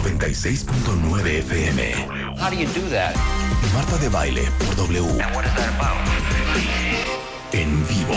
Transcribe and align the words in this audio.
W96.9 0.00 1.42
FM. 1.44 2.38
How 2.38 2.48
do 2.48 2.56
you 2.56 2.66
do 2.68 2.88
that? 2.88 3.14
Marta 3.74 3.98
de 3.98 4.08
baile 4.08 4.48
por 4.58 4.74
W. 4.76 5.04
And 5.20 5.34
what 5.34 5.44
is 5.44 5.54
that 5.54 5.68
about? 5.76 6.00
En 7.52 7.84
vivo. 7.84 8.16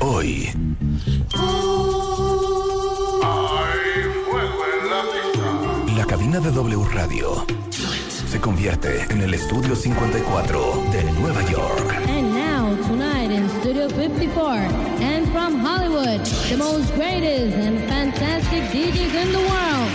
Hoy. 0.00 0.50
La 5.96 6.04
cabina 6.04 6.40
de 6.40 6.50
W 6.50 6.84
Radio 6.92 7.46
se 8.28 8.40
convierte 8.40 9.06
en 9.10 9.22
el 9.22 9.32
estudio 9.32 9.76
54 9.76 10.84
de 10.92 11.04
Nueva 11.20 11.42
York. 11.50 11.94
And 12.08 12.34
now, 12.34 12.76
tonight 12.88 13.30
in 13.30 13.48
Studio 13.60 13.88
54, 13.88 14.52
and 15.00 15.17
from 15.30 15.58
Hollywood, 15.58 16.24
the 16.48 16.56
most 16.56 16.92
greatest 16.94 17.56
and 17.56 17.78
fantastic 17.88 18.62
DJs 18.72 19.14
in 19.14 19.32
the 19.32 19.38
world. 19.38 19.90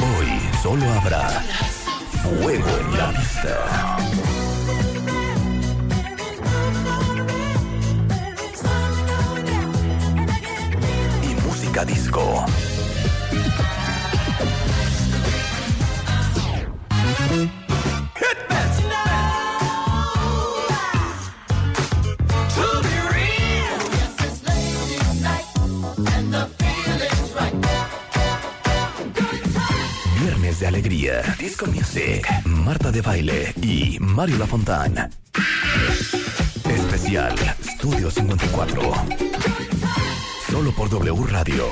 Hoy 0.00 0.28
solo 0.62 0.86
habrá 0.92 1.42
fuego 2.22 2.70
en 2.80 2.98
la 2.98 3.12
pista. 3.12 3.96
Y 11.22 11.34
música 11.46 11.84
disco. 11.84 12.46
Disco 31.38 31.66
music, 31.66 32.24
Marta 32.44 32.92
de 32.92 33.02
baile 33.02 33.52
y 33.60 33.98
Mario 33.98 34.38
Lafontán. 34.38 35.10
Especial 36.64 37.34
Studio 37.64 38.10
54. 38.10 38.80
Solo 40.48 40.72
por 40.72 40.88
W 40.88 41.26
Radio. 41.26 41.66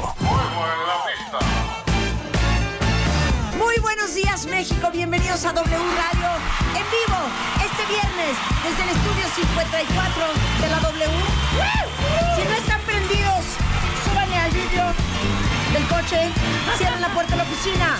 Muy 3.59 3.79
buenos 3.81 4.15
días 4.15 4.47
México, 4.47 4.91
bienvenidos 4.93 5.45
a 5.45 5.53
W 5.53 5.77
Radio 5.77 6.31
en 6.75 6.87
vivo 6.91 7.19
este 7.65 7.87
viernes 7.87 8.35
desde 8.65 8.83
el 8.83 8.97
estudio 8.97 9.25
54 9.37 10.23
de 10.61 10.69
la 10.69 10.81
W. 10.81 11.07
Si 12.35 12.43
no 12.43 12.55
están 12.57 12.81
prendidos, 12.83 13.45
súbanle 14.05 14.37
al 14.37 14.51
vidrio 14.51 14.85
del 15.73 15.87
coche, 15.87 16.33
cierren 16.77 17.01
la 17.01 17.15
puerta 17.15 17.33
de 17.33 17.37
la 17.37 17.43
oficina. 17.45 17.99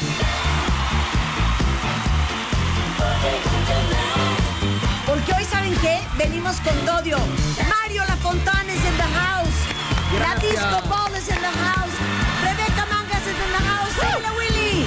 Porque 5.07 5.33
hoy 5.33 5.45
saben 5.45 5.75
qué, 5.81 6.01
venimos 6.17 6.57
con 6.61 6.87
Dodio. 6.87 7.19
Mario 7.69 8.05
Lafontán 8.07 8.69
is 8.69 8.85
in 8.85 8.97
the 8.97 9.03
house. 9.03 9.59
La 10.19 10.35
Disco 10.37 10.81
Ball 10.89 11.15
is 11.17 11.29
in 11.29 11.41
the 11.41 11.49
house. 11.49 11.95
Rebeca 12.45 12.87
Mangas 12.87 13.27
is 13.27 13.39
in 13.45 13.51
the 13.51 13.63
house. 13.67 13.95
Síguele, 13.99 14.31
Willy. 14.37 14.87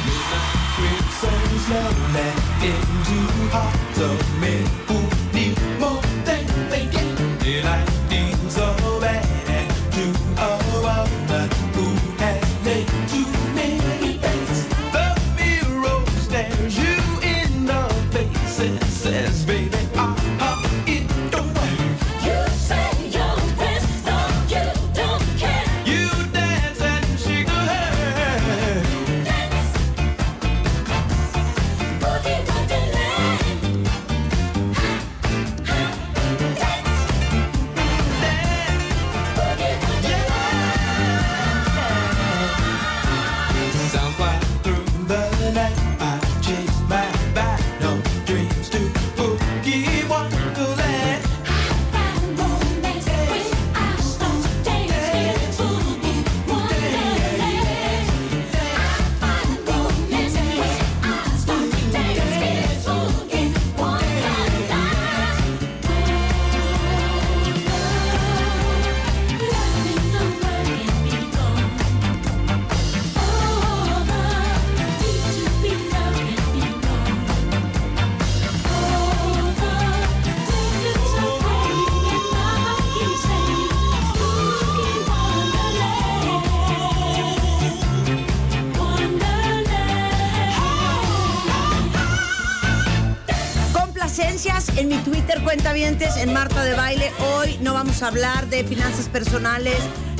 En 95.83 96.31
Marta 96.31 96.63
de 96.63 96.75
Baile. 96.75 97.11
Hoy 97.39 97.57
no 97.61 97.73
vamos 97.73 98.03
a 98.03 98.07
hablar 98.09 98.45
de 98.49 98.63
finanzas 98.63 99.09
personales, 99.09 99.77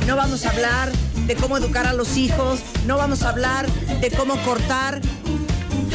no 0.08 0.16
vamos 0.16 0.44
a 0.44 0.50
hablar 0.50 0.90
de 1.28 1.36
cómo 1.36 1.56
educar 1.56 1.86
a 1.86 1.92
los 1.92 2.16
hijos, 2.16 2.58
no 2.84 2.96
vamos 2.96 3.22
a 3.22 3.28
hablar 3.28 3.68
de 4.00 4.10
cómo 4.10 4.34
cortar 4.38 5.00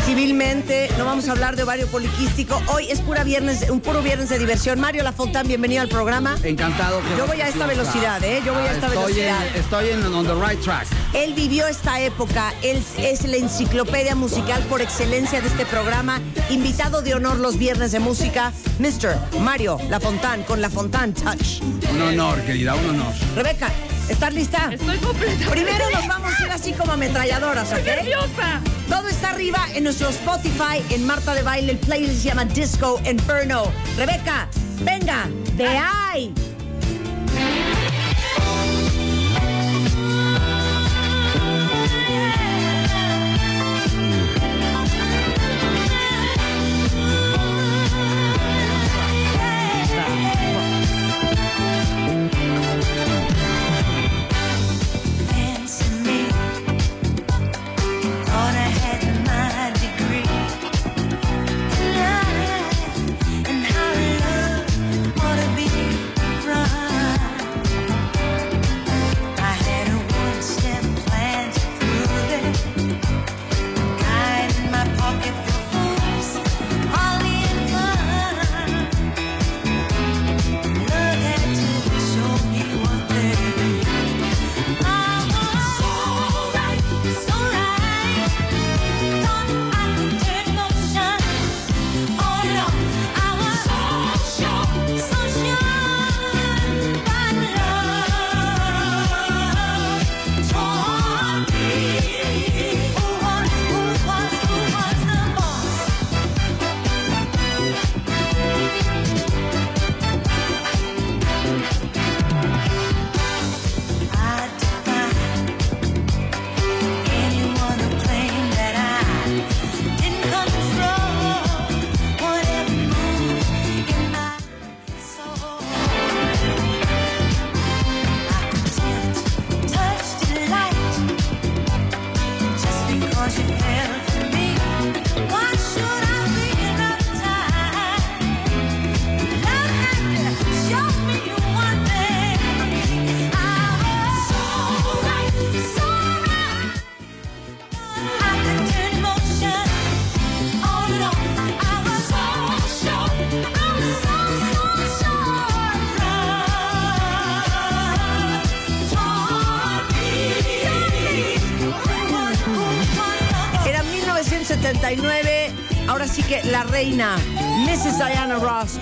civilmente, 0.05 0.89
no 0.97 1.03
vamos 1.03 1.27
a 1.27 1.33
hablar 1.33 1.57
de 1.57 1.63
ovario 1.63 1.85
poliquístico. 1.87 2.61
Hoy 2.73 2.89
es 2.89 3.01
pura 3.01 3.25
viernes, 3.25 3.69
un 3.69 3.81
puro 3.81 4.01
viernes 4.01 4.29
de 4.29 4.39
diversión. 4.39 4.79
Mario 4.79 5.03
Lafontán, 5.03 5.49
bienvenido 5.49 5.81
al 5.81 5.89
programa. 5.89 6.37
Encantado. 6.43 7.01
que- 7.01 7.17
Yo 7.17 7.27
voy 7.27 7.41
a 7.41 7.49
esta 7.49 7.65
velocidad, 7.65 8.23
¿eh? 8.23 8.41
Yo 8.45 8.53
voy 8.53 8.63
a 8.63 8.71
esta 8.71 8.87
estoy 8.87 9.03
velocidad. 9.03 9.47
En, 9.53 9.61
estoy 9.61 9.89
en 9.89 10.05
on 10.13 10.25
the 10.25 10.33
right 10.35 10.61
track. 10.61 10.87
Él 11.13 11.33
vivió 11.33 11.67
esta 11.67 11.99
época, 11.99 12.53
él 12.63 12.81
es 12.99 13.25
la 13.25 13.35
enciclopedia 13.35 14.15
musical 14.15 14.61
por 14.69 14.81
excelencia 14.81 15.41
de 15.41 15.47
este 15.49 15.65
programa, 15.65 16.21
invitado 16.49 17.01
de 17.01 17.13
honor 17.13 17.37
los 17.37 17.57
viernes 17.57 17.91
de 17.91 17.99
música, 17.99 18.53
Mr. 18.79 19.39
Mario 19.39 19.77
Lafontán 19.89 20.43
con 20.43 20.61
Lafontán 20.61 21.13
Touch. 21.13 21.61
Un 21.91 22.01
honor, 22.01 22.41
querida, 22.41 22.75
un 22.75 22.89
honor. 22.89 23.13
Rebeca, 23.35 23.69
¿estás 24.09 24.33
lista? 24.33 24.69
Estoy 24.71 24.97
completamente. 24.97 25.49
Primero 25.51 25.89
nos 25.91 26.07
vamos 26.07 26.33
a 26.39 26.45
ir 26.45 26.51
así 26.51 26.73
como 26.73 26.93
ametralladoras, 26.93 27.71
¿ok? 27.73 27.83
nerviosa. 27.83 28.61
Todo 28.87 29.07
está 29.09 29.31
arriba 29.31 29.59
en 29.73 29.83
nuestro 29.83 30.09
Spotify, 30.09 30.81
en 30.89 31.05
Marta 31.05 31.33
de 31.33 31.43
Baile, 31.43 31.73
el 31.73 31.77
playlist 31.79 32.21
se 32.21 32.29
llama 32.29 32.45
Disco 32.45 33.01
Inferno. 33.09 33.63
Rebeca, 33.97 34.47
venga, 34.83 35.27
de 35.55 35.67
ahí. 35.67 36.33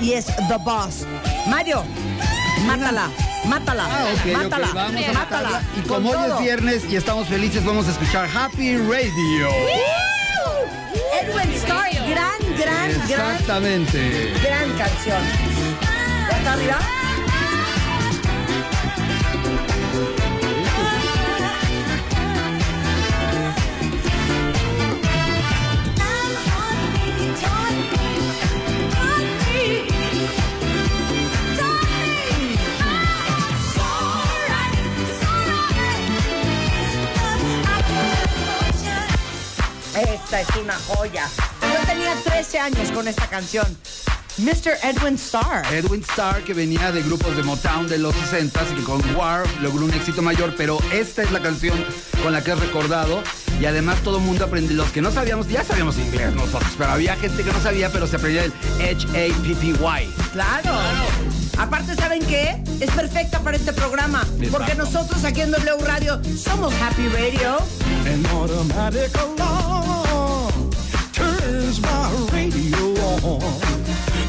Y 0.06 0.14
es 0.14 0.26
The 0.28 0.58
Boss. 0.64 1.06
Mario, 1.48 1.84
mátala, 2.68 3.10
mátala, 3.46 3.86
Ah, 3.90 4.06
ok, 4.14 4.20
ok, 4.20 4.34
mátala, 4.44 4.68
vamos 4.74 5.04
a 5.08 5.14
mátala. 5.14 5.62
Y 5.76 5.82
como 5.88 6.12
hoy 6.12 6.32
es 6.32 6.40
viernes 6.40 6.84
y 6.88 6.96
estamos 6.96 7.28
felices, 7.28 7.66
vamos 7.66 7.88
a 7.88 7.92
escuchar 7.92 8.30
Happy 8.30 8.78
Radio. 8.78 9.50
Edwin 11.22 11.54
Starr, 11.56 11.90
gran, 12.08 12.40
gran, 12.56 12.92
gran, 12.92 12.92
Exactamente. 12.92 14.32
gran 14.44 14.70
canción. 14.78 15.22
¿Ya 16.30 16.38
está 16.38 16.54
arriba? 16.54 16.80
Esta 40.36 40.54
es 40.54 40.64
una 40.64 40.74
joya. 40.88 41.30
Yo 41.62 41.88
tenía 41.88 42.14
13 42.26 42.60
años 42.60 42.92
con 42.92 43.08
esta 43.08 43.26
canción. 43.28 43.66
Mr. 44.38 44.74
Edwin 44.84 45.16
Starr. 45.16 45.66
Edwin 45.74 46.02
Starr, 46.02 46.44
que 46.44 46.54
venía 46.54 46.92
de 46.92 47.04
grupos 47.04 47.38
de 47.38 47.44
Motown 47.44 47.88
de 47.88 48.00
los 48.00 48.14
60 48.16 48.64
y 48.74 48.76
que 48.76 48.84
con 48.84 49.16
War 49.16 49.46
logró 49.62 49.86
un 49.86 49.94
éxito 49.94 50.22
mayor, 50.22 50.54
pero 50.58 50.78
esta 50.92 51.24
es 51.24 51.32
la 51.32 51.42
canción 51.42 51.78
con 52.22 52.34
la 52.34 52.44
que 52.44 52.52
es 52.52 52.60
recordado. 52.60 53.24
Y 53.62 53.66
además 53.66 54.02
todo 54.04 54.18
el 54.18 54.24
mundo 54.24 54.44
aprendió, 54.44 54.76
los 54.76 54.92
que 54.92 55.02
no 55.02 55.10
sabíamos, 55.10 55.48
ya 55.48 55.64
sabíamos 55.64 55.98
inglés 55.98 56.34
nosotros, 56.34 56.70
pero 56.78 56.92
había 56.92 57.16
gente 57.16 57.42
que 57.42 57.54
no 57.54 57.62
sabía, 57.62 57.90
pero 57.90 58.06
se 58.06 58.18
aprendía 58.18 58.44
el 58.44 58.52
H-A-P-P-Y. 58.82 60.14
Claro. 60.34 60.74
Aparte, 61.58 61.96
¿saben 61.96 62.22
qué? 62.26 62.62
Es 62.82 62.92
perfecta 62.92 63.40
para 63.40 63.56
este 63.56 63.72
programa. 63.72 64.28
Porque 64.52 64.76
nosotros 64.76 65.24
aquí 65.24 65.40
en 65.40 65.52
W 65.52 65.78
Radio 65.86 66.20
somos 66.38 66.74
Happy 66.82 67.08
Radio. 67.08 67.58
Turns 71.76 71.82
my 71.82 72.10
radio 72.32 72.86
on. 73.24 73.40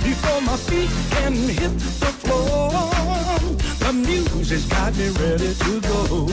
Before 0.02 0.40
my 0.40 0.56
feet 0.56 0.90
can 1.10 1.32
hit 1.34 1.78
the 2.00 2.12
floor, 2.22 2.70
the 3.78 3.92
music's 3.92 4.64
got 4.64 4.96
me 4.96 5.08
ready 5.10 5.54
to 5.54 5.80
go. 5.80 6.28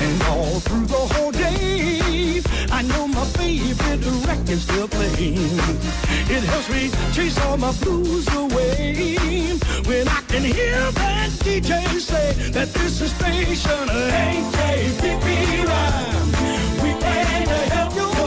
And 0.00 0.22
all 0.22 0.60
through 0.60 0.86
the 0.86 1.14
whole 1.14 1.32
day, 1.32 2.42
I 2.72 2.82
know 2.82 3.06
my 3.06 3.24
favorite 3.24 4.04
record's 4.26 4.62
still 4.62 4.88
playing. 4.88 5.58
It 6.30 6.42
helps 6.44 6.68
me 6.70 6.90
chase 7.12 7.38
all 7.46 7.58
my 7.58 7.72
blues 7.82 8.26
away. 8.34 9.56
When 9.86 10.08
I 10.08 10.20
can 10.28 10.42
hear 10.42 10.90
that 10.92 11.30
DJ 11.44 12.00
say 12.00 12.50
that 12.50 12.72
this 12.74 13.00
is 13.00 13.12
station 13.12 13.88
AJPP 13.88 15.64
rhyme. 15.64 16.82
We 16.82 16.90
aim 16.90 17.46
to 17.46 17.74
help 17.74 17.94
your 17.94 18.17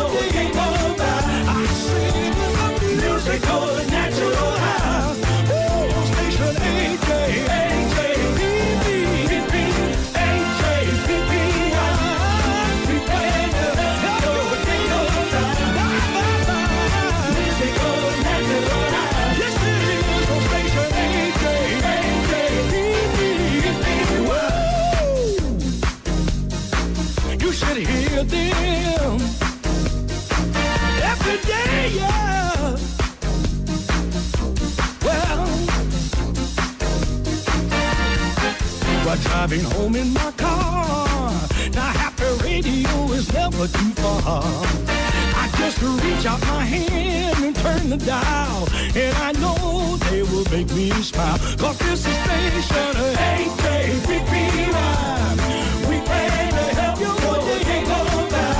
driving 39.21 39.61
home 39.61 39.95
in 39.95 40.13
my 40.13 40.31
car, 40.31 41.31
now 41.73 41.91
happy 42.01 42.29
radio 42.43 43.11
is 43.13 43.31
never 43.33 43.67
too 43.67 43.91
far. 44.01 44.43
I 45.41 45.49
just 45.57 45.81
reach 45.81 46.25
out 46.25 46.41
my 46.41 46.63
hand 46.63 47.43
and 47.45 47.55
turn 47.55 47.89
the 47.89 47.97
dial, 47.97 48.67
and 48.95 49.15
I 49.17 49.31
know 49.33 49.97
they 50.09 50.23
will 50.23 50.45
make 50.51 50.69
me 50.73 50.91
smile. 51.01 51.37
Cause 51.57 51.77
this 51.79 52.05
is 52.05 52.17
station 52.25 52.93
AJPP 53.31 54.33
rhyme. 54.75 55.39
We 55.89 55.95
aim 55.95 56.51
to 56.59 56.67
help 56.79 56.99
you 56.99 57.13
one 57.27 57.41
day 57.63 57.83
go 57.85 58.29
by. 58.31 58.50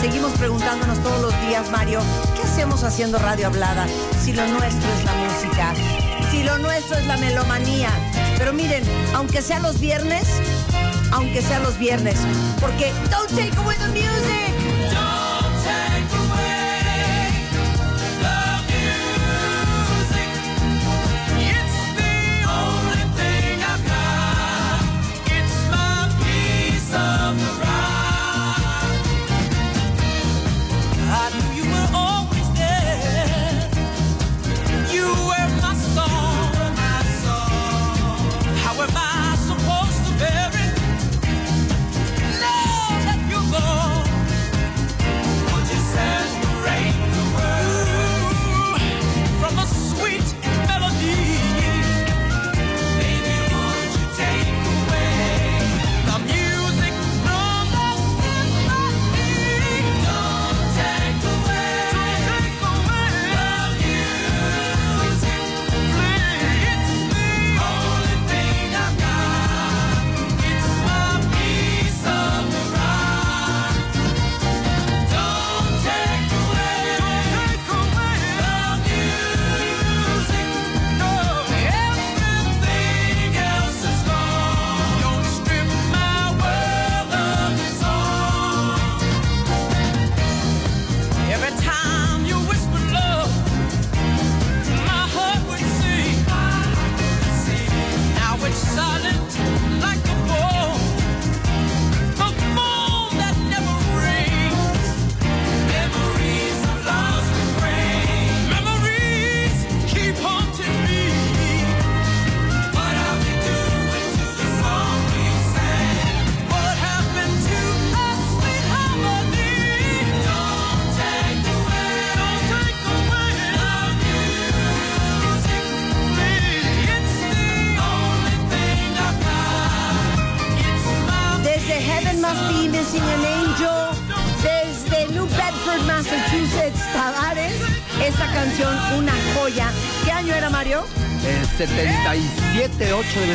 Seguimos 0.00 0.32
preguntándonos 0.32 1.02
todos 1.02 1.20
los 1.20 1.40
días, 1.40 1.70
Mario, 1.70 2.00
¿qué 2.36 2.42
hacemos 2.42 2.84
haciendo 2.84 3.18
radio 3.18 3.48
hablada 3.48 3.86
si 4.22 4.32
lo 4.32 4.46
nuestro 4.46 4.88
es 4.92 5.04
la 5.04 5.12
música? 5.14 5.74
Si 6.30 6.44
lo 6.44 6.58
nuestro 6.58 6.96
es 6.98 7.06
la 7.06 7.16
melomanía. 7.16 7.90
Pero 8.36 8.52
miren, 8.52 8.84
aunque 9.14 9.42
sea 9.42 9.58
los 9.58 9.80
viernes, 9.80 10.24
aunque 11.10 11.42
sea 11.42 11.58
los 11.60 11.78
viernes, 11.78 12.16
porque 12.60 12.92
don't 13.10 13.28
take 13.30 13.56
away 13.58 13.76
the 13.78 13.88
music. 13.88 14.57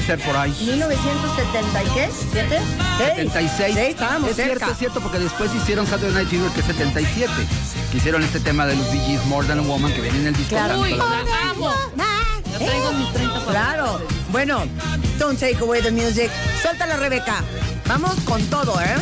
Ser 0.06 0.20
por 0.20 0.36
ahí. 0.36 0.52
1970 0.60 1.84
y 1.84 1.88
qué? 1.88 2.10
¿Siete? 2.32 2.60
Seis. 2.98 3.16
76. 3.32 3.76
Sí, 3.76 3.82
estábamos 3.82 4.30
es 4.30 4.36
cerca. 4.36 4.54
cierto, 4.56 4.72
es 4.72 4.78
cierto, 4.78 5.00
porque 5.02 5.20
después 5.20 5.52
hicieron 5.56 5.88
Saturday 5.88 6.14
Night 6.14 6.30
Fever, 6.30 6.52
que 6.52 6.60
es 6.62 6.66
77. 6.68 7.32
Que 7.92 7.98
hicieron 7.98 8.24
este 8.24 8.40
tema 8.40 8.66
de 8.66 8.76
los 8.76 8.92
Bee 8.92 9.00
Gees, 9.02 9.26
More 9.26 9.48
Than 9.48 9.60
a 9.60 9.62
Woman, 9.64 9.94
que 9.94 10.02
viene 10.02 10.20
en 10.20 10.28
el 10.28 10.34
disco. 10.36 10.56
Claro. 10.56 10.80
Uy, 10.80 10.92
la- 10.92 11.50
amo. 11.52 11.72
Traigo 12.58 12.92
mis 12.94 13.12
30 13.14 13.34
para 13.46 13.52
Claro. 13.52 14.02
Bueno, 14.32 14.64
don't 15.18 15.40
take 15.40 15.58
away 15.60 15.82
the 15.82 15.92
music. 15.92 16.30
Suéltala, 16.62 16.98
Rebeca. 16.98 17.44
Vamos 17.88 18.14
con 18.26 18.42
todo, 18.46 18.80
¿eh? 18.80 18.96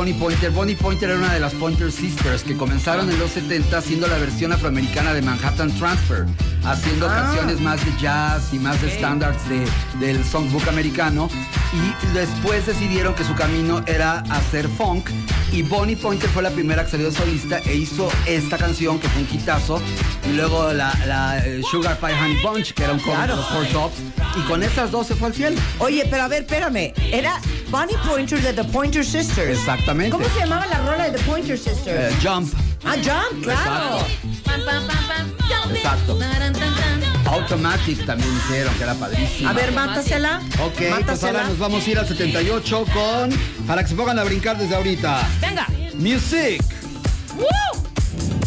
Bonnie 0.00 0.14
Pointer, 0.14 0.50
Bonnie 0.50 0.76
Pointer 0.76 1.10
era 1.10 1.18
una 1.18 1.34
de 1.34 1.40
las 1.40 1.52
Pointer 1.52 1.92
Sisters 1.92 2.42
que 2.42 2.56
comenzaron 2.56 3.10
en 3.10 3.18
los 3.18 3.32
70 3.32 3.76
haciendo 3.76 4.06
la 4.06 4.16
versión 4.16 4.50
afroamericana 4.50 5.12
de 5.12 5.20
Manhattan 5.20 5.70
Transfer, 5.78 6.24
haciendo 6.64 7.06
Ah. 7.06 7.16
canciones 7.26 7.60
más 7.60 7.84
de 7.84 7.92
jazz 8.00 8.44
y 8.54 8.58
más 8.58 8.80
de 8.80 8.90
standards 8.96 9.46
de, 9.50 9.62
del 9.98 10.24
songbook 10.24 10.66
americano. 10.68 11.28
Y 11.74 12.14
después 12.14 12.64
decidieron 12.64 13.14
que 13.14 13.24
su 13.24 13.34
camino 13.34 13.82
era 13.86 14.20
hacer 14.30 14.68
funk. 14.68 15.10
Y 15.52 15.62
Bonnie 15.62 15.96
Pointer 15.96 16.30
fue 16.30 16.42
la 16.44 16.50
primera 16.50 16.82
que 16.84 16.92
salió 16.92 17.10
de 17.10 17.16
solista 17.16 17.58
e 17.58 17.74
hizo 17.74 18.08
esta 18.26 18.56
canción 18.56 18.98
que 19.00 19.08
fue 19.10 19.20
un 19.22 19.28
hitazo. 19.30 19.82
Y 20.26 20.32
luego 20.32 20.72
la, 20.72 20.94
la, 21.06 21.44
eh, 21.46 21.60
Sugar 21.70 21.98
Pie 21.98 22.14
Honey 22.14 22.36
Bunch, 22.42 22.72
que 22.72 22.84
era 22.84 22.94
un 22.94 23.00
cover 23.00 23.16
Claro. 23.16 23.36
de 23.36 23.42
los 23.42 23.50
Four 23.50 23.66
Tops. 23.66 23.96
Y 24.38 24.48
con 24.48 24.62
esas 24.62 24.90
dos 24.92 25.08
se 25.08 25.14
fue 25.14 25.28
al 25.28 25.34
cielo. 25.34 25.60
Oye, 25.78 26.06
pero 26.10 26.22
a 26.22 26.28
ver, 26.28 26.42
espérame. 26.42 26.94
Era 27.12 27.38
Bonnie 27.70 27.96
Pointer 28.06 28.40
de 28.40 28.52
The 28.52 28.64
Pointer 28.64 29.04
Sisters. 29.04 29.58
Exactamente. 29.58 30.10
¿Cómo 30.10 30.28
se 30.28 30.40
llamaba 30.40 30.66
la 30.66 30.78
rola 30.80 31.04
de 31.10 31.18
The 31.18 31.24
Pointer 31.24 31.56
Sisters? 31.58 31.86
Eh, 31.86 32.16
jump. 32.22 32.52
ah, 32.84 32.94
Jump, 32.96 33.44
claro. 33.44 33.98
Exacto. 34.00 34.06
Pam, 34.44 34.60
pam, 34.64 34.86
pam, 34.86 35.06
pam. 35.08 35.76
Exacto. 35.76 36.16
Taran, 36.18 36.52
tan, 36.52 36.74
tan. 36.74 37.26
Automatic 37.32 38.04
también 38.04 38.36
hicieron, 38.38 38.74
que 38.74 38.82
era 38.82 38.94
padrísimo. 38.94 39.48
A 39.48 39.52
ver, 39.52 39.70
mátasela. 39.72 40.40
Ok, 40.60 40.72
pues 40.78 40.90
mátasela. 40.90 41.38
ahora 41.38 41.48
nos 41.48 41.58
vamos 41.58 41.86
a 41.86 41.90
ir 41.90 41.98
al 41.98 42.08
78 42.08 42.84
con... 42.92 43.30
Para 43.68 43.82
que 43.84 43.88
se 43.90 43.94
pongan 43.94 44.18
a 44.18 44.24
brincar 44.24 44.58
desde 44.58 44.74
ahorita. 44.74 45.28
Venga. 45.40 45.66
Music. 45.94 46.60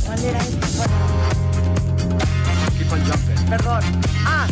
¿Cuál 0.05 0.19
era 0.25 0.39
esta? 0.39 0.85
Keep 2.77 2.91
on 2.91 3.05
jumping. 3.05 3.45
Perdón. 3.49 3.83
Ah. 4.25 4.47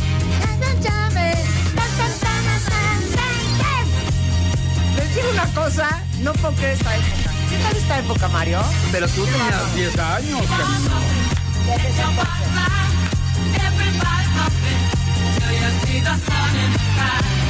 Una 5.32 5.46
cosa, 5.54 6.04
no 6.20 6.34
puedo 6.34 6.54
creer 6.56 6.74
esta 6.74 6.96
época. 6.96 7.32
¿Qué 7.50 7.58
tal 7.58 7.76
esta 7.76 8.00
época, 8.00 8.28
Mario? 8.30 8.62
Pero 8.92 9.08
tú 9.08 9.26
tenías 9.26 9.76
10 9.76 10.00
años, 10.00 10.42
cariño. 10.48 11.22
When 17.22 17.41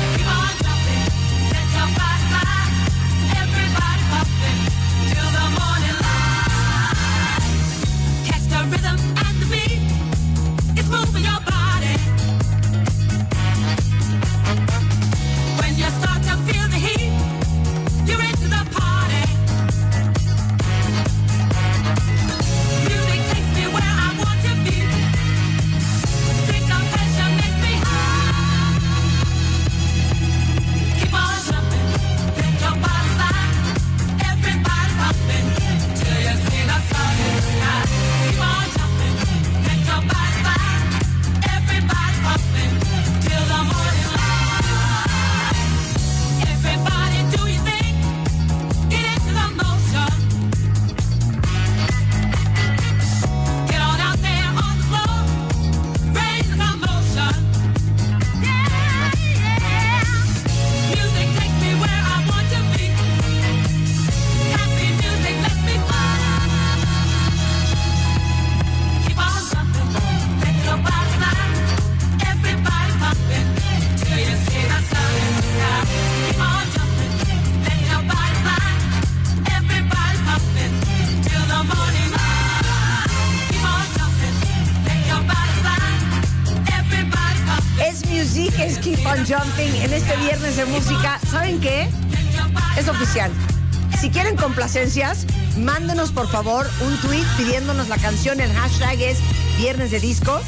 complacencias, 94.91 95.25
mándenos 95.57 96.11
por 96.11 96.29
favor 96.29 96.69
un 96.81 96.97
tweet 96.97 97.23
pidiéndonos 97.37 97.87
la 97.87 97.97
canción. 97.97 98.41
El 98.41 98.51
hashtag 98.53 99.01
es 99.01 99.19
Viernes 99.57 99.91
de 99.91 99.99
Disco. 99.99 100.41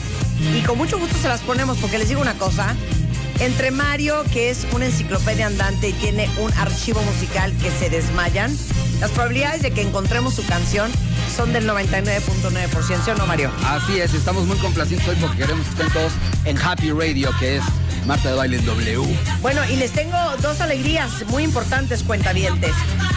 Y 0.53 0.61
con 0.63 0.77
mucho 0.77 0.99
gusto 0.99 1.15
se 1.21 1.29
las 1.29 1.39
ponemos 1.41 1.77
porque 1.77 1.97
les 1.97 2.09
digo 2.09 2.21
una 2.21 2.33
cosa. 2.33 2.75
Entre 3.39 3.71
Mario, 3.71 4.23
que 4.31 4.49
es 4.49 4.67
una 4.73 4.85
enciclopedia 4.85 5.47
andante 5.47 5.89
y 5.89 5.93
tiene 5.93 6.29
un 6.39 6.51
archivo 6.53 7.01
musical 7.03 7.53
que 7.61 7.71
se 7.71 7.89
desmayan, 7.89 8.55
las 8.99 9.11
probabilidades 9.11 9.61
de 9.61 9.71
que 9.71 9.81
encontremos 9.81 10.35
su 10.35 10.45
canción 10.45 10.91
son 11.35 11.53
del 11.53 11.67
99.9%, 11.67 13.03
¿sí 13.03 13.11
o 13.11 13.15
no, 13.15 13.25
Mario? 13.25 13.51
Así 13.65 13.99
es, 13.99 14.13
estamos 14.13 14.45
muy 14.45 14.57
complacientes 14.57 15.07
hoy 15.07 15.15
porque 15.19 15.37
queremos 15.37 15.65
que 15.65 15.71
estén 15.71 15.89
todos 15.91 16.11
en 16.45 16.57
Happy 16.57 16.91
Radio, 16.91 17.31
que 17.39 17.57
es 17.57 17.63
Marta 18.05 18.29
de 18.29 18.35
Baile 18.35 18.57
W. 18.59 19.17
Bueno, 19.41 19.61
y 19.69 19.77
les 19.77 19.91
tengo 19.91 20.17
dos 20.41 20.61
alegrías 20.61 21.25
muy 21.27 21.43
importantes, 21.43 22.03
cuentavientes. 22.03 22.73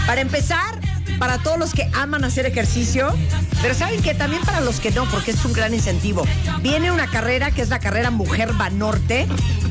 Para 0.07 0.21
empezar, 0.21 0.76
para 1.19 1.39
todos 1.39 1.59
los 1.59 1.73
que 1.73 1.89
aman 1.95 2.25
hacer 2.25 2.47
ejercicio, 2.47 3.15
pero 3.63 3.75
saben 3.75 4.03
que 4.03 4.15
también 4.15 4.43
para 4.43 4.61
los 4.61 4.81
que 4.81 4.91
no, 4.91 5.09
porque 5.11 5.31
es 5.31 5.45
un 5.45 5.53
gran 5.53 5.75
incentivo. 5.75 6.25
Viene 6.63 6.91
una 6.91 7.09
carrera 7.11 7.51
que 7.51 7.63
es 7.63 7.69
la 7.69 7.79
carrera 7.79 8.11
Mujer 8.11 8.53
Banorte, 8.53 9.27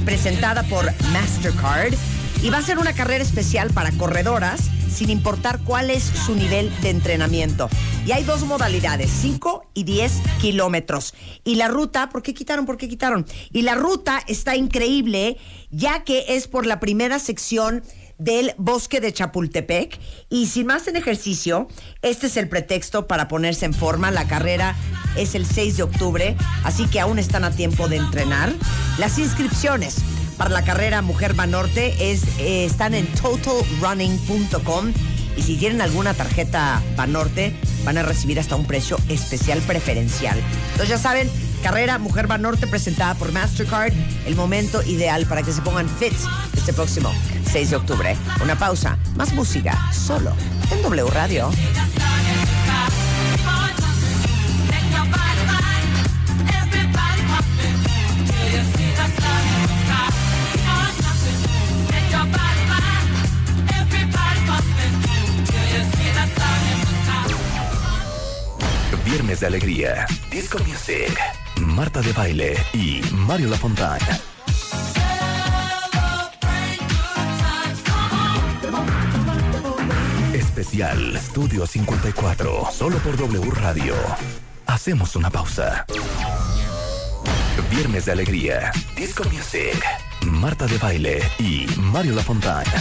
presentada 0.06 0.64
por 0.64 0.86
Mastercard, 1.12 1.94
y 2.42 2.50
va 2.50 2.58
a 2.60 2.62
ser 2.62 2.78
una 2.78 2.94
carrera 2.94 3.24
especial 3.24 3.72
para 3.72 3.92
corredoras, 3.92 4.62
sin 4.94 5.10
importar 5.10 5.60
cuál 5.64 5.90
es 5.90 6.04
su 6.04 6.36
nivel 6.36 6.72
de 6.82 6.90
entrenamiento. 6.90 7.70
Y 8.06 8.12
hay 8.12 8.24
dos 8.24 8.44
modalidades, 8.44 9.10
5 9.10 9.66
y 9.74 9.84
10 9.84 10.12
kilómetros. 10.40 11.14
Y 11.44 11.56
la 11.56 11.68
ruta, 11.68 12.10
¿por 12.10 12.22
qué 12.22 12.34
quitaron? 12.34 12.66
¿Por 12.66 12.78
qué 12.78 12.88
quitaron? 12.88 13.26
Y 13.52 13.64
la 13.64 13.76
ruta 13.76 14.22
está 14.28 14.56
increíble, 14.56 15.38
ya 15.72 16.04
que 16.04 16.26
es 16.30 16.48
por 16.48 16.66
la 16.66 16.80
primera 16.80 17.20
sección 17.20 17.84
del 18.18 18.54
bosque 18.58 19.02
de 19.02 19.14
Chapultepec. 19.14 20.00
Y 20.30 20.48
sin 20.48 20.68
más 20.68 20.88
en 20.88 20.96
ejercicio, 20.96 21.68
este 22.02 22.28
es 22.28 22.38
el 22.38 22.50
pretexto 22.50 23.08
para 23.08 23.28
ponerse 23.28 23.66
en 23.66 23.74
forma. 23.74 24.12
La 24.12 24.28
carrera 24.28 24.76
es 25.16 25.36
el 25.36 25.46
6 25.46 25.78
de 25.78 25.84
octubre, 25.84 26.36
así 26.64 26.88
que 26.88 27.00
aún 27.00 27.20
están 27.20 27.44
a 27.44 27.52
tiempo 27.52 27.88
de 27.88 27.98
entrenar. 27.98 28.54
Las 28.98 29.18
inscripciones 29.20 29.98
para 30.38 30.50
la 30.50 30.64
carrera 30.64 31.02
Mujer 31.02 31.34
Banorte 31.34 32.12
es, 32.12 32.24
eh, 32.40 32.66
están 32.66 32.94
en 32.94 33.08
totalrunning.com. 33.08 34.94
Y 35.38 35.42
si 35.42 35.58
tienen 35.58 35.82
alguna 35.82 36.14
tarjeta 36.14 36.82
Banorte, 36.96 37.54
van 37.84 37.98
a 37.98 38.04
recibir 38.04 38.40
hasta 38.40 38.56
un 38.56 38.66
precio 38.66 38.98
especial 39.10 39.60
preferencial. 39.60 40.42
Entonces 40.72 40.90
ya 40.90 40.98
saben, 40.98 41.30
carrera 41.66 41.98
Mujer 41.98 42.28
Banorte 42.28 42.68
presentada 42.68 43.16
por 43.16 43.32
Mastercard, 43.32 43.92
el 44.28 44.36
momento 44.36 44.84
ideal 44.84 45.26
para 45.26 45.42
que 45.42 45.52
se 45.52 45.64
pongan 45.64 45.90
fit 45.90 46.14
este 46.56 46.74
próximo 46.74 47.12
6 47.52 47.72
de 47.72 47.76
octubre. 47.76 48.16
Una 48.44 48.56
pausa, 48.56 49.00
más 49.16 49.34
música, 49.34 49.92
solo 49.92 50.32
en 50.70 50.84
W 50.84 51.10
Radio. 51.10 51.50
Viernes 69.04 69.40
de 69.40 69.48
alegría. 69.48 70.06
Disco 70.30 70.60
Music. 70.60 71.35
Marta 71.76 72.02
de 72.02 72.14
Baile 72.14 72.58
y 72.72 73.02
Mario 73.12 73.50
Lafontaine. 73.50 74.08
Especial 80.34 81.18
Estudio 81.18 81.68
54. 81.68 82.68
Solo 82.72 82.98
por 83.00 83.18
W 83.18 83.52
Radio. 83.52 83.94
Hacemos 84.66 85.18
una 85.18 85.30
pausa. 85.30 85.86
Viernes 87.70 88.06
de 88.06 88.14
alegría. 88.14 88.72
Disco 88.96 89.26
Music. 89.26 89.84
Marta 90.22 90.68
de 90.68 90.78
Baile 90.78 91.22
y 91.40 91.68
Mario 91.78 92.16
Lafontaine. 92.16 92.72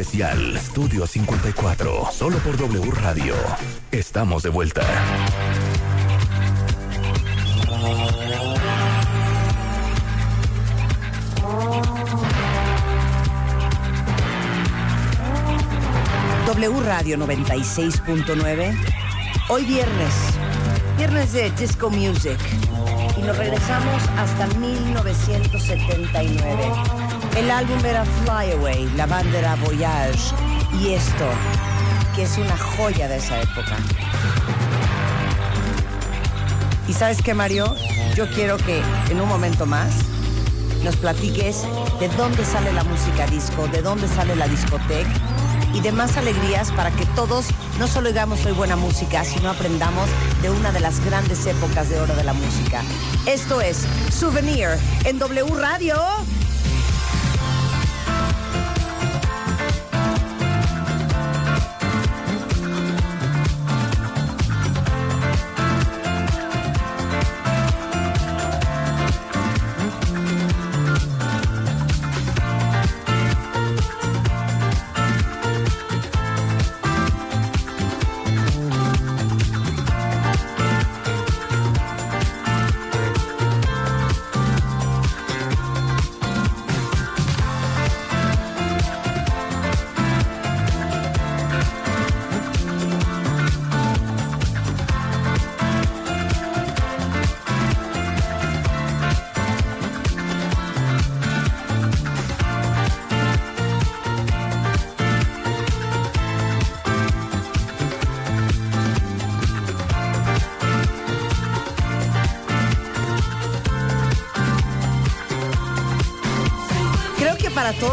Especial 0.00 0.56
Estudio 0.56 1.06
54, 1.06 2.08
solo 2.10 2.38
por 2.38 2.56
W 2.56 2.90
Radio. 2.90 3.34
Estamos 3.92 4.42
de 4.42 4.48
vuelta. 4.48 4.80
W 16.46 16.80
Radio 16.80 17.18
96.9. 17.18 18.74
Hoy 19.50 19.66
viernes, 19.66 20.14
viernes 20.96 21.34
de 21.34 21.50
Disco 21.50 21.90
Music. 21.90 22.38
Y 23.18 23.20
nos 23.20 23.36
regresamos 23.36 24.02
hasta 24.16 24.46
1979. 24.58 27.09
El 27.36 27.50
álbum 27.50 27.78
era 27.84 28.04
Fly 28.04 28.52
Away, 28.52 28.90
la 28.96 29.06
banda 29.06 29.38
era 29.38 29.56
Voyage. 29.56 30.34
Y 30.80 30.94
esto, 30.94 31.28
que 32.14 32.22
es 32.22 32.38
una 32.38 32.56
joya 32.56 33.08
de 33.08 33.16
esa 33.16 33.40
época. 33.40 33.76
Y 36.88 36.92
sabes 36.92 37.22
qué, 37.22 37.34
Mario? 37.34 37.74
Yo 38.16 38.28
quiero 38.30 38.56
que 38.56 38.82
en 39.10 39.20
un 39.20 39.28
momento 39.28 39.66
más 39.66 39.92
nos 40.82 40.96
platiques 40.96 41.62
de 42.00 42.08
dónde 42.16 42.44
sale 42.44 42.72
la 42.72 42.84
música 42.84 43.26
disco, 43.26 43.68
de 43.68 43.82
dónde 43.82 44.08
sale 44.08 44.34
la 44.34 44.48
discoteca 44.48 45.10
y 45.72 45.80
demás 45.80 46.16
alegrías 46.16 46.72
para 46.72 46.90
que 46.90 47.06
todos 47.14 47.46
no 47.78 47.86
solo 47.86 48.08
oigamos 48.08 48.44
hoy 48.44 48.52
buena 48.52 48.76
música, 48.76 49.24
sino 49.24 49.50
aprendamos 49.50 50.08
de 50.42 50.50
una 50.50 50.72
de 50.72 50.80
las 50.80 51.04
grandes 51.04 51.46
épocas 51.46 51.88
de 51.88 52.00
oro 52.00 52.14
de 52.14 52.24
la 52.24 52.32
música. 52.32 52.82
Esto 53.26 53.60
es 53.60 53.86
Souvenir 54.10 54.68
en 55.04 55.18
W 55.18 55.54
Radio. 55.54 55.96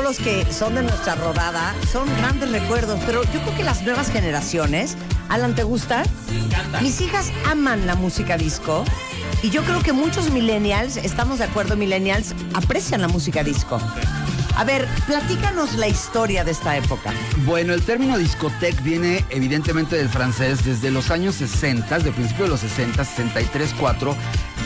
Los 0.08 0.20
que 0.20 0.50
son 0.54 0.76
de 0.76 0.84
nuestra 0.84 1.16
rodada 1.16 1.76
son 1.92 2.08
grandes 2.16 2.50
recuerdos, 2.50 2.98
pero 3.06 3.26
yo 3.26 3.42
creo 3.42 3.58
que 3.58 3.64
las 3.66 3.82
nuevas 3.82 4.10
generaciones, 4.10 4.96
Alan, 5.28 5.54
¿te 5.54 5.64
gusta? 5.64 6.04
Mis 6.82 7.02
hijas 7.02 7.34
aman 7.46 7.86
la 7.86 7.96
música 7.96 8.38
disco 8.38 8.86
y 9.44 9.50
yo 9.50 9.64
creo 9.64 9.84
que 9.84 9.92
muchos 9.92 10.32
millennials, 10.32 10.96
estamos 10.96 11.40
de 11.40 11.44
acuerdo, 11.44 11.76
millennials 11.76 12.34
aprecian 12.54 13.02
la 13.02 13.10
música 13.10 13.44
disco. 13.44 13.82
A 14.56 14.64
ver, 14.64 14.88
platícanos 15.08 15.76
la 15.76 15.90
historia 15.90 16.46
de 16.46 16.52
esta 16.52 16.78
época. 16.78 17.12
Bueno, 17.46 17.74
el 17.74 17.82
término 17.82 18.18
discoteque 18.18 18.82
viene 18.82 19.26
evidentemente 19.30 19.98
del 19.98 20.08
francés 20.08 20.64
desde 20.64 20.90
los 20.90 21.12
años 21.12 21.36
60, 21.36 22.00
de 22.00 22.12
principio 22.14 22.46
de 22.46 22.52
los 22.52 22.62
60, 22.62 23.04
63, 23.04 23.76
4. 23.78 24.16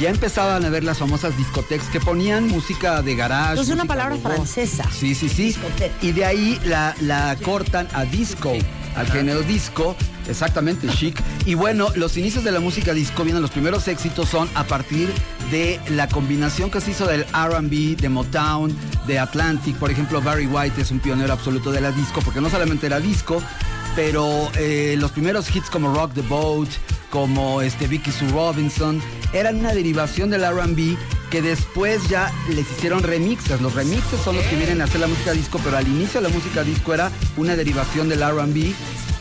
Ya 0.02 0.10
empezaban 0.10 0.66
a 0.66 0.70
ver 0.70 0.84
las 0.84 0.98
famosas 0.98 1.38
discotecas 1.38 1.88
que 1.90 2.00
ponían 2.00 2.48
música 2.48 3.04
de 3.04 3.16
garage. 3.16 3.52
Entonces, 3.52 3.76
una 3.76 3.86
palabra 3.86 4.16
de 4.16 4.22
francesa. 4.22 4.84
Sí, 4.92 5.14
sí, 5.14 5.30
sí. 5.30 5.44
Discoteque. 5.44 5.92
Y 6.02 6.12
de 6.12 6.26
ahí 6.26 6.60
la, 6.66 6.96
la 7.02 7.38
cortan 7.44 7.88
a 7.94 8.04
disco, 8.04 8.52
al 8.96 9.06
género 9.12 9.44
disco. 9.44 9.96
Exactamente, 10.28 10.88
chic. 10.88 11.22
Y 11.46 11.54
bueno, 11.54 11.90
los 11.94 12.18
inicios 12.18 12.44
de 12.44 12.52
la 12.52 12.60
música 12.60 12.96
disco 12.96 13.24
vienen, 13.24 13.44
los 13.44 13.52
primeros 13.52 13.88
éxitos 13.88 14.28
son 14.28 14.50
a 14.56 14.64
partir 14.64 15.08
de 15.52 15.80
la 15.90 16.08
combinación 16.08 16.72
que 16.72 16.82
se 16.82 16.92
hizo 16.92 17.06
del 17.06 17.24
RB, 17.26 17.96
de 17.96 18.10
Motown, 18.10 18.76
de 19.06 19.20
Atlantic. 19.20 19.76
Por 19.76 19.92
ejemplo, 19.92 20.20
Barry 20.20 20.48
White 20.48 20.82
es 20.82 20.90
un 20.90 21.00
pionero 21.00 21.32
absoluto 21.32 21.72
de 21.72 21.80
la 21.80 21.92
disco, 21.92 22.22
porque 22.26 22.42
no 22.42 22.50
solamente 22.50 22.88
era 22.88 23.00
disco, 23.00 23.40
pero 23.96 24.50
eh, 24.56 24.96
los 24.98 25.12
primeros 25.12 25.56
hits 25.56 25.70
como 25.70 25.94
Rock 25.94 26.16
the 26.16 26.22
Boat, 26.22 26.70
como 27.12 27.62
este 27.62 27.86
Vicky 27.86 28.12
Sue 28.12 28.30
Robinson, 28.30 29.00
eran 29.34 29.58
una 29.58 29.74
derivación 29.74 30.30
del 30.30 30.46
RB 30.46 30.98
que 31.30 31.42
después 31.42 32.08
ya 32.10 32.32
les 32.50 32.70
hicieron 32.72 33.04
remixes. 33.04 33.62
Los 33.62 33.74
remixes 33.74 34.20
son 34.20 34.36
los 34.36 34.46
que 34.46 34.58
vienen 34.58 34.82
a 34.82 34.84
hacer 34.84 35.00
la 35.00 35.08
música 35.08 35.32
disco, 35.32 35.60
pero 35.64 35.78
al 35.78 35.88
inicio 35.88 36.20
la 36.20 36.30
música 36.30 36.64
disco 36.64 36.94
era 36.94 37.12
una 37.38 37.56
derivación 37.56 38.10
del 38.10 38.22
RB 38.22 38.74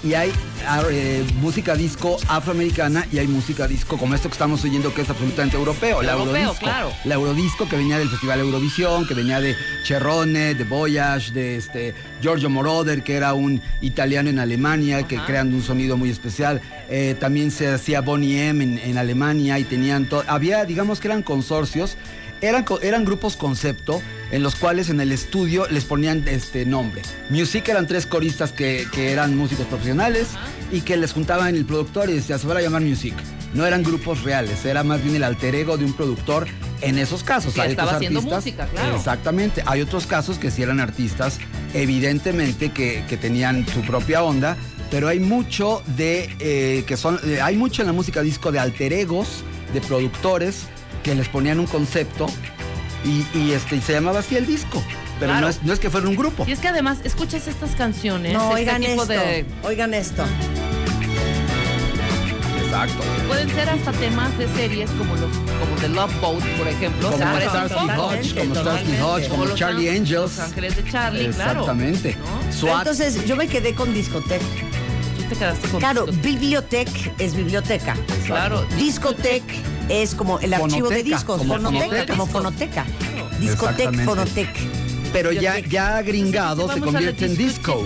y 0.02 0.14
hay 0.14 0.32
ah, 0.66 0.82
eh, 0.90 1.22
música 1.40 1.74
disco 1.74 2.16
afroamericana 2.28 3.06
y 3.12 3.18
hay 3.18 3.26
música 3.28 3.68
disco 3.68 3.98
como 3.98 4.14
esto 4.14 4.28
que 4.28 4.32
estamos 4.32 4.64
oyendo 4.64 4.94
que 4.94 5.02
es 5.02 5.10
absolutamente 5.10 5.56
europeo, 5.56 6.00
la 6.02 6.12
Europeo, 6.12 6.36
Eurodisco. 6.36 6.64
claro. 6.64 6.92
La 7.04 7.14
Eurodisco 7.16 7.68
que 7.68 7.76
venía 7.76 7.98
del 7.98 8.08
Festival 8.08 8.40
Eurovisión, 8.40 9.06
que 9.06 9.12
venía 9.14 9.40
de 9.40 9.54
Cherrone, 9.84 10.54
de 10.54 10.64
Voyage, 10.64 11.32
de 11.32 11.56
este 11.56 11.94
Giorgio 12.22 12.48
Moroder, 12.48 13.02
que 13.02 13.14
era 13.14 13.34
un 13.34 13.60
italiano 13.82 14.30
en 14.30 14.38
Alemania, 14.38 15.02
que 15.02 15.18
crean 15.18 15.52
un 15.52 15.62
sonido 15.62 15.96
muy 15.98 16.08
especial. 16.10 16.62
Eh, 16.88 17.14
también 17.20 17.50
se 17.50 17.68
hacía 17.68 18.00
Bonnie 18.00 18.48
M 18.48 18.64
en, 18.64 18.78
en 18.78 18.96
Alemania 18.96 19.58
y 19.58 19.64
tenían 19.64 20.06
to- 20.06 20.24
había, 20.26 20.64
digamos 20.64 20.98
que 21.00 21.08
eran 21.08 21.22
consorcios. 21.22 21.96
Eran, 22.40 22.64
eran 22.80 23.04
grupos 23.04 23.36
concepto 23.36 24.00
en 24.30 24.42
los 24.42 24.54
cuales 24.54 24.88
en 24.90 25.00
el 25.00 25.12
estudio 25.12 25.66
les 25.70 25.84
ponían 25.84 26.26
este 26.28 26.64
nombre. 26.64 27.02
Music 27.30 27.68
eran 27.68 27.86
tres 27.86 28.06
coristas 28.06 28.52
que, 28.52 28.86
que 28.92 29.12
eran 29.12 29.36
músicos 29.36 29.66
profesionales 29.66 30.28
y 30.70 30.82
que 30.82 30.96
les 30.96 31.12
juntaban 31.12 31.54
el 31.56 31.64
productor 31.64 32.10
y 32.10 32.14
decía, 32.14 32.38
se 32.38 32.46
van 32.46 32.56
a 32.58 32.60
llamar 32.60 32.82
Music. 32.82 33.14
No 33.54 33.66
eran 33.66 33.82
grupos 33.82 34.22
reales, 34.22 34.64
era 34.64 34.84
más 34.84 35.02
bien 35.02 35.16
el 35.16 35.24
alter 35.24 35.54
ego 35.56 35.76
de 35.76 35.84
un 35.84 35.92
productor 35.92 36.46
en 36.82 36.98
esos 36.98 37.24
casos. 37.24 37.58
Hay 37.58 37.70
estaba 37.70 37.88
otros 37.88 37.96
haciendo 37.96 38.20
artistas- 38.20 38.44
música, 38.44 38.66
claro. 38.68 38.96
Exactamente. 38.96 39.62
Hay 39.66 39.80
otros 39.80 40.06
casos 40.06 40.38
que 40.38 40.52
sí 40.52 40.62
eran 40.62 40.78
artistas, 40.78 41.38
evidentemente 41.74 42.70
que, 42.70 43.02
que 43.08 43.16
tenían 43.16 43.66
su 43.66 43.80
propia 43.82 44.22
onda, 44.22 44.56
pero 44.92 45.08
hay 45.08 45.18
mucho 45.18 45.82
de 45.96 46.30
eh, 46.38 46.84
que 46.86 46.96
son, 46.96 47.18
eh, 47.24 47.40
hay 47.40 47.56
mucho 47.56 47.82
en 47.82 47.86
la 47.88 47.92
música 47.92 48.22
disco 48.22 48.52
de 48.52 48.60
alter 48.60 48.92
egos, 48.92 49.42
de 49.74 49.80
productores 49.80 50.62
que 51.02 51.14
les 51.16 51.28
ponían 51.28 51.58
un 51.58 51.66
concepto 51.66 52.26
y, 53.04 53.24
y, 53.38 53.52
este 53.52 53.76
y 53.76 53.80
se 53.80 53.92
llamaba 53.94 54.20
así 54.20 54.36
el 54.36 54.46
disco. 54.46 54.82
Pero 55.18 55.32
Claro. 55.32 55.46
no, 55.46 55.48
es, 55.50 55.62
no 55.62 55.72
es 55.72 55.78
que 55.80 55.90
fuera 55.90 56.08
un 56.08 56.16
grupo. 56.16 56.44
Y 56.48 56.52
es 56.52 56.60
que 56.60 56.68
además, 56.68 56.98
escuchas 57.04 57.46
estas 57.46 57.72
canciones. 57.76 58.32
No, 58.32 58.48
este 58.56 58.60
oigan 58.62 58.80
tipo 58.80 59.02
esto. 59.02 59.06
de. 59.06 59.44
Oigan 59.64 59.92
esto. 59.94 60.24
Exacto. 62.64 63.02
Pueden 63.26 63.50
ser 63.50 63.68
hasta 63.68 63.92
temas 63.92 64.36
de 64.38 64.48
series 64.54 64.90
como 64.92 65.14
los 65.16 65.30
como 65.36 65.76
The 65.80 65.88
Love 65.88 66.20
Boat, 66.20 66.44
por 66.56 66.68
ejemplo. 66.68 67.10
Como 67.10 67.24
Starsky. 67.24 67.74
Hodge, 67.98 68.34
como 68.38 68.54
Starsky. 68.54 68.92
Hodge, 69.02 69.28
como 69.28 69.44
los 69.44 69.58
Charlie 69.58 69.88
An- 69.88 69.96
Angels. 69.96 70.36
Los 70.36 70.38
Ángeles 70.38 70.76
de 70.76 70.84
Charlie, 70.90 71.28
claro. 71.30 71.50
Exactamente. 71.60 72.14
¿No? 72.16 72.40
Pero 72.40 72.52
SWAT. 72.52 72.78
entonces 72.78 73.24
yo 73.26 73.36
me 73.36 73.48
quedé 73.48 73.74
con 73.74 73.92
discoteca. 73.92 74.44
Tú 75.30 75.34
te 75.36 75.38
quedaste 75.38 75.68
con 75.68 75.78
Claro, 75.80 76.06
biblioteca 76.06 76.90
es 77.18 77.34
biblioteca. 77.36 77.94
Claro. 78.26 78.66
Discoteca 78.76 79.54
es 79.88 80.14
como 80.16 80.40
el 80.40 80.52
archivo 80.52 80.88
de 80.88 81.04
discos. 81.04 81.38
como 81.38 81.54
Fonoteca, 81.54 81.84
fonoteca. 81.84 82.06
como 82.12 82.26
fonoteca. 82.26 82.84
Discoteca, 83.38 83.90
Exactamente. 83.90 84.04
fonoteca. 84.04 84.60
pero 85.12 85.30
ya, 85.32 85.60
ya 85.60 86.02
gringado 86.02 86.72
se 86.72 86.80
convierte 86.80 87.26
en 87.26 87.36
disco. 87.36 87.84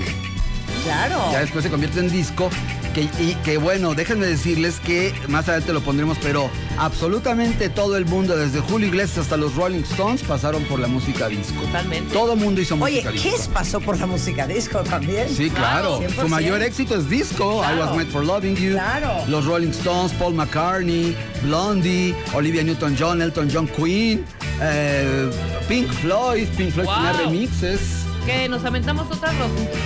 Claro. 0.85 1.19
Ya 1.33 1.41
después 1.41 1.65
se 1.65 1.71
convierte 1.71 2.01
en 2.01 2.11
disco. 2.11 2.49
Que, 2.95 3.03
y 3.03 3.35
que 3.45 3.59
bueno, 3.59 3.95
déjenme 3.95 4.25
decirles 4.27 4.79
que 4.79 5.13
más 5.29 5.49
adelante 5.49 5.73
lo 5.73 5.81
pondremos, 5.83 6.17
pero 6.23 6.49
absolutamente 6.79 7.69
todo 7.69 7.97
el 7.97 8.07
mundo, 8.07 8.37
desde 8.37 8.61
Julio 8.61 8.87
Iglesias 8.87 9.19
hasta 9.19 9.37
los 9.37 9.57
Rolling 9.57 9.81
Stones, 9.83 10.23
pasaron 10.23 10.63
por 10.65 10.79
la 10.79 10.87
música 10.87 11.29
disco. 11.29 11.61
Totalmente. 11.63 12.13
Todo 12.13 12.35
el 12.35 12.39
mundo 12.41 12.61
hizo 12.61 12.77
Oye, 12.77 13.03
música 13.03 13.11
disco. 13.11 13.31
Kiss 13.37 13.49
pasó 13.49 13.81
por 13.81 13.99
la 13.99 14.07
música 14.07 14.47
disco 14.47 14.81
también. 14.85 15.29
Sí, 15.29 15.51
claro. 15.51 15.99
Claro, 15.99 16.15
Su 16.15 16.23
100%. 16.23 16.29
mayor 16.29 16.63
éxito 16.63 16.95
es 16.95 17.11
disco. 17.11 17.63
I. 17.65 17.79
Was 17.81 17.97
Made 17.97 18.07
for 18.11 18.25
Loving 18.25 18.55
You. 18.55 18.73
Claro. 18.75 19.25
Los 19.29 19.45
Rolling 19.45 19.71
Stones, 19.71 20.13
Paul 20.13 20.35
McCartney, 20.35 21.17
Blondie, 21.43 22.15
Olivia 22.33 22.63
Newton-John, 22.63 23.21
Elton 23.21 23.51
John, 23.53 23.67
Queen, 23.67 24.25
eh, 24.61 25.29
Pink 25.69 25.89
Floyd. 25.91 26.47
Pink 26.57 26.71
Floyd 26.73 26.87
Wow. 26.87 26.95
tenía 26.95 27.13
remixes. 27.25 28.04
Que 28.27 28.49
nos 28.49 28.65
aventamos 28.65 29.07
otra, 29.11 29.31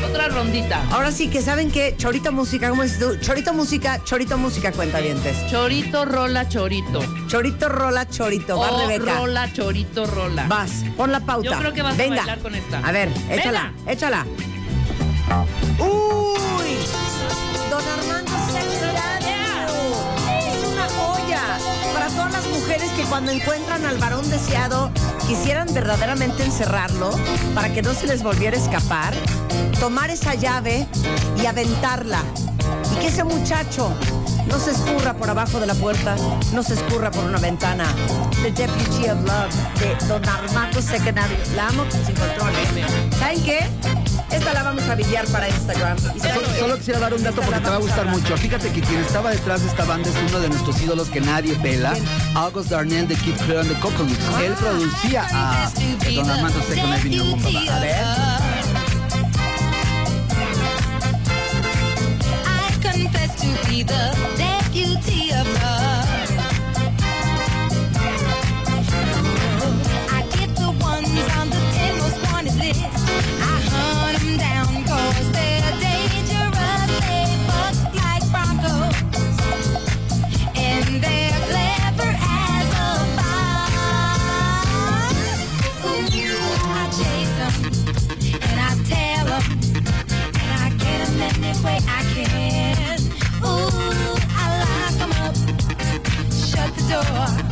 otra 0.09 0.29
rondita. 0.29 0.81
Ahora 0.93 1.11
sí 1.11 1.29
que 1.29 1.43
saben 1.43 1.73
que 1.73 1.97
Chorito 1.97 2.31
Música, 2.31 2.71
¿cómo 2.71 2.85
dices 2.85 3.01
tú? 3.01 3.17
Chorito 3.21 3.53
Música, 3.53 4.01
Chorito 4.05 4.39
Música, 4.39 4.71
cuenta 4.71 4.99
dientes. 4.99 5.37
Chorito, 5.51 6.05
rola, 6.05 6.49
chorito. 6.49 7.01
Chorito, 7.27 7.69
rola, 7.69 8.09
chorito. 8.09 8.57
Va 8.59 8.71
O 8.71 8.79
Rebeca. 8.89 9.19
rola, 9.19 9.53
chorito, 9.53 10.07
rola. 10.07 10.47
Vas, 10.47 10.85
pon 10.97 11.11
la 11.11 11.19
pauta. 11.21 11.51
Yo 11.51 11.59
creo 11.59 11.73
que 11.73 11.83
vas 11.83 11.95
a 11.95 11.97
Venga. 11.97 12.17
bailar 12.19 12.39
con 12.39 12.55
esta. 12.55 12.79
A 12.79 12.93
ver, 12.93 13.09
échala, 13.29 13.73
Venga. 13.77 13.93
échala. 13.93 14.27
¡Uy! 15.81 16.77
Don 17.71 17.83
Armando 17.83 18.28
Para 22.09 22.31
todas 22.31 22.45
las 22.45 22.59
mujeres 22.59 22.91
que 22.93 23.03
cuando 23.03 23.31
encuentran 23.31 23.85
al 23.85 23.99
varón 23.99 24.31
deseado 24.31 24.91
quisieran 25.27 25.69
verdaderamente 25.75 26.43
encerrarlo 26.43 27.11
para 27.55 27.69
que 27.71 27.83
no 27.83 27.93
se 27.93 28.07
les 28.07 28.23
volviera 28.23 28.57
a 28.57 28.61
escapar, 28.61 29.13
tomar 29.79 30.09
esa 30.09 30.35
llave 30.35 30.87
y 31.37 31.45
aventarla. 31.45 32.23
Y 32.95 33.01
que 33.01 33.09
ese 33.09 33.25
muchacho 33.25 33.93
no 34.47 34.59
se 34.59 34.71
escurra 34.71 35.13
por 35.19 35.29
abajo 35.29 35.61
de 35.61 35.67
la 35.67 35.75
puerta, 35.75 36.17
no 36.55 36.63
se 36.63 36.75
escurra 36.75 37.11
por 37.11 37.25
una 37.25 37.39
ventana. 37.39 37.85
The 38.43 38.53
Deputy 38.53 39.11
of 39.11 39.21
Love 39.27 39.55
de 39.79 40.07
Don 40.07 40.27
Armando 40.27 40.81
Secretario. 40.81 41.37
La 41.57 41.69
amo 41.69 41.85
sin 41.91 42.15
control. 42.15 42.53
¿Saben 43.19 43.43
qué? 43.43 43.67
Esta 44.31 44.53
la 44.53 44.63
vamos 44.63 44.83
a 44.89 44.95
billar 44.95 45.27
para 45.29 45.49
Instagram. 45.49 45.97
¿Y 46.15 46.21
saben 46.21 46.41
Solo, 46.59 46.77
quisiera 46.77 47.01
dar 47.01 47.15
un 47.15 47.23
dato 47.23 47.41
porque 47.41 47.61
te 47.61 47.71
va 47.71 47.77
a 47.77 47.79
gustar 47.79 48.07
mucho. 48.07 48.37
Fíjate 48.37 48.71
que 48.71 48.81
quien 48.81 49.01
estaba 49.01 49.31
detrás 49.31 49.63
de 49.63 49.69
esta 49.69 49.85
banda 49.85 50.09
es 50.09 50.17
uno 50.31 50.41
de 50.41 50.49
nuestros 50.49 50.81
ídolos 50.83 51.09
que 51.09 51.21
nadie 51.21 51.55
pela, 51.57 51.95
August 52.35 52.71
Darnell 52.71 53.09
de 53.09 53.17
Keep 53.17 53.37
Clear 53.39 53.61
and 53.61 53.71
the 53.71 53.81
Coconuts. 53.81 54.19
Ah. 54.35 54.43
Él 54.43 54.53
producía 54.55 55.27
a 55.31 55.71
Don 56.15 56.31
Armando. 56.31 56.59
A 57.71 57.81
ver. 57.81 58.05
Confess 62.83 63.35
to 63.37 63.69
be 63.69 63.83
the 63.83 64.13
deputy 64.37 65.33
of 65.33 65.47
love. 65.63 66.08
door. 96.89 97.48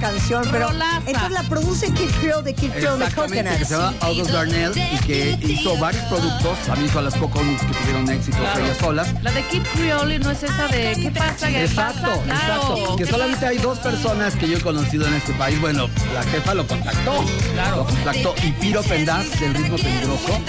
Canción, 0.00 0.42
pero 0.50 0.68
Rolaza. 0.68 1.02
entonces 1.06 1.30
la 1.30 1.42
produce 1.44 1.92
Kid 1.92 2.10
Creole 2.20 2.42
de 2.42 2.54
Kid 2.54 2.70
Creole 2.70 2.98
de 2.98 3.04
Exactamente, 3.04 3.58
que 3.58 3.64
se 3.64 3.74
llama 3.76 3.94
August 4.00 4.30
Darnell 4.30 4.72
y 4.76 4.98
que 5.06 5.38
hizo 5.42 5.76
varios 5.78 6.02
productos. 6.06 6.58
También 6.66 6.86
hizo 6.88 6.98
a 6.98 7.02
las 7.02 7.14
Coconuts 7.14 7.62
que 7.62 7.72
tuvieron 7.74 8.10
éxito 8.10 8.38
ellas 8.38 8.76
solas. 8.78 9.08
La 9.22 9.30
de 9.32 9.42
Kid 9.44 9.62
Creole 9.74 10.18
no 10.18 10.30
es 10.30 10.42
esa 10.42 10.66
de 10.68 10.94
¿qué 11.00 11.10
pasa? 11.10 11.48
¿Qué 11.48 11.64
Exacto, 11.64 12.08
pasa? 12.08 12.22
Claro. 12.24 12.62
exacto. 12.62 12.96
Que 12.96 13.04
¿Qué 13.04 13.10
solamente 13.10 13.46
hay 13.46 13.58
dos 13.58 13.78
personas 13.78 14.34
que 14.36 14.48
yo 14.48 14.56
he 14.58 14.60
conocido 14.60 15.06
en 15.06 15.14
este 15.14 15.32
país. 15.34 15.60
Bueno, 15.60 15.88
la 16.14 16.22
jefa 16.24 16.54
lo 16.54 16.66
contactó. 16.66 17.24
Claro. 17.52 17.76
Lo 17.76 17.84
contactó. 17.84 18.34
Y 18.42 18.52
Piro 18.52 18.82
Pendaz, 18.82 19.38
del 19.38 19.54
ritmo 19.54 19.76
peligroso. 19.76 20.40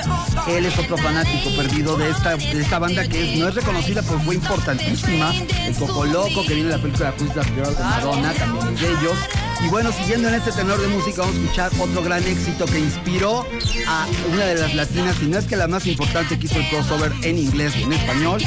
Él 0.47 0.65
es 0.65 0.77
otro 0.79 0.97
fanático 0.97 1.49
perdido 1.55 1.97
de 1.97 2.09
esta, 2.09 2.35
de 2.37 2.61
esta 2.61 2.79
banda 2.79 3.07
que 3.07 3.33
es- 3.33 3.39
no 3.39 3.47
es 3.49 3.55
reconocida, 3.55 4.01
pero 4.01 4.19
fue 4.21 4.35
importantísima. 4.35 5.33
El 5.33 5.75
Coco 5.75 6.05
Loco, 6.05 6.43
que 6.45 6.53
viene 6.53 6.69
de 6.69 6.77
la 6.77 6.81
película 6.81 7.13
Who's 7.19 7.33
That 7.33 7.45
Girl 7.55 7.75
de 7.75 7.83
Madonna, 7.83 8.33
también 8.33 8.67
es 8.73 8.81
de 8.81 8.87
ellos. 8.87 9.17
Y 9.63 9.69
bueno, 9.69 9.91
siguiendo 9.91 10.27
en 10.27 10.35
este 10.35 10.51
tenor 10.51 10.79
de 10.81 10.87
música, 10.87 11.21
vamos 11.21 11.35
a 11.35 11.39
escuchar 11.41 11.71
otro 11.79 12.03
gran 12.03 12.23
éxito 12.23 12.65
que 12.65 12.79
inspiró 12.79 13.45
a 13.87 14.07
una 14.33 14.45
de 14.45 14.55
las 14.55 14.73
latinas, 14.73 15.15
y 15.21 15.25
no 15.27 15.37
es 15.37 15.45
que 15.45 15.55
la 15.55 15.67
más 15.67 15.85
importante 15.85 16.37
que 16.39 16.47
hizo 16.47 16.59
el 16.59 16.67
crossover 16.69 17.11
en 17.23 17.37
inglés 17.37 17.75
y 17.77 17.83
en 17.83 17.93
español. 17.93 18.41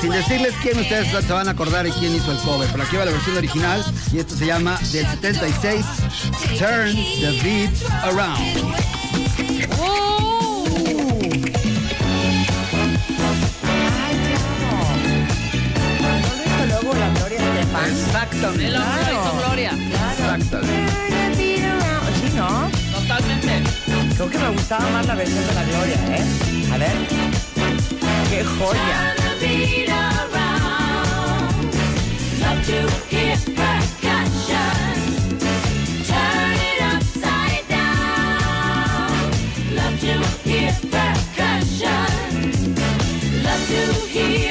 Sin 0.00 0.10
decirles 0.10 0.54
quién 0.62 0.78
ustedes 0.78 1.08
se 1.08 1.32
van 1.32 1.48
a 1.48 1.50
acordar 1.50 1.84
de 1.84 1.90
quién 1.90 2.14
hizo 2.14 2.30
el 2.30 2.38
cover. 2.38 2.68
Pero 2.70 2.84
aquí 2.84 2.96
va 2.96 3.04
la 3.04 3.10
versión 3.10 3.36
original 3.36 3.84
y 4.12 4.18
esto 4.18 4.36
se 4.36 4.46
llama 4.46 4.78
del 4.92 5.06
76 5.06 5.84
Turn 6.58 6.94
the 6.94 7.40
Beat 7.42 7.72
Around. 8.04 8.38
¿No 16.00 16.16
lo 16.18 16.44
hizo 16.44 16.66
luego 16.66 16.94
la 16.94 17.10
Gloria 17.10 17.38
Estefan? 17.38 17.90
Exactamente. 17.90 18.66
El 18.66 18.76
hombre 18.76 19.02
lo 19.02 19.12
hizo 19.12 19.36
Gloria. 19.36 19.72
Sí, 20.28 21.56
¿no? 22.36 22.68
Totalmente. 22.92 23.62
Creo 24.14 24.28
que 24.28 24.38
me 24.38 24.50
gustaba 24.50 24.90
más 24.90 25.06
la 25.06 25.14
versión 25.14 25.46
de 25.46 25.54
la 25.54 25.64
Gloria, 25.64 25.96
¿eh? 26.16 26.24
A 26.70 26.76
ver. 26.76 26.92
¡Qué 28.28 28.44
joya! 28.44 29.14
To 43.68 44.47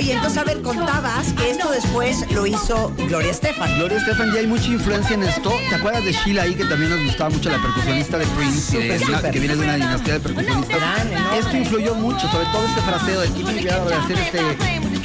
Oye, 0.00 0.14
entonces, 0.14 0.38
a 0.38 0.44
ver, 0.44 0.62
contabas 0.62 1.30
que 1.34 1.50
esto 1.50 1.70
después 1.70 2.24
lo 2.32 2.46
hizo 2.46 2.90
Gloria 3.06 3.30
Estefan. 3.30 3.74
Gloria 3.76 3.98
Estefan, 3.98 4.32
ya 4.32 4.40
hay 4.40 4.46
mucha 4.46 4.64
influencia 4.68 5.12
en 5.14 5.24
esto. 5.24 5.52
¿Te 5.68 5.74
acuerdas 5.74 6.02
de 6.06 6.12
Sheila 6.12 6.44
ahí, 6.44 6.54
que 6.54 6.64
también 6.64 6.88
nos 6.90 7.04
gustaba 7.04 7.28
mucho 7.28 7.50
la 7.50 7.60
percusionista 7.60 8.16
de 8.16 8.24
Prince, 8.28 8.78
que 9.30 9.38
viene 9.38 9.56
de 9.56 9.62
una 9.62 9.74
dinastía 9.74 10.14
de 10.14 10.20
percusionistas? 10.20 10.78
Gran. 10.78 11.34
Esto 11.38 11.54
influyó 11.54 11.94
mucho, 11.96 12.20
sobre 12.30 12.46
todo 12.46 12.64
este 12.66 12.80
fraseo 12.80 13.20
del 13.20 13.30
Kimi 13.34 13.52
de 13.52 13.70
hacer 13.70 14.18
este 14.18 14.40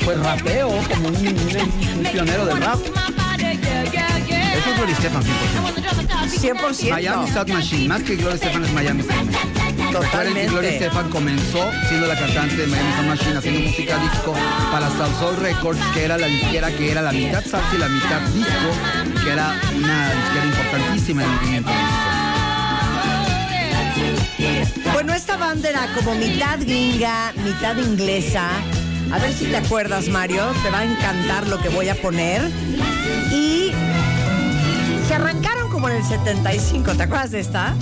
pues 0.05 0.17
rapeo, 0.19 0.69
como 0.69 1.07
un, 1.09 1.15
un- 1.27 1.97
un 1.97 2.11
pionero 2.13 2.45
del 2.45 2.57
rap. 2.61 2.79
Eso 2.79 4.69
es 4.69 4.77
Gloria 4.77 4.93
Estefan, 4.95 5.23
100%. 5.23 6.55
100%. 6.85 6.89
Miami 6.91 7.31
Sound 7.31 7.49
Machine, 7.49 7.87
más 7.89 8.01
que 8.03 8.15
Gloria 8.15 8.35
Estefan 8.35 8.63
es 8.63 8.71
Miami 8.71 9.03
Sound 9.03 9.29
Machine. 9.29 9.64
Recuerden 10.01 10.33
que 10.33 10.47
Gloria 10.47 10.71
Totalmente. 10.71 10.85
Estefan 10.85 11.09
comenzó 11.09 11.71
siendo 11.87 12.07
la 12.07 12.15
cantante 12.15 12.55
de 12.55 12.67
Miami 12.67 12.91
Sound 12.93 13.07
Machine 13.07 13.37
haciendo 13.37 13.59
música 13.61 13.97
disco 13.97 14.33
para 14.71 14.89
Soul 14.89 15.37
Records, 15.37 15.79
que 15.93 16.03
era 16.03 16.17
la 16.17 16.27
disquera 16.27 16.71
que 16.71 16.91
era 16.91 17.01
la 17.01 17.11
mitad 17.11 17.43
salsa 17.45 17.73
y 17.73 17.77
la 17.77 17.87
mitad 17.87 18.21
disco, 18.33 19.23
que 19.23 19.31
era 19.31 19.59
una 19.75 20.13
disquera 20.13 20.45
importantísima 20.45 21.23
en 21.23 21.29
el 21.29 21.35
movimiento. 21.35 21.71
Bueno, 24.93 25.13
esta 25.13 25.37
banda 25.37 25.69
era 25.69 25.87
como 25.93 26.15
mitad 26.15 26.59
gringa, 26.59 27.33
mitad 27.43 27.77
inglesa. 27.77 28.49
A 29.11 29.19
ver 29.19 29.33
si 29.33 29.45
te 29.45 29.57
acuerdas, 29.57 30.07
Mario. 30.09 30.43
Te 30.63 30.71
va 30.71 30.79
a 30.79 30.85
encantar 30.85 31.47
lo 31.47 31.59
que 31.59 31.69
voy 31.69 31.89
a 31.89 31.95
poner. 31.95 32.41
Y 33.31 33.71
se 35.07 35.13
arrancaron 35.13 35.69
como 35.69 35.89
en 35.89 35.97
el 35.97 36.03
75. 36.03 36.93
¿Te 36.93 37.03
acuerdas 37.03 37.31
de 37.31 37.39
esta? 37.39 37.73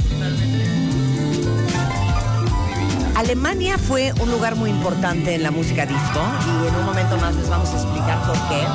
Alemania 3.16 3.78
fue 3.78 4.12
un 4.22 4.32
lugar 4.32 4.56
muy 4.56 4.72
importante 4.72 5.36
en 5.36 5.44
la 5.44 5.52
música 5.52 5.86
disco 5.86 6.20
y 6.48 6.68
en 6.68 6.76
un 6.76 6.86
momento 6.86 7.16
más 7.18 7.36
les 7.36 7.48
vamos 7.48 7.70
a 7.70 7.74
explicar 7.74 8.20
por 8.26 8.36
qué. 8.50 8.66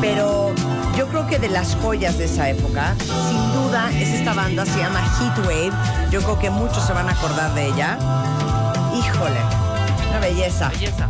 Pero 0.00 0.54
yo 0.96 1.08
creo 1.08 1.26
que 1.26 1.38
de 1.38 1.48
las 1.48 1.74
joyas 1.76 2.16
de 2.16 2.26
esa 2.26 2.48
época, 2.48 2.94
sin 2.98 3.52
duda, 3.52 3.90
es 3.92 4.08
esta 4.08 4.34
banda, 4.34 4.64
se 4.64 4.78
llama 4.78 5.00
Heatwave. 5.00 5.72
Yo 6.10 6.22
creo 6.22 6.38
que 6.38 6.50
muchos 6.50 6.84
se 6.86 6.92
van 6.92 7.08
a 7.08 7.12
acordar 7.12 7.54
de 7.54 7.66
ella. 7.66 7.98
Híjole, 8.94 9.40
una 10.10 10.20
belleza. 10.20 10.68
Belleza. 10.68 11.08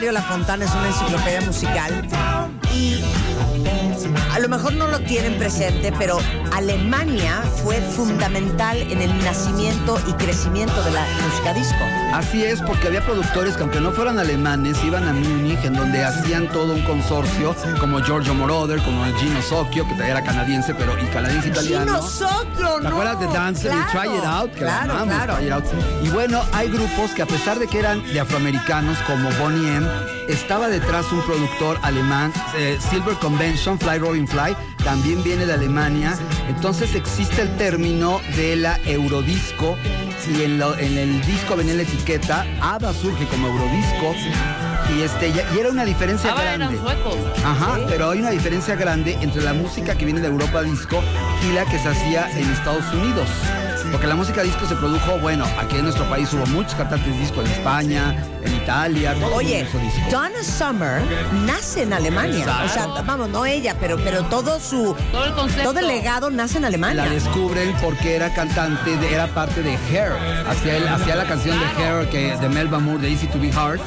Mario 0.00 0.12
Lafontana 0.12 0.64
es 0.64 0.70
una 0.72 0.86
enciclopedia 0.86 1.42
musical 1.42 2.08
a 4.32 4.38
lo 4.38 4.48
mejor 4.48 4.74
no 4.74 4.86
lo 4.86 5.00
tienen 5.00 5.36
presente, 5.38 5.92
pero 5.98 6.18
Alemania 6.52 7.42
fue 7.62 7.76
fundamental 7.80 8.78
en 8.78 9.02
el 9.02 9.24
nacimiento 9.24 9.98
y 10.06 10.12
crecimiento 10.12 10.82
de 10.82 10.90
la 10.92 11.04
música 11.24 11.54
disco. 11.54 11.84
Así 12.12 12.44
es, 12.44 12.60
porque 12.62 12.88
había 12.88 13.04
productores 13.04 13.56
que 13.56 13.62
aunque 13.62 13.80
no 13.80 13.92
fueran 13.92 14.18
alemanes, 14.18 14.82
iban 14.84 15.06
a 15.06 15.12
Múnich, 15.12 15.64
en 15.64 15.74
donde 15.74 16.04
hacían 16.04 16.48
todo 16.48 16.74
un 16.74 16.82
consorcio, 16.82 17.54
como 17.78 18.00
Giorgio 18.00 18.34
Moroder, 18.34 18.80
como 18.82 19.04
Gino 19.18 19.42
Socchio, 19.42 19.86
que 19.86 19.94
era 20.08 20.22
canadiense, 20.22 20.74
pero 20.74 20.98
y 21.00 21.06
canadiense 21.06 21.48
italiano. 21.48 21.86
Gino 21.86 22.02
Socchio, 22.02 22.76
¿Te 22.76 22.82
no, 22.82 22.88
acuerdas 22.88 23.20
de 23.20 23.26
Dancer 23.26 23.72
y 23.72 23.90
claro, 23.90 24.10
Try 24.10 24.18
It 24.18 24.24
Out? 24.24 24.52
Que 24.52 24.58
claro, 24.58 24.86
la 24.86 25.00
amamos, 25.00 25.14
claro. 25.14 25.34
Try 25.36 25.46
It 25.46 25.52
Out. 25.52 25.64
Y 26.02 26.08
bueno, 26.10 26.42
hay 26.52 26.68
grupos 26.68 27.10
que 27.12 27.22
a 27.22 27.26
pesar 27.26 27.58
de 27.58 27.66
que 27.66 27.78
eran 27.78 28.02
de 28.12 28.20
afroamericanos, 28.20 28.98
como 29.06 29.30
Bonnie 29.38 29.76
M, 29.76 29.86
estaba 30.28 30.68
detrás 30.68 31.10
un 31.12 31.22
productor 31.22 31.78
alemán, 31.82 32.32
eh, 32.56 32.78
Silver 32.90 33.14
Convention, 33.16 33.78
Fly 33.78 33.98
Robin 33.98 34.19
Fly, 34.28 34.56
también 34.84 35.22
viene 35.22 35.46
de 35.46 35.52
Alemania. 35.54 36.16
Entonces 36.48 36.94
existe 36.94 37.42
el 37.42 37.56
término 37.56 38.20
de 38.36 38.56
la 38.56 38.78
eurodisco 38.86 39.76
y 40.34 40.42
en, 40.42 40.58
lo- 40.58 40.76
en 40.78 40.96
el 40.98 41.20
disco 41.26 41.56
venía 41.56 41.74
la 41.74 41.82
etiqueta, 41.82 42.46
ABBA 42.60 42.92
surge 42.92 43.26
como 43.26 43.48
eurodisco 43.48 44.14
y, 44.96 45.02
este, 45.02 45.32
ya- 45.32 45.44
y 45.54 45.58
era 45.58 45.70
una 45.70 45.84
diferencia 45.84 46.32
Ah, 46.36 46.40
grande. 46.42 46.74
eran 46.74 46.78
suecos. 46.84 47.16
Ajá, 47.44 47.78
pero 47.88 48.10
hay 48.10 48.18
una 48.20 48.30
diferencia 48.30 48.74
grande 48.76 49.16
entre 49.20 49.42
la 49.42 49.52
música 49.54 49.96
que 49.96 50.04
viene 50.04 50.20
de 50.20 50.26
Europa 50.28 50.62
disco 50.62 51.02
y 51.48 51.52
la 51.54 51.64
que 51.64 51.78
se 51.78 51.88
hacía 51.88 52.30
en 52.38 52.50
Estados 52.50 52.84
Unidos. 52.92 53.28
Porque 53.90 54.06
la 54.06 54.14
música 54.14 54.42
disco 54.42 54.66
se 54.66 54.74
produjo, 54.76 55.18
bueno, 55.18 55.44
aquí 55.58 55.76
en 55.76 55.82
nuestro 55.84 56.04
país 56.08 56.32
hubo 56.32 56.46
muchos 56.46 56.74
cantantes 56.74 57.18
disco 57.18 57.40
en 57.40 57.46
España, 57.48 58.24
en 58.44 58.54
Italia, 58.54 59.14
todo 59.14 59.40
el 59.40 59.46
Oye, 59.46 59.62
disco. 59.64 59.78
Donna 60.10 60.42
Summer 60.42 61.02
nace 61.46 61.82
en 61.82 61.92
Alemania. 61.92 62.44
O 62.64 62.68
sea, 62.68 62.86
vamos, 63.04 63.28
no 63.30 63.44
ella, 63.46 63.74
pero, 63.80 63.96
pero 63.98 64.22
todo 64.24 64.60
su. 64.60 64.94
Todo 65.12 65.24
el 65.24 65.32
concepto. 65.32 65.70
Todo 65.70 65.80
el 65.80 65.88
legado 65.88 66.30
nace 66.30 66.58
en 66.58 66.64
Alemania. 66.66 67.04
La 67.04 67.10
descubren 67.10 67.74
porque 67.82 68.16
era 68.16 68.32
cantante, 68.32 68.96
de- 68.96 69.12
era 69.14 69.26
parte 69.28 69.62
de 69.62 69.76
Hair. 69.90 70.12
Hacía 70.48 71.16
la 71.16 71.24
canción 71.24 71.58
de 71.58 71.66
Hair 71.82 72.08
que, 72.10 72.36
de 72.36 72.48
Melba 72.48 72.78
Moore, 72.78 73.02
de 73.02 73.10
Easy 73.12 73.26
to 73.28 73.38
Be 73.40 73.50
Hard. 73.52 73.80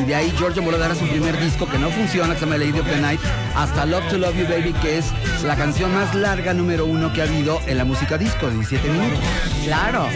Y 0.00 0.04
de 0.04 0.14
ahí 0.14 0.32
Giorgio 0.38 0.62
Moroder 0.62 0.86
era 0.86 0.94
su 0.94 1.06
primer 1.06 1.38
disco 1.40 1.68
que 1.68 1.78
no 1.78 1.90
funciona, 1.90 2.34
que 2.34 2.40
se 2.40 2.46
llama 2.46 2.58
Lady 2.58 2.78
of 2.78 2.86
the 2.88 3.00
Night, 3.00 3.20
hasta 3.56 3.84
Love 3.86 4.08
to 4.08 4.18
Love 4.18 4.36
You 4.36 4.46
Baby, 4.48 4.72
que 4.74 4.98
es 4.98 5.06
la 5.44 5.56
canción 5.56 5.92
más 5.92 6.14
larga 6.14 6.54
número 6.54 6.86
uno 6.86 7.12
que 7.12 7.20
ha 7.22 7.24
habido 7.24 7.60
en 7.66 7.76
la 7.78 7.84
música 7.84 8.16
disco, 8.16 8.46
de 8.46 8.54
17 8.54 8.88
minutos. 8.88 9.18
Claro. 9.64 10.06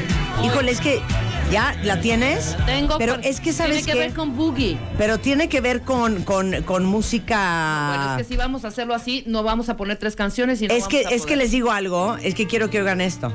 Híjole, 0.44 0.70
es 0.72 0.80
que 0.80 1.00
ya 1.52 1.76
la 1.84 2.00
tienes. 2.00 2.56
Tengo, 2.66 2.98
Pero 2.98 3.16
es 3.22 3.40
que 3.40 3.52
sabes 3.52 3.76
Tiene 3.84 3.86
que 3.86 3.92
qué? 3.92 3.98
ver 3.98 4.14
con 4.14 4.36
Boogie. 4.36 4.78
Pero 4.98 5.18
tiene 5.18 5.48
que 5.48 5.60
ver 5.60 5.82
con, 5.82 6.22
con, 6.24 6.62
con 6.62 6.84
música. 6.84 7.94
Bueno, 7.96 8.10
es 8.12 8.26
que 8.26 8.32
si 8.32 8.36
vamos 8.36 8.64
a 8.64 8.68
hacerlo 8.68 8.94
así, 8.94 9.22
no 9.26 9.42
vamos 9.42 9.68
a 9.68 9.76
poner 9.76 9.96
tres 9.98 10.16
canciones 10.16 10.60
y 10.62 10.68
no 10.68 10.74
Es 10.74 10.80
vamos 10.84 10.88
que, 10.88 11.06
a 11.06 11.10
es 11.10 11.26
que 11.26 11.36
les 11.36 11.50
digo 11.50 11.70
algo, 11.70 12.16
es 12.22 12.34
que 12.34 12.46
quiero 12.46 12.70
que 12.70 12.80
oigan 12.80 13.00
esto. 13.00 13.28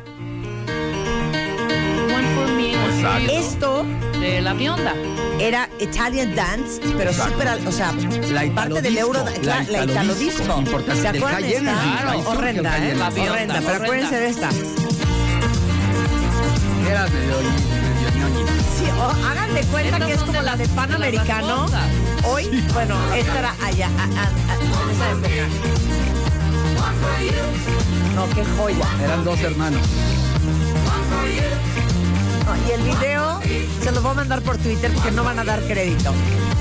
One 2.14 2.36
for 2.36 2.48
me, 2.50 2.76
one 2.76 3.02
for 3.02 3.20
you. 3.22 3.30
Esto 3.32 3.86
De 4.20 4.42
la 4.42 4.54
bionda. 4.54 4.94
era 5.40 5.70
Italian 5.80 6.36
Dance, 6.36 6.82
pero 6.98 7.12
Exacto. 7.12 7.34
súper, 7.34 7.68
o 7.68 7.72
sea, 7.72 7.94
La 8.32 8.54
parte 8.54 8.82
del 8.82 8.98
euro, 8.98 9.24
la 9.44 9.64
la, 9.64 9.86
italodisco. 9.86 10.60
importante, 10.60 11.02
¿Se 11.02 11.08
acuerdan 11.08 11.42
de 11.44 11.56
esta? 11.56 12.14
El 12.14 12.20
horrenda, 12.28 12.78
¿eh? 12.78 12.94
Horrenda, 12.98 13.10
pero 13.16 13.32
horrenda. 13.32 13.56
acuérdense 13.76 14.16
de 14.18 14.30
esta. 14.30 14.50
Era 16.90 17.06
medio. 17.08 17.36
Sí, 18.78 18.86
o 18.98 19.28
hagan 19.28 19.54
de 19.54 19.62
cuenta 19.64 19.96
Estas 19.98 20.08
que 20.08 20.14
es 20.14 20.20
como 20.22 20.42
la 20.42 20.56
de 20.56 20.66
las- 20.66 20.76
pan 20.76 20.88
de 20.90 20.98
las 21.00 21.08
americano. 21.08 21.48
rasposas. 21.68 21.86
Hoy, 22.26 22.64
bueno, 22.74 22.96
esta 23.16 23.40
era 23.40 23.56
allá, 23.64 23.88
a- 23.88 24.04
a- 24.04 24.54
a- 24.54 24.56
en 24.62 24.90
esa 24.96 25.12
época. 25.12 25.30
No, 28.16 28.30
qué 28.36 28.44
joya. 28.58 28.86
Eran 29.04 29.24
dos 29.24 29.40
hermanos. 29.42 29.82
No, 32.46 32.56
y 32.68 32.72
el 32.72 32.82
video 32.82 33.40
se 33.84 33.92
los 33.92 34.02
voy 34.02 34.12
a 34.12 34.16
mandar 34.16 34.42
por 34.42 34.58
Twitter 34.58 34.92
porque 34.94 35.12
no 35.12 35.24
van 35.24 35.40
a 35.40 35.44
dar 35.44 35.60
crédito. 35.62 36.14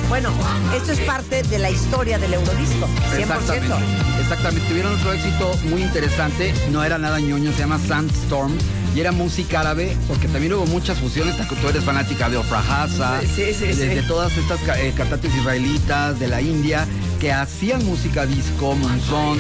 Bueno, 0.08 0.30
esto 0.74 0.92
es 0.92 1.00
parte 1.00 1.42
de 1.42 1.58
la 1.58 1.70
historia 1.70 2.18
del 2.18 2.34
Eurodisco, 2.34 2.86
100%. 3.14 3.18
Exactamente. 3.18 4.20
Exactamente. 4.20 4.68
Tuvieron 4.68 4.94
otro 4.94 5.12
éxito 5.12 5.54
muy 5.64 5.82
interesante. 5.82 6.54
No 6.70 6.82
era 6.84 6.98
nada 6.98 7.20
ñoño, 7.20 7.52
se 7.52 7.58
llama 7.58 7.78
Sandstorm. 7.78 8.52
Y 8.94 9.00
era 9.00 9.12
música 9.12 9.60
árabe, 9.60 9.96
porque 10.08 10.28
también 10.28 10.54
hubo 10.54 10.66
muchas 10.66 10.98
fusiones. 10.98 11.36
Tú 11.36 11.68
eres 11.68 11.84
fanática 11.84 12.28
de 12.28 12.36
Ofra 12.36 12.60
Haza, 12.60 13.20
Sí, 13.20 13.52
sí, 13.52 13.72
sí, 13.72 13.86
de, 13.86 14.02
todas 14.02 14.36
estas 14.36 14.60
eh, 14.78 14.92
cantantes 14.96 15.34
israelitas 15.34 16.18
de 16.18 16.28
la 16.28 16.40
India 16.40 16.86
que 17.20 17.32
hacían 17.32 17.84
música 17.84 18.26
disco, 18.26 18.74
monzón. 18.74 19.38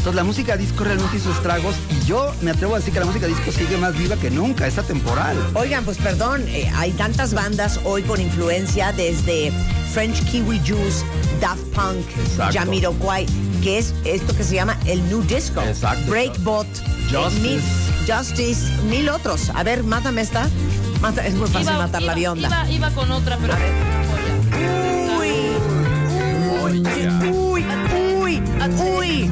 Entonces 0.00 0.14
la 0.14 0.24
música 0.24 0.56
disco 0.56 0.84
realmente 0.84 1.18
hizo 1.18 1.30
estragos 1.30 1.74
y 1.90 2.06
yo 2.06 2.32
me 2.40 2.52
atrevo 2.52 2.74
a 2.74 2.78
decir 2.78 2.94
que 2.94 3.00
la 3.00 3.06
música 3.06 3.26
disco 3.26 3.52
sigue 3.52 3.76
más 3.76 3.96
viva 3.98 4.16
que 4.16 4.30
nunca, 4.30 4.66
es 4.66 4.78
atemporal. 4.78 5.36
Oigan, 5.54 5.84
pues 5.84 5.98
perdón, 5.98 6.42
eh, 6.48 6.70
hay 6.74 6.92
tantas 6.92 7.34
bandas 7.34 7.78
hoy 7.84 8.02
con 8.02 8.18
influencia 8.18 8.92
desde 8.92 9.52
French 9.92 10.24
Kiwi 10.30 10.58
Juice, 10.60 11.04
Daft 11.40 11.62
Punk, 11.74 12.06
Exacto. 12.18 12.58
Jamiroquai, 12.58 13.26
que 13.62 13.78
es 13.78 13.92
esto 14.04 14.34
que 14.34 14.42
se 14.42 14.54
llama 14.54 14.78
el 14.86 15.06
New 15.08 15.22
Disco. 15.24 15.60
Exacto. 15.60 16.10
Breakbot, 16.10 16.66
eh, 16.66 17.12
Justice. 17.12 17.89
Justice, 18.06 18.70
mil 18.88 19.08
otros. 19.08 19.50
A 19.54 19.62
ver, 19.62 19.82
mátame 19.84 20.22
esta. 20.22 20.48
Mata- 21.00 21.26
es 21.26 21.34
muy 21.34 21.48
fácil 21.48 21.68
Iba- 21.68 21.78
matar 21.78 22.02
la 22.02 22.14
bionda. 22.14 22.48
Iba, 22.48 22.70
iba 22.70 22.90
con 22.90 23.10
otra, 23.10 23.38
pero. 23.38 23.54
Uy, 25.18 25.30
uy, 27.30 27.64
uy, 28.20 28.42
uy. 28.98 29.30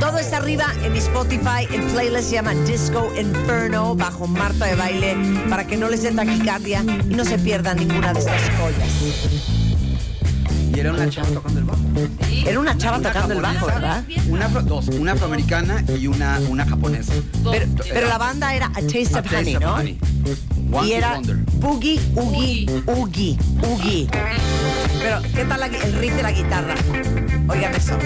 Todo 0.00 0.18
está 0.18 0.38
arriba 0.38 0.66
en 0.84 0.92
mi 0.92 0.98
Spotify. 0.98 1.66
El 1.72 1.82
playlist 1.92 2.28
se 2.28 2.34
llama 2.36 2.54
Disco 2.54 3.10
Inferno 3.18 3.94
bajo 3.94 4.26
Marta 4.26 4.66
de 4.66 4.74
Baile 4.76 5.16
para 5.50 5.66
que 5.66 5.76
no 5.76 5.88
les 5.88 6.02
dé 6.02 6.12
taquicardia 6.12 6.82
y 7.10 7.14
no 7.14 7.24
se 7.24 7.38
pierdan 7.38 7.76
ninguna 7.78 8.12
de 8.14 8.20
estas 8.20 8.40
joyas. 8.58 9.57
Y 10.78 10.80
era 10.80 10.92
una 10.92 11.10
chava 11.10 11.28
tocando 11.30 11.58
el 11.58 11.64
bajo. 11.64 11.80
Era 12.46 12.60
una 12.60 12.78
chava 12.78 12.98
Una 12.98 13.08
tocando 13.12 13.34
el 13.34 13.40
bajo, 13.40 13.66
¿verdad? 13.66 14.04
Una, 14.28 14.46
afro- 14.46 14.62
dos, 14.62 14.86
una 14.88 15.12
afroamericana 15.12 15.84
y 15.88 16.06
una, 16.06 16.38
una 16.48 16.64
japonesa. 16.64 17.14
Pero, 17.50 17.66
pero 17.92 18.06
la 18.06 18.16
banda 18.16 18.54
era 18.54 18.66
A 18.66 18.74
Taste 18.80 19.08
A 19.14 19.18
of 19.18 19.28
Taste 19.28 19.36
Honey, 19.38 19.56
of 19.56 19.62
¿no? 19.62 19.74
Honey. 19.74 19.98
One 20.70 20.86
Y 20.86 20.92
era 20.92 21.14
Wonder. 21.14 21.36
Boogie, 21.54 22.00
Oogie, 22.14 22.82
Oogie, 22.86 23.38
Oogie. 23.64 24.08
Pero, 25.02 25.20
¿qué 25.34 25.44
tal 25.46 25.58
la- 25.58 25.66
el 25.66 25.92
riff 25.94 26.14
de 26.14 26.22
la 26.22 26.30
guitarra? 26.30 26.74
Oigan 27.48 27.74
eso. 27.74 27.98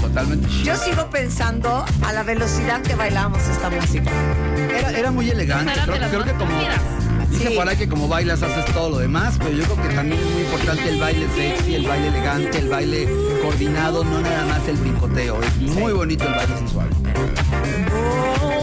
Totalmente. 0.00 0.48
Yo 0.62 0.76
sigo 0.76 1.10
pensando 1.10 1.84
a 2.06 2.12
la 2.12 2.22
velocidad 2.22 2.80
que 2.82 2.94
bailamos 2.94 3.42
esta 3.48 3.70
música. 3.70 4.10
Era, 4.78 4.92
era 4.92 5.10
muy 5.10 5.28
elegante. 5.30 5.72
Creo, 5.84 6.08
creo 6.10 6.24
que 6.24 6.32
como. 6.34 6.52
Dice 7.32 7.48
Sí. 7.48 7.56
por 7.56 7.68
ahí 7.68 7.76
que 7.76 7.88
como 7.88 8.08
bailas 8.08 8.42
haces 8.42 8.64
todo 8.74 8.90
lo 8.90 8.98
demás, 8.98 9.34
pero 9.38 9.50
yo 9.50 9.64
creo 9.64 9.88
que 9.88 9.94
también 9.94 10.20
es 10.20 10.30
muy 10.32 10.42
importante 10.42 10.88
el 10.88 11.00
baile 11.00 11.26
sexy, 11.34 11.74
el 11.76 11.86
baile 11.86 12.08
elegante, 12.08 12.58
el 12.58 12.68
baile 12.68 13.08
coordinado, 13.42 14.04
no 14.04 14.20
nada 14.20 14.46
más 14.46 14.68
el 14.68 14.76
brincoteo. 14.76 15.40
Es 15.42 15.56
muy 15.56 15.92
bonito 15.92 16.24
el 16.24 16.34
baile 16.34 16.56
sensual. 16.58 16.88
Oh, 18.42 18.61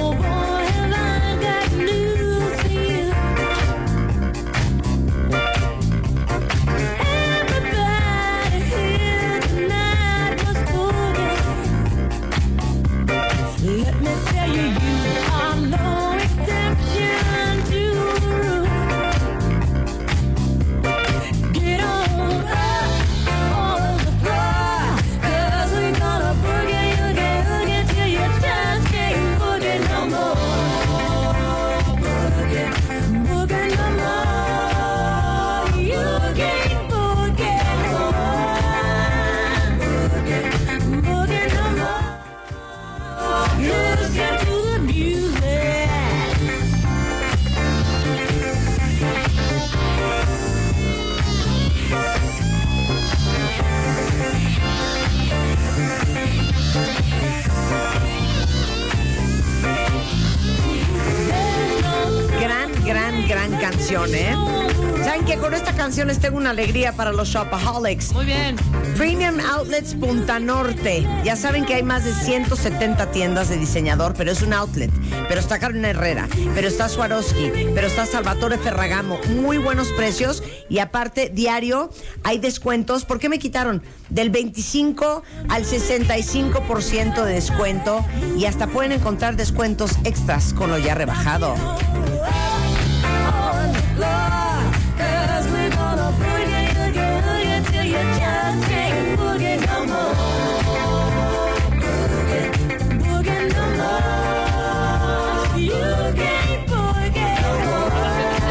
con 65.40 65.54
esta 65.54 65.74
canción 65.74 66.08
les 66.08 66.20
tengo 66.20 66.38
una 66.38 66.52
alegría 66.52 66.94
para 66.94 67.12
los 67.12 67.30
shopaholics. 67.30 68.14
Muy 68.14 68.26
bien. 68.26 68.56
Premium 68.98 69.40
Outlets 69.40 69.94
Punta 69.96 70.40
Norte. 70.40 71.08
Ya 71.24 71.36
saben 71.36 71.66
que 71.66 71.76
hay 71.76 71.84
más 71.84 72.04
de 72.04 72.14
170 72.14 73.12
tiendas 73.12 73.50
de 73.50 73.58
diseñador, 73.58 74.14
pero 74.16 74.32
es 74.32 74.42
un 74.42 74.54
outlet. 74.54 74.92
Pero 75.28 75.40
está 75.40 75.60
Carolina 75.60 75.92
Herrera, 75.92 76.28
pero 76.54 76.68
está 76.68 76.90
Swarovski, 76.90 77.52
pero 77.74 77.88
está 77.88 78.06
Salvatore 78.06 78.58
Ferragamo. 78.58 79.20
Muy 79.42 79.58
buenos 79.58 79.90
precios 79.90 80.44
y 80.70 80.80
aparte 80.80 81.30
diario 81.30 81.90
hay 82.24 82.40
descuentos. 82.40 83.06
¿Por 83.06 83.20
qué 83.20 83.30
me 83.30 83.40
quitaron? 83.40 83.82
Del 84.10 84.30
25 84.30 85.24
al 85.50 85.64
65% 85.64 87.24
de 87.24 87.34
descuento 87.34 88.06
y 88.38 88.46
hasta 88.46 88.68
pueden 88.68 88.92
encontrar 88.92 89.36
descuentos 89.36 89.92
extras 90.04 90.54
con 90.54 90.70
lo 90.70 90.78
ya 90.78 90.96
rebajado. 90.96 91.56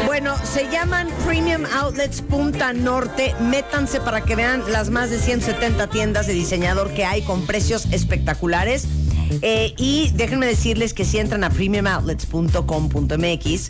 Bueno, 0.05 0.35
se 0.43 0.69
llaman 0.69 1.07
Premium 1.25 1.63
Outlets 1.77 2.21
Punta 2.21 2.73
Norte. 2.73 3.33
Métanse 3.39 4.01
para 4.01 4.19
que 4.21 4.35
vean 4.35 4.61
las 4.69 4.89
más 4.89 5.09
de 5.09 5.19
170 5.19 5.87
tiendas 5.87 6.27
de 6.27 6.33
diseñador 6.33 6.93
que 6.93 7.05
hay 7.05 7.21
con 7.21 7.45
precios 7.45 7.85
espectaculares. 7.91 8.85
Eh, 9.41 9.73
y 9.77 10.11
déjenme 10.15 10.47
decirles 10.47 10.93
que 10.93 11.05
si 11.05 11.19
entran 11.19 11.45
a 11.45 11.49
premiumoutlets.com.mx, 11.49 13.69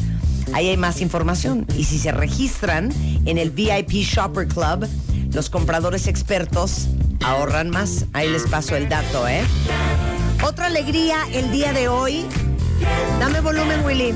ahí 0.54 0.70
hay 0.70 0.78
más 0.78 1.02
información. 1.02 1.68
Y 1.78 1.84
si 1.84 2.00
se 2.00 2.12
registran 2.12 2.92
en 3.26 3.38
el 3.38 3.52
VIP 3.52 3.92
Shopper 3.92 4.48
Club, 4.48 4.88
los 5.34 5.50
compradores 5.50 6.08
expertos 6.08 6.88
ahorran 7.24 7.70
más. 7.70 8.06
Ahí 8.14 8.30
les 8.30 8.44
paso 8.44 8.76
el 8.76 8.90
dato, 8.90 9.28
¿eh? 9.28 9.44
Otra 10.44 10.68
alegría 10.68 11.18
el 11.34 11.52
día 11.52 11.74
de 11.74 11.88
hoy. 11.88 12.26
Dame 13.20 13.42
volumen, 13.42 13.84
Willy. 13.84 14.14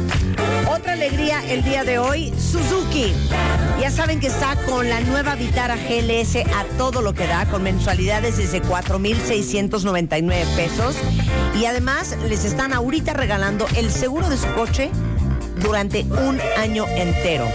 Otra 0.72 0.94
alegría 0.94 1.44
el 1.52 1.64
día 1.64 1.84
de 1.84 2.00
hoy, 2.00 2.34
Suzuki. 2.40 3.14
Ya 3.80 3.92
saben 3.92 4.20
que 4.20 4.28
está 4.28 4.56
con 4.66 4.88
la 4.88 5.02
nueva 5.02 5.36
Vitara 5.36 5.76
GLS 5.76 6.38
a 6.38 6.64
todo 6.78 7.02
lo 7.02 7.14
que 7.14 7.28
da, 7.28 7.46
con 7.46 7.64
mensualidades 7.64 8.38
desde 8.38 8.62
4,699 8.62 10.46
pesos. 10.56 10.96
Y 11.60 11.66
además 11.66 12.16
les 12.30 12.46
están 12.46 12.72
ahorita 12.72 13.14
regalando 13.14 13.66
el 13.76 13.92
seguro 13.92 14.30
de 14.30 14.38
su 14.38 14.48
coche 14.54 14.90
durante 15.58 16.04
un 16.04 16.40
año 16.58 16.86
entero. 16.88 17.48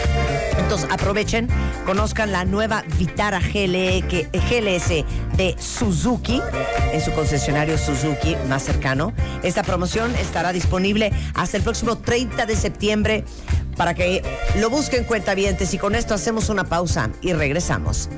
Entonces 0.59 0.89
aprovechen, 0.91 1.49
conozcan 1.87 2.33
la 2.33 2.45
nueva 2.45 2.85
Vitara 2.99 3.41
GLE 3.41 4.03
que- 4.09 4.29
GLS 4.33 5.05
de 5.37 5.55
Suzuki 5.59 6.41
en 6.93 7.01
su 7.01 7.13
concesionario 7.13 7.79
Suzuki 7.79 8.37
más 8.49 8.63
cercano. 8.65 9.13
Esta 9.43 9.63
promoción 9.63 10.15
estará 10.17 10.53
disponible 10.53 11.13
hasta 11.35 11.57
el 11.57 11.63
próximo 11.63 11.97
30 11.99 12.47
de 12.47 12.57
septiembre 12.57 13.25
para 13.77 13.95
que 13.95 14.23
lo 14.57 14.71
busquen 14.71 15.05
cuentavientes 15.05 15.73
y 15.75 15.79
con 15.79 15.95
esto 15.95 16.15
hacemos 16.15 16.49
una 16.49 16.65
pausa 16.65 17.11
y 17.23 17.33
regresamos. 17.33 18.09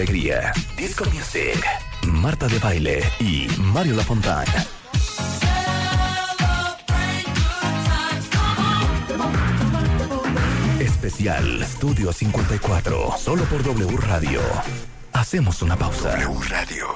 Alegría, 0.00 0.50
disco 0.78 1.04
music, 1.12 1.62
Marta 2.06 2.48
de 2.48 2.58
baile 2.58 3.04
y 3.18 3.48
Mario 3.58 3.96
Lafontana. 3.96 4.64
Especial 10.78 11.62
Estudio 11.62 12.14
54, 12.14 13.14
solo 13.18 13.44
por 13.44 13.62
W 13.62 13.96
Radio. 13.98 14.40
Hacemos 15.12 15.60
una 15.60 15.76
pausa. 15.76 16.16
W 16.16 16.48
Radio. 16.48 16.86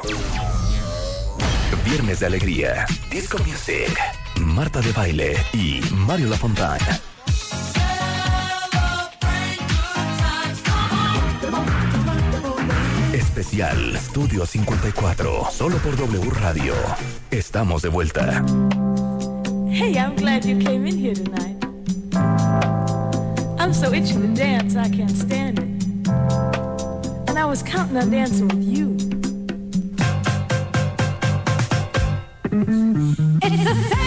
Viernes 1.84 2.20
de 2.20 2.26
alegría, 2.26 2.86
disco 3.11 3.36
music, 3.46 4.00
Marta 4.40 4.80
de 4.80 4.92
baile 4.92 5.36
y 5.52 5.82
Mario 5.92 6.30
Lafontana. 6.30 7.00
Especial 13.37 13.97
Estudio 13.97 14.47
54, 14.47 15.49
solo 15.51 15.76
por 15.78 15.97
W 15.97 16.30
Radio. 16.41 16.72
Estamos 17.32 17.82
de 17.82 17.89
vuelta. 17.89 18.45
Hey, 19.68 19.97
I'm 19.97 20.14
glad 20.14 20.45
you 20.45 20.57
came 20.57 20.87
in 20.87 20.97
here 20.97 21.14
tonight. 21.14 21.57
I'm 23.59 23.74
so 23.74 23.93
itching 23.93 24.22
to 24.22 24.41
dance, 24.41 24.76
I 24.76 24.89
can't 24.89 25.11
stand 25.11 25.59
it. 25.59 26.09
And 27.28 27.37
I 27.37 27.45
was 27.45 27.64
counting 27.64 27.97
on 27.97 28.09
dancing 28.09 28.47
with 28.47 28.62
you. 28.62 28.97
It's 33.43 33.68
a 33.68 34.03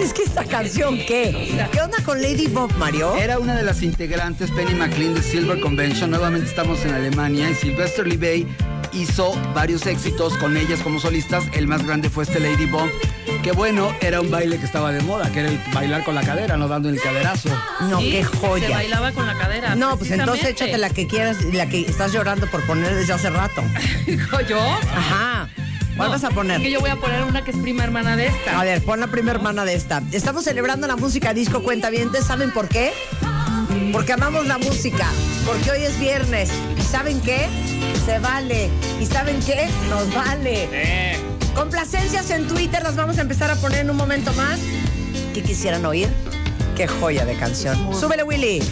es 0.02 0.14
que 0.14 0.22
esta 0.22 0.44
canción, 0.44 0.96
¿qué? 0.96 1.52
¿Qué 1.72 1.80
onda 1.80 2.02
con 2.04 2.20
Lady 2.22 2.46
Bob, 2.46 2.72
Mario? 2.76 3.14
Era 3.16 3.38
una 3.38 3.54
de 3.54 3.62
las 3.62 3.82
integrantes, 3.82 4.50
Penny 4.50 4.74
McLean 4.74 5.14
de 5.14 5.22
Silver 5.22 5.60
Convention. 5.60 6.10
Nuevamente 6.10 6.48
estamos 6.48 6.84
en 6.84 6.94
Alemania 6.94 7.50
y 7.50 7.54
Sylvester 7.54 8.06
Lee 8.06 8.16
Bay 8.16 8.46
hizo 8.92 9.32
varios 9.54 9.86
éxitos 9.86 10.36
con 10.38 10.56
ellas 10.56 10.80
como 10.80 10.98
solistas. 10.98 11.44
El 11.52 11.66
más 11.66 11.84
grande 11.84 12.08
fue 12.08 12.24
este 12.24 12.40
Lady 12.40 12.66
Bomb, 12.66 12.90
que 13.42 13.52
bueno, 13.52 13.94
era 14.00 14.20
un 14.20 14.30
baile 14.30 14.58
que 14.58 14.64
estaba 14.64 14.90
de 14.90 15.02
moda, 15.02 15.30
que 15.30 15.40
era 15.40 15.50
el 15.50 15.60
bailar 15.72 16.02
con 16.04 16.14
la 16.14 16.22
cadera, 16.22 16.56
no 16.56 16.66
dando 16.66 16.88
el 16.88 17.00
caderazo. 17.00 17.50
No, 17.82 18.00
Sí, 18.00 18.10
qué 18.10 18.24
joya. 18.24 18.68
Se 18.68 18.72
bailaba 18.72 19.12
con 19.12 19.26
la 19.26 19.34
cadera. 19.34 19.74
No, 19.74 19.98
pues 19.98 20.10
entonces 20.10 20.46
échate 20.46 20.78
la 20.78 20.88
que 20.88 21.06
quieras, 21.06 21.44
la 21.52 21.68
que 21.68 21.82
estás 21.82 22.12
llorando 22.12 22.46
por 22.46 22.64
poner 22.66 22.94
desde 22.94 23.12
hace 23.12 23.28
rato. 23.28 23.62
Yo. 24.48 24.58
Ajá. 24.58 25.49
¿Cuál 26.00 26.12
No, 26.12 26.14
vas 26.14 26.24
a 26.24 26.30
poner? 26.30 26.62
Que 26.62 26.70
yo 26.70 26.80
voy 26.80 26.88
a 26.88 26.96
poner 26.96 27.22
una 27.24 27.44
que 27.44 27.50
es 27.50 27.58
prima 27.58 27.84
hermana 27.84 28.16
de 28.16 28.28
esta. 28.28 28.58
A 28.58 28.64
ver, 28.64 28.82
pon 28.82 29.00
la 29.00 29.08
primera 29.08 29.36
hermana 29.36 29.66
de 29.66 29.74
esta. 29.74 30.02
Estamos 30.12 30.44
celebrando 30.44 30.86
la 30.86 30.96
música 30.96 31.34
disco 31.34 31.62
cuentavientes. 31.62 32.24
¿Saben 32.24 32.52
por 32.52 32.68
qué? 32.68 32.94
Porque 33.92 34.14
amamos 34.14 34.46
la 34.46 34.56
música. 34.56 35.06
Porque 35.44 35.70
hoy 35.70 35.82
es 35.82 36.00
viernes. 36.00 36.48
¿Y 36.78 36.80
saben 36.80 37.20
qué? 37.20 37.48
Se 38.06 38.18
vale. 38.18 38.70
¿Y 38.98 39.04
saben 39.04 39.40
qué? 39.40 39.68
Nos 39.90 40.14
vale. 40.14 41.18
Complacencias 41.54 42.30
en 42.30 42.48
Twitter 42.48 42.82
las 42.82 42.96
vamos 42.96 43.18
a 43.18 43.20
empezar 43.20 43.50
a 43.50 43.56
poner 43.56 43.80
en 43.80 43.90
un 43.90 43.98
momento 43.98 44.32
más. 44.32 44.58
¿Qué 45.34 45.42
quisieran 45.42 45.84
oír? 45.84 46.08
Qué 46.78 46.88
joya 46.88 47.26
de 47.26 47.36
canción. 47.36 47.76
Súbele, 47.94 48.22
Willy. 48.22 48.62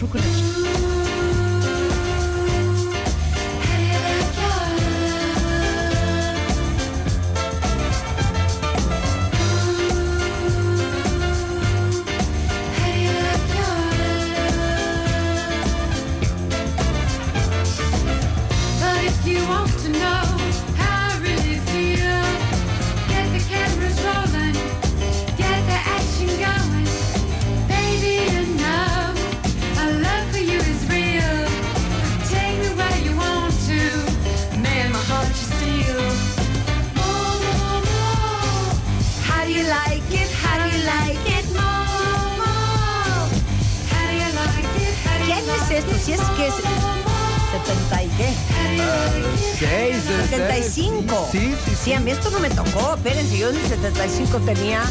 Yo 53.39 53.49
en 53.49 53.55
el 53.55 53.67
75 53.67 54.37
tenía 54.39 54.83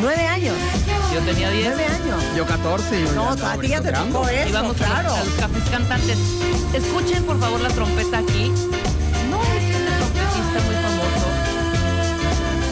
Nueve 0.00 0.26
años. 0.26 0.54
Yo 1.14 1.20
tenía 1.20 1.50
10. 1.50 1.66
Nueve 1.68 1.86
años. 1.86 2.22
Yo 2.36 2.44
14. 2.46 3.00
Yo 3.04 3.12
No, 3.12 3.30
a 3.30 3.56
ti 3.56 3.68
ya 3.68 3.80
te 3.80 3.92
tocó 3.92 4.28
eso, 4.28 4.48
Íbamos 4.48 4.80
a, 4.80 4.84
claro. 4.84 5.08
los, 5.10 5.18
a 5.18 5.24
los 5.24 5.34
cafés 5.34 5.62
cantantes. 5.70 6.18
Escuchen 6.74 7.22
por 7.24 7.38
favor 7.38 7.60
la 7.60 7.68
trompeta 7.70 8.18
aquí. 8.18 8.50
No 9.30 9.40
es 9.42 9.62
este 9.62 9.84
trompetista 9.96 10.60
muy 10.66 10.74
famoso 10.74 11.26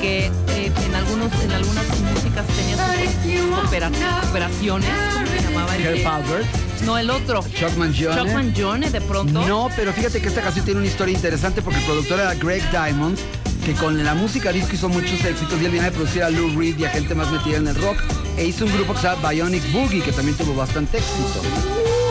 que 0.01 0.27
eh, 0.49 0.73
en 0.85 0.95
algunos 0.97 1.33
en 1.43 1.53
algunas 1.53 1.87
músicas 2.01 2.47
tenía 2.49 2.77
sus 2.77 3.64
opera- 3.66 3.91
operaciones. 4.29 4.91
¿Cómo 5.14 5.27
se 5.27 5.43
llamaba? 5.43 5.77
el 5.77 6.07
Albert. 6.07 6.47
No, 6.85 6.99
el 6.99 7.11
otro. 7.11 7.45
Chuck 7.55 7.77
Mangione. 7.77 8.16
Chuck 8.20 8.33
Mangione, 8.33 8.91
de 8.91 9.01
pronto. 9.01 9.47
No, 9.47 9.68
pero 9.77 9.93
fíjate 9.93 10.20
que 10.20 10.27
esta 10.29 10.41
canción 10.43 10.64
tiene 10.64 10.81
una 10.81 10.89
historia 10.89 11.14
interesante 11.14 11.62
porque 11.62 11.79
el 11.79 11.85
productor 11.87 12.18
era 12.18 12.35
Greg 12.35 12.68
Diamond, 12.73 13.16
que 13.65 13.75
con 13.75 14.03
la 14.03 14.15
música 14.15 14.51
disco 14.53 14.75
hizo 14.75 14.89
muchos 14.89 15.25
éxitos 15.25 15.61
y 15.61 15.65
él 15.65 15.71
viene 15.71 15.87
a 15.87 15.91
producir 15.91 16.23
a 16.23 16.31
Lou 16.31 16.59
Reed 16.59 16.79
y 16.79 16.85
a 16.85 16.91
gente 16.91 17.15
más 17.15 17.31
metida 17.31 17.59
en 17.59 17.69
el 17.69 17.75
rock. 17.77 17.97
E 18.37 18.47
hizo 18.47 18.65
un 18.65 18.73
grupo 18.73 18.95
que 18.95 19.01
se 19.01 19.07
llama 19.09 19.31
Bionic 19.31 19.73
Boogie, 19.73 20.03
que 20.03 20.13
también 20.13 20.37
tuvo 20.37 20.55
bastante 20.55 20.99
éxito. 20.99 21.41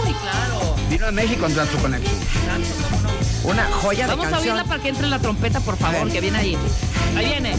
Uy, 0.06 0.14
claro. 0.14 0.76
Vino 0.90 1.08
a 1.08 1.12
México 1.12 1.46
en 1.46 1.56
Dance 1.56 1.78
Connection. 1.78 2.16
Una 3.44 3.66
joya 3.72 4.06
de 4.06 4.12
Vamos 4.12 4.28
a 4.28 4.30
canción. 4.30 4.56
oírla 4.56 4.70
para 4.70 4.82
que 4.84 4.90
entre 4.90 5.08
la 5.08 5.20
trompeta, 5.20 5.60
por 5.60 5.78
favor, 5.78 6.10
que 6.10 6.22
viene 6.22 6.38
ahí. 6.38 6.58
Ahí 7.18 7.26
viene. 7.26 7.56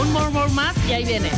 Un 0.00 0.12
more, 0.12 0.30
more 0.30 0.50
más 0.52 0.74
y 0.88 0.92
ahí 0.92 1.04
viene. 1.04 1.30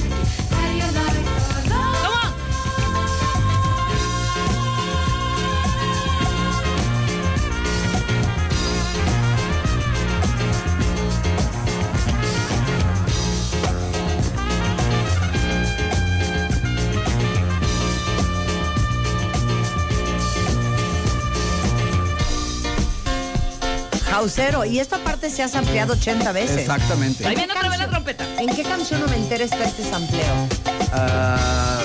Y 24.67 24.79
esta 24.79 24.99
parte 24.99 25.31
se 25.31 25.43
ha 25.43 25.47
ampliado 25.59 25.95
80 25.95 26.33
veces. 26.33 26.59
Exactamente. 26.59 27.27
Ahí 27.27 27.35
viene 27.35 27.51
otra 27.55 27.71
vez 27.71 27.79
la 27.79 27.89
trompeta. 27.89 28.27
¿En 28.39 28.55
qué 28.55 28.63
canción 28.63 29.01
noventera 29.01 29.43
está 29.43 29.65
este 29.65 29.83
sampleo? 29.83 30.49
Ah, 30.93 31.81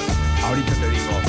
ahorita 0.48 0.74
te 0.74 0.90
digo. 0.90 1.23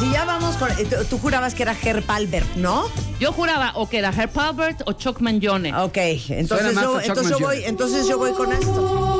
Si 0.00 0.10
ya 0.10 0.24
vamos 0.24 0.56
con... 0.56 0.70
eh, 0.72 0.84
Tú, 0.88 0.96
tú 1.08 1.18
jurabas 1.18 1.54
que 1.54 1.62
era 1.62 1.76
Herb 1.80 2.04
Albert, 2.08 2.56
¿no? 2.56 2.84
Yo 3.20 3.32
juraba 3.32 3.72
o 3.76 3.88
que 3.88 3.98
era 3.98 4.08
Herb 4.10 4.36
Albert 4.38 4.82
o 4.86 4.92
Chuck 4.92 5.20
Mangione. 5.20 5.74
Ok, 5.76 5.96
entonces 6.30 6.74
yo, 6.74 7.00
Chuck 7.00 7.02
entonces 7.08 7.30
yo 7.38 7.38
voy, 7.46 7.64
entonces 7.64 8.06
yo 8.08 8.18
voy 8.18 8.32
con 8.32 8.52
esto. 8.52 9.10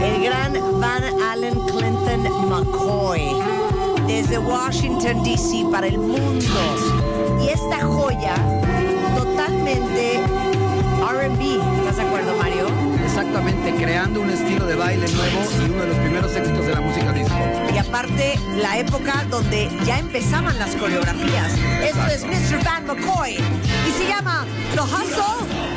El 0.00 0.22
gran 0.24 0.52
Van 0.80 1.02
Allen 1.30 1.54
Clinton 1.66 2.48
McCoy, 2.48 3.20
desde 4.06 4.38
Washington, 4.38 5.22
D.C. 5.24 5.64
para 5.70 5.86
el 5.88 5.98
mundo. 5.98 6.44
Y 7.42 7.48
esta 7.48 7.84
joya, 7.84 8.34
totalmente 9.16 10.20
RB. 11.02 11.67
Creando 13.38 14.20
un 14.20 14.30
estilo 14.30 14.66
de 14.66 14.74
baile 14.74 15.06
nuevo 15.12 15.38
y 15.60 15.70
uno 15.70 15.82
de 15.82 15.86
los 15.86 15.96
primeros 15.98 16.34
éxitos 16.34 16.66
de 16.66 16.74
la 16.74 16.80
música 16.80 17.12
disco. 17.12 17.34
Y 17.72 17.78
aparte, 17.78 18.34
la 18.60 18.78
época 18.78 19.24
donde 19.30 19.70
ya 19.86 20.00
empezaban 20.00 20.58
las 20.58 20.74
coreografías. 20.74 21.52
Esto 21.80 22.06
es 22.06 22.24
Mr. 22.24 22.64
Van 22.64 22.86
McCoy 22.86 23.34
y 23.34 23.92
se 23.92 24.08
llama 24.08 24.44
The 24.74 24.80
Hustle. 24.80 25.68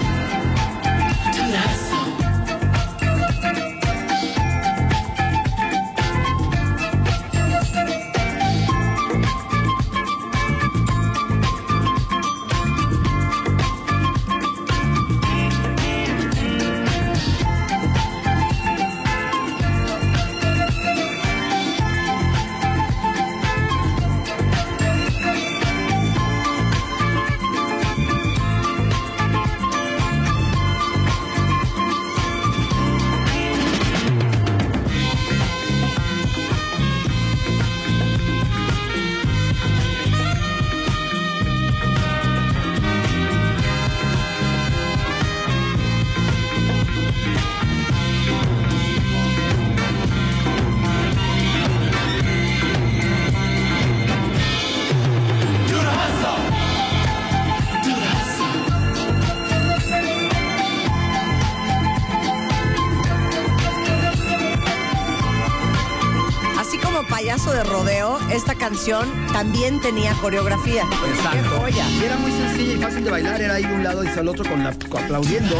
También 69.31 69.79
tenía 69.79 70.13
coreografía. 70.13 70.83
¡Qué 70.89 71.09
Exacto. 71.11 71.59
joya! 71.59 71.85
Y 71.87 72.03
era 72.03 72.17
muy 72.17 72.31
sencilla 72.31 72.73
y 72.73 72.77
fácil 72.77 73.03
de 73.03 73.11
bailar, 73.11 73.39
era 73.39 73.59
ir 73.59 73.67
de 73.67 73.75
un 73.75 73.83
lado 73.83 74.03
y 74.03 74.07
al 74.07 74.27
otro 74.27 74.43
con 74.43 74.63
la, 74.63 74.69
aplaudiendo. 74.69 75.55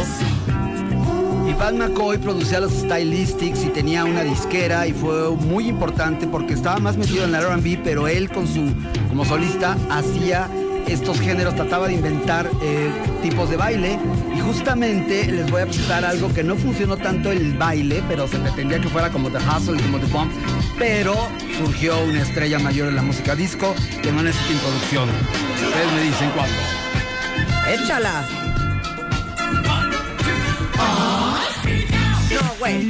Y 1.48 1.54
Van 1.54 1.78
McCoy 1.78 2.18
producía 2.18 2.58
los 2.58 2.72
stylistics 2.72 3.64
y 3.64 3.68
tenía 3.68 4.04
una 4.04 4.24
disquera 4.24 4.88
y 4.88 4.92
fue 4.92 5.30
muy 5.36 5.68
importante 5.68 6.26
porque 6.26 6.54
estaba 6.54 6.80
más 6.80 6.96
metido 6.96 7.24
en 7.24 7.34
el 7.34 7.42
R&B, 7.44 7.80
pero 7.84 8.08
él 8.08 8.28
con 8.28 8.48
su 8.48 8.72
como 9.08 9.24
solista 9.24 9.76
hacía 9.88 10.48
estos 10.88 11.20
géneros, 11.20 11.54
trataba 11.54 11.86
de 11.86 11.94
inventar 11.94 12.50
eh, 12.60 12.90
tipos 13.22 13.48
de 13.50 13.56
baile 13.56 13.98
y 14.36 14.40
justamente 14.40 15.30
les 15.30 15.50
voy 15.50 15.62
a 15.62 15.66
presentar 15.66 16.04
algo 16.04 16.32
que 16.34 16.42
no 16.42 16.56
funcionó 16.56 16.96
tanto 16.96 17.30
el 17.30 17.56
baile, 17.56 18.02
pero 18.08 18.26
se 18.26 18.38
pretendía 18.38 18.80
que 18.80 18.88
fuera 18.88 19.10
como 19.10 19.30
The 19.30 19.38
Hustle 19.38 19.78
y 19.78 19.82
como 19.82 19.98
The 19.98 20.06
Bump, 20.06 20.32
pero 20.78 21.14
surgió 21.58 21.98
una 22.00 22.22
estrella 22.22 22.58
mayor 22.58 22.88
en 22.88 22.96
la 22.96 23.02
música 23.02 23.34
disco 23.34 23.74
que 24.02 24.12
no 24.12 24.22
necesita 24.22 24.52
introducción. 24.52 25.08
Ustedes 25.08 25.92
me 25.92 26.02
dicen 26.02 26.30
cuándo. 26.30 26.56
¡Échala! 27.68 28.24
No, 32.30 32.54
güey. 32.58 32.88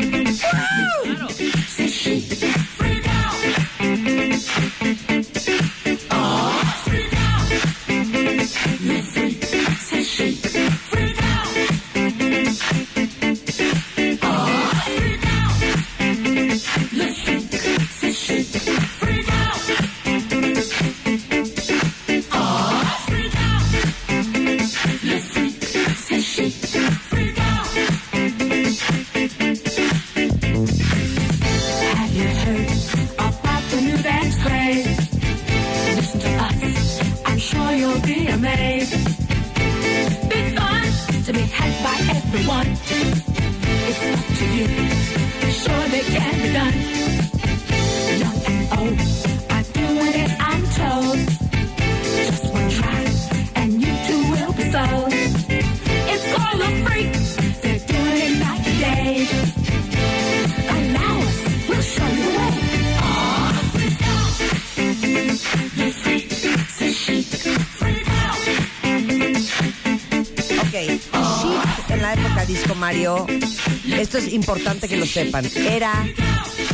Importante 74.32 74.88
que 74.88 74.96
lo 74.96 75.06
sepan, 75.06 75.44
era 75.56 75.92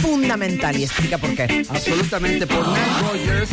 fundamental 0.00 0.76
y 0.78 0.84
explica 0.84 1.18
por 1.18 1.34
qué. 1.34 1.64
Absolutamente, 1.68 2.46
por 2.46 2.66
Nile 2.66 2.80
Rogers, 3.00 3.50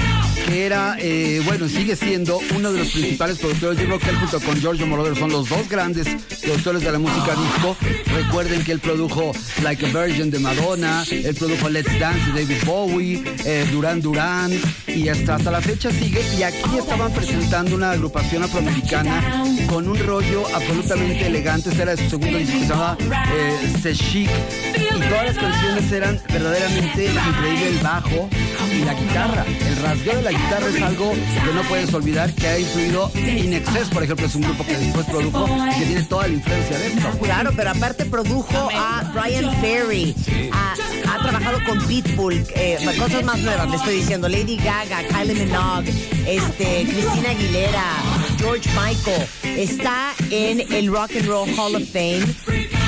que 0.47 0.65
era, 0.65 0.97
eh, 0.99 1.41
bueno, 1.45 1.67
sigue 1.67 1.95
siendo 1.95 2.39
uno 2.55 2.71
de 2.71 2.79
los 2.79 2.91
principales 2.91 3.37
productores. 3.37 3.79
Yo 3.79 3.85
creo 3.85 3.99
que 3.99 4.09
él 4.09 4.15
junto 4.17 4.39
con 4.41 4.59
Giorgio 4.59 4.87
Moroder 4.87 5.17
son 5.17 5.31
los 5.31 5.49
dos 5.49 5.67
grandes 5.69 6.07
productores 6.41 6.81
de 6.83 6.91
la 6.91 6.99
música 6.99 7.35
disco. 7.35 7.77
Recuerden 8.13 8.63
que 8.63 8.71
él 8.71 8.79
produjo 8.79 9.31
Like 9.63 9.85
a 9.85 9.89
Virgin 9.89 10.31
de 10.31 10.39
Madonna, 10.39 11.03
él 11.09 11.35
produjo 11.35 11.69
Let's 11.69 11.99
Dance 11.99 12.31
de 12.31 12.45
David 12.45 12.63
Bowie, 12.65 13.23
eh, 13.45 13.65
Duran 13.71 14.01
Duran, 14.01 14.51
y 14.87 15.07
hasta, 15.09 15.35
hasta 15.35 15.51
la 15.51 15.61
fecha 15.61 15.91
sigue. 15.91 16.21
Y 16.37 16.43
aquí 16.43 16.77
estaban 16.77 17.11
presentando 17.11 17.75
una 17.75 17.91
agrupación 17.91 18.43
afroamericana 18.43 19.45
con 19.67 19.87
un 19.87 19.97
rollo 19.99 20.43
absolutamente 20.53 21.27
elegante. 21.27 21.69
Este 21.69 21.81
era 21.81 21.97
su 21.97 22.09
segundo 22.09 22.37
disco 22.37 22.53
que 22.53 22.65
se 22.65 22.67
llamaba 22.67 22.97
eh, 23.01 23.73
Se 23.81 23.93
Chic. 23.93 24.29
Y 24.29 25.09
todas 25.09 25.25
las 25.25 25.37
canciones 25.37 25.91
eran 25.91 26.19
verdaderamente 26.31 27.05
increíble 27.05 27.67
el 27.69 27.77
bajo 27.79 28.29
y 28.71 28.83
la 28.83 28.93
guitarra. 28.93 29.45
El 29.45 29.75
rasgueo 29.77 30.15
de 30.15 30.21
la 30.21 30.31
guitarra 30.31 30.67
es 30.67 30.81
algo 30.81 31.11
que 31.11 31.53
no 31.53 31.61
puedes 31.63 31.93
olvidar 31.93 32.33
que 32.33 32.47
ha 32.47 32.59
influido 32.59 33.11
In 33.15 33.53
Excess, 33.53 33.89
por 33.89 34.03
ejemplo, 34.03 34.25
es 34.25 34.35
un 34.35 34.41
grupo 34.41 34.65
que 34.65 34.77
después 34.77 35.05
produjo 35.05 35.47
y 35.47 35.79
que 35.79 35.85
tiene 35.85 36.03
toda 36.03 36.27
la 36.27 36.33
influencia 36.33 36.77
de 36.77 36.87
esto. 36.87 37.09
Claro, 37.21 37.51
pero 37.55 37.69
aparte 37.71 38.05
produjo 38.05 38.69
a 38.73 39.11
Brian 39.13 39.55
Ferry, 39.61 40.15
ha, 40.51 40.73
ha 41.15 41.19
trabajado 41.19 41.63
con 41.63 41.79
Pitbull, 41.87 42.45
eh, 42.55 42.77
cosas 42.99 43.23
más 43.23 43.39
nuevas, 43.39 43.69
le 43.69 43.77
estoy 43.77 43.95
diciendo, 43.97 44.27
Lady 44.27 44.57
Gaga, 44.57 45.01
Kylie 45.07 45.45
Minogue, 45.45 45.89
este, 46.27 46.85
Cristina 46.85 47.29
Aguilera, 47.29 47.93
George 48.37 48.69
Michael, 48.71 49.25
está 49.43 50.13
en 50.29 50.59
el 50.73 50.91
Rock 50.91 51.11
and 51.15 51.27
Roll 51.27 51.49
Hall 51.57 51.75
of 51.75 51.83
Fame 51.89 52.25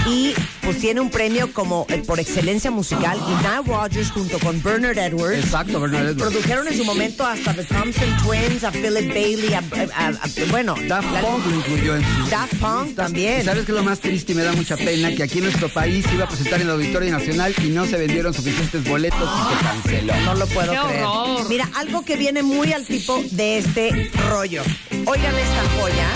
y 0.08 0.34
pues 0.68 0.80
tiene 0.80 1.00
un 1.00 1.10
premio 1.10 1.54
como 1.54 1.86
eh, 1.90 2.04
por 2.06 2.20
excelencia 2.20 2.70
musical 2.72 3.18
y 3.26 3.32
Nile 3.36 3.62
Rodgers 3.66 4.12
junto 4.12 4.38
con 4.40 4.62
Bernard 4.62 4.98
Edwards 4.98 5.38
Exacto, 5.46 5.80
Bernard 5.80 6.08
Edwards. 6.10 6.22
produjeron 6.34 6.68
en 6.68 6.76
su 6.78 6.84
momento 6.84 7.26
hasta 7.26 7.54
The 7.54 7.64
Thompson 7.64 8.18
Twins, 8.26 8.64
a 8.66 8.72
Philip 8.72 9.08
Bailey, 9.08 9.54
a, 9.54 9.60
a- 9.96 10.08
a- 10.10 10.46
bueno, 10.52 10.76
Daft 10.88 11.10
la- 11.14 11.22
Punk 11.22 11.46
lo 11.46 11.56
incluyó 11.56 11.96
en 11.96 12.02
su... 12.04 12.30
Daft 12.30 12.56
Punk 12.56 12.96
también. 12.96 13.42
¿Y 13.42 13.46
¿Sabes 13.46 13.66
qué 13.66 13.72
es 13.72 13.78
lo 13.78 13.84
más 13.84 14.00
triste 14.02 14.34
y 14.34 14.36
me 14.36 14.44
da 14.44 14.52
mucha 14.52 14.76
pena? 14.76 15.16
Que 15.16 15.24
aquí 15.24 15.38
en 15.38 15.46
nuestro 15.46 15.70
país 15.70 16.06
iba 16.14 16.26
a 16.26 16.28
presentar 16.28 16.56
en 16.60 16.68
el 16.68 16.74
Auditorio 16.74 17.12
Nacional 17.12 17.56
y 17.64 17.70
no 17.70 17.86
se 17.86 17.96
vendieron 17.98 18.34
suficientes 18.34 18.84
boletos 18.84 19.20
y 19.22 19.56
se 19.58 19.64
canceló. 19.64 20.16
No 20.26 20.36
lo 20.36 20.48
puedo 20.48 20.72
¡Qué 20.74 20.80
creer. 20.90 21.04
horror! 21.06 21.50
Mira, 21.50 21.70
algo 21.76 22.04
que 22.04 22.18
viene 22.18 22.44
muy 22.44 22.74
al 22.74 22.86
tipo 22.86 23.24
de 23.32 23.60
este 23.60 24.12
rollo. 24.30 24.64
Oigan 25.06 25.34
esta 25.36 25.64
joya, 25.80 26.08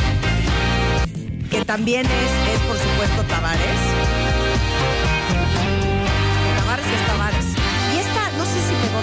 que 1.49 1.63
también 1.63 2.05
es, 2.05 2.53
es 2.53 2.59
por 2.67 2.77
supuesto. 2.77 3.21
Tavares 3.29 3.61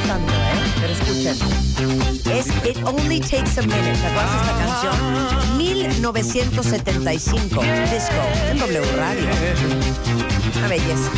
tanto, 0.07 0.33
¿eh? 0.33 0.73
Pero 0.81 0.93
escuchen. 0.93 1.37
Es 2.33 2.47
It 2.65 2.79
Only 2.85 3.21
Takes 3.21 3.59
a 3.59 3.63
Minute. 3.63 3.93
¿Te 3.93 4.07
acuerdas 4.07 4.33
de 4.33 4.39
esta 4.39 4.57
canción? 4.59 4.95
1975. 5.59 7.61
Disco. 7.91 8.23
En 8.51 8.59
W 8.59 8.81
Radio. 8.97 9.29
Una 10.57 10.69
belleza. 10.69 11.11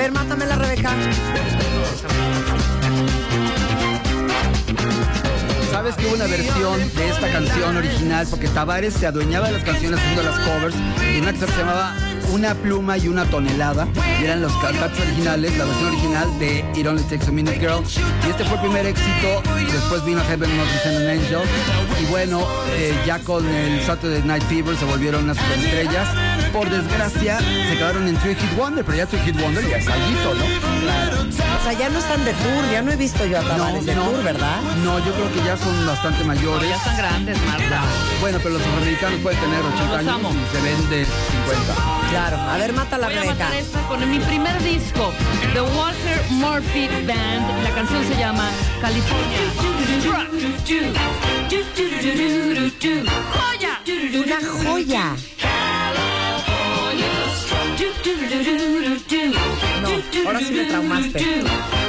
Ver, 0.00 0.12
mátamela, 0.12 0.56
Rebeca. 0.56 0.92
¿Sabes 5.70 5.94
que 5.94 6.06
hubo 6.06 6.14
una 6.14 6.26
versión 6.26 6.94
de 6.94 7.08
esta 7.10 7.30
canción 7.30 7.76
original? 7.76 8.26
Porque 8.30 8.48
Tavares 8.48 8.94
se 8.94 9.06
adueñaba 9.06 9.48
de 9.48 9.52
las 9.52 9.62
canciones 9.62 10.00
haciendo 10.00 10.22
las 10.22 10.38
covers. 10.40 10.74
Y 11.14 11.20
una 11.20 11.34
que 11.34 11.40
se 11.40 11.46
llamaba 11.48 11.94
Una 12.32 12.54
pluma 12.54 12.96
y 12.96 13.08
una 13.08 13.26
tonelada. 13.26 13.86
Y 14.18 14.24
eran 14.24 14.40
los 14.40 14.56
cantantes 14.56 15.00
originales, 15.00 15.58
la 15.58 15.66
versión 15.66 15.88
original 15.88 16.38
de 16.38 16.64
It 16.74 16.86
Only 16.86 17.02
Takes 17.02 17.26
a 17.26 17.32
Minute 17.32 17.58
Girl. 17.58 17.84
Y 18.26 18.30
este 18.30 18.44
fue 18.46 18.54
el 18.54 18.60
primer 18.62 18.86
éxito. 18.86 19.42
Después 19.70 20.02
vino 20.06 20.22
Heaven 20.22 20.56
Not 20.56 20.68
Send 20.82 20.96
an 20.96 21.08
Angel. 21.10 21.42
Y 22.00 22.06
bueno, 22.06 22.46
eh, 22.70 22.98
ya 23.04 23.18
con 23.18 23.46
el 23.46 23.82
Saturday 23.82 24.22
Night 24.22 24.44
Fever 24.44 24.74
se 24.78 24.86
volvieron 24.86 25.24
unas 25.24 25.36
superestrellas. 25.36 26.08
Por 26.52 26.68
desgracia, 26.68 27.38
se 27.38 27.76
quedaron 27.76 28.08
en 28.08 28.16
Three 28.18 28.34
Hit 28.34 28.56
Wonder. 28.56 28.84
Pero 28.84 28.98
ya 28.98 29.06
Three 29.06 29.20
Hit 29.20 29.40
Wonder 29.40 29.66
ya 29.68 29.76
es 29.76 29.86
alguito, 29.88 30.34
¿no? 30.34 30.44
O 30.44 31.62
sea, 31.62 31.72
ya 31.74 31.88
no 31.90 31.98
están 31.98 32.24
de 32.24 32.32
tour, 32.32 32.70
ya 32.72 32.82
no 32.82 32.90
he 32.90 32.96
visto 32.96 33.24
yo 33.26 33.38
a 33.38 33.42
Tavares 33.42 33.86
de 33.86 33.92
tour, 33.94 34.22
¿verdad? 34.24 34.60
No, 34.84 34.98
yo 34.98 35.12
creo 35.12 35.32
que 35.32 35.44
ya 35.44 35.56
son 35.56 35.86
bastante 35.86 36.24
mayores. 36.24 36.68
Ya 36.68 36.76
están 36.76 36.96
grandes, 36.96 37.38
Marta. 37.46 37.82
Bueno, 38.20 38.38
pero 38.42 38.54
los 38.54 38.62
afroamericanos 38.62 39.20
pueden 39.20 39.40
tener 39.40 39.60
80 39.60 39.84
Los 39.84 39.98
años 39.98 40.14
amo. 40.14 40.30
y 40.30 40.56
se 40.56 40.62
venden 40.62 41.06
50. 41.06 41.74
Claro. 42.10 42.36
A 42.38 42.56
ver, 42.56 42.72
mátala, 42.72 43.06
Voy 43.06 43.16
a 43.16 43.20
Rebeca. 43.20 43.44
matar 43.44 43.54
esta 43.54 43.80
con 43.86 44.10
mi 44.10 44.18
primer 44.18 44.62
disco, 44.62 45.12
The 45.52 45.60
Walter 45.60 46.24
Murphy 46.30 46.88
Band. 47.06 47.62
La 47.62 47.70
canción 47.74 48.04
se 48.08 48.16
llama 48.18 48.50
California. 48.80 49.38
¡Joya! 52.80 53.80
Una 54.24 54.38
joya. 54.70 55.16
No, 60.72 61.79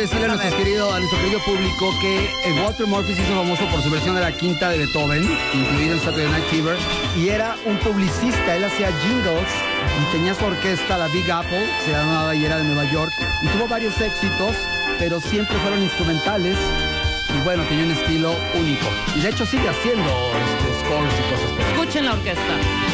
decirle 0.00 0.24
a 0.24 0.28
vas 0.28 0.38
nuestro 0.38 0.58
querido, 0.58 0.94
a 0.94 0.98
nuestro 0.98 1.18
querido 1.20 1.40
público 1.40 1.92
que 2.00 2.24
eh, 2.24 2.62
Walter 2.62 2.86
Murphy 2.86 3.14
se 3.14 3.22
hizo 3.22 3.34
famoso 3.34 3.66
por 3.66 3.82
su 3.82 3.90
versión 3.90 4.14
de 4.14 4.22
la 4.22 4.32
quinta 4.32 4.70
de 4.70 4.78
Beethoven, 4.78 5.22
incluida 5.52 5.92
en 5.92 6.00
Saturday 6.00 6.30
Night 6.30 6.44
Fever, 6.46 6.76
y 7.16 7.28
era 7.28 7.56
un 7.66 7.76
publicista, 7.78 8.56
él 8.56 8.64
hacía 8.64 8.90
jingles 9.02 9.48
y 10.00 10.12
tenía 10.12 10.34
su 10.34 10.44
orquesta, 10.44 10.96
la 10.96 11.08
Big 11.08 11.30
Apple, 11.30 11.66
se 11.84 11.92
llamaba 11.92 12.34
y 12.34 12.44
era 12.44 12.56
de 12.56 12.64
Nueva 12.64 12.90
York, 12.90 13.12
y 13.42 13.48
tuvo 13.48 13.68
varios 13.68 14.00
éxitos, 14.00 14.56
pero 14.98 15.20
siempre 15.20 15.56
fueron 15.58 15.82
instrumentales, 15.82 16.56
y 17.28 17.44
bueno, 17.44 17.62
tenía 17.64 17.84
un 17.84 17.90
estilo 17.90 18.34
único. 18.54 18.86
Y 19.16 19.20
de 19.20 19.28
hecho 19.28 19.44
sigue 19.44 19.68
haciendo 19.68 20.02
este, 20.02 20.86
scores 20.86 21.12
y 21.12 21.30
cosas. 21.30 21.72
Escuchen 21.72 22.04
la 22.06 22.12
orquesta. 22.14 22.89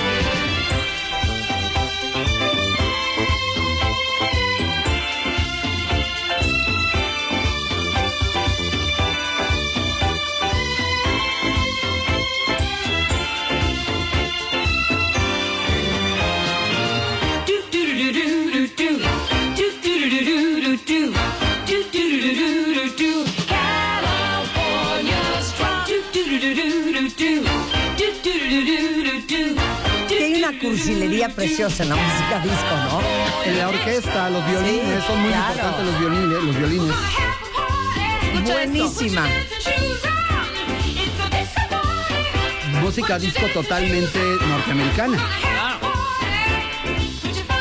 Cursilería 30.97 31.29
preciosa 31.29 31.83
en 31.83 31.91
la 31.91 31.97
música 31.97 32.41
disco, 32.43 32.77
¿no? 32.91 33.01
En 33.45 33.59
la 33.59 33.69
orquesta, 33.69 34.31
los 34.31 34.47
violines, 34.47 35.01
Sí, 35.03 35.07
son 35.07 35.21
muy 35.21 35.31
claro. 35.31 35.53
importantes 35.53 35.87
los 35.87 35.99
violines, 36.01 36.43
los 36.43 36.57
violines. 36.57 36.97
Buenísima. 38.45 39.27
Música 42.81 43.19
disco 43.19 43.47
totalmente 43.53 44.19
norteamericana. 44.49 45.19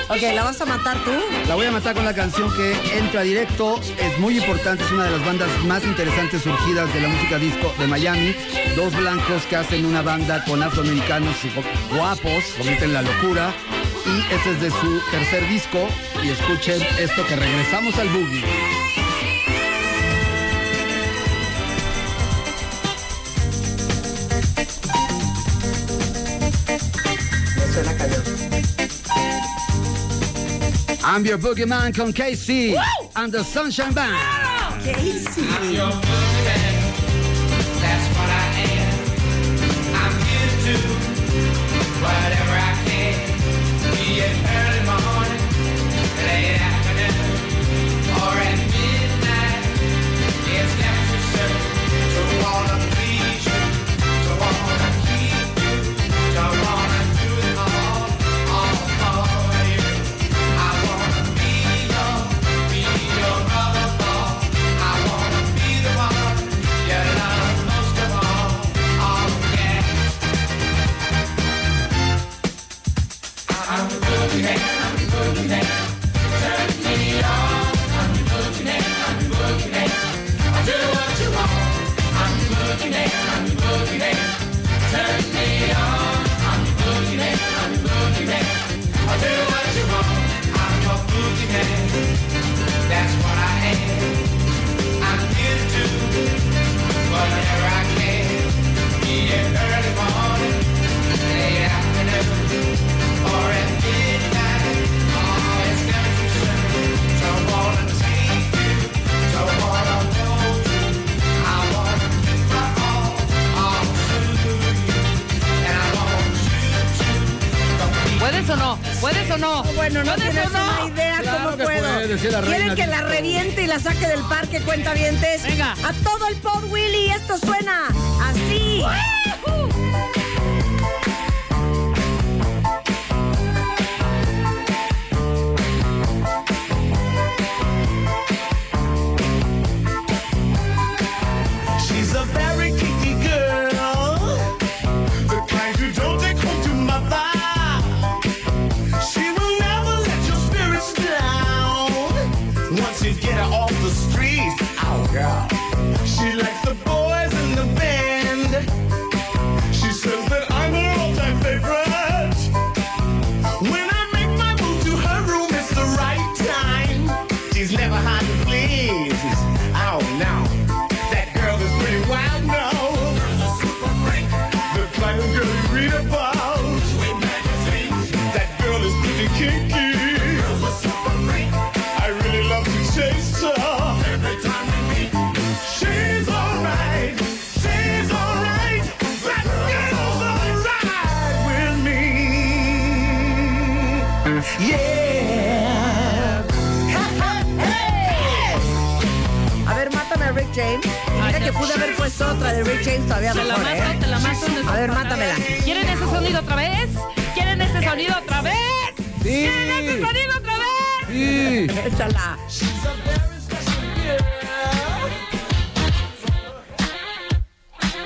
Ok, 0.08 0.22
¿la 0.34 0.44
vas 0.44 0.62
a 0.62 0.66
matar 0.66 0.98
tú? 1.04 1.12
La 1.48 1.56
voy 1.56 1.66
a 1.66 1.72
matar 1.72 1.96
con 1.96 2.06
la 2.06 2.14
canción 2.14 2.50
que 2.56 2.74
entra 2.98 3.24
directo. 3.24 3.82
Es 4.00 4.20
muy 4.20 4.38
importante, 4.38 4.84
es 4.84 4.92
una 4.92 5.06
de 5.06 5.12
las 5.12 5.26
bandas 5.26 5.50
más 5.66 5.84
interesantes 5.84 6.44
surgidas 6.44 6.94
de 6.94 7.02
la 7.02 7.08
música 7.10 7.38
disco 7.40 7.74
de 7.80 7.88
Miami. 7.88 8.36
Dos 8.76 8.94
blancos 8.94 9.44
que 9.44 9.56
hacen 9.56 9.86
una 9.86 10.02
banda 10.02 10.44
con 10.44 10.62
afroamericanos 10.62 11.36
guapos, 11.96 12.44
cometen 12.58 12.94
la 12.94 13.02
locura. 13.04 13.54
Y 14.06 14.34
ese 14.34 14.52
es 14.52 14.62
de 14.62 14.70
su 14.70 15.02
tercer 15.12 15.48
disco. 15.48 15.88
Y 16.22 16.30
escuchen 16.30 16.82
esto 17.00 17.26
que 17.26 17.36
regresamos 17.38 17.98
al 17.98 18.10
boogie. 18.10 18.44
Me 27.56 27.74
suena 27.74 27.96
cañón. 27.98 28.24
I'm 31.02 31.24
your 31.24 31.38
boogeyman 31.38 31.94
con 31.94 32.12
Casey 32.12 32.76
and 33.16 33.32
the 33.32 33.42
Sunshine 33.42 33.94
Band. 33.94 34.18
Casey. 34.84 36.25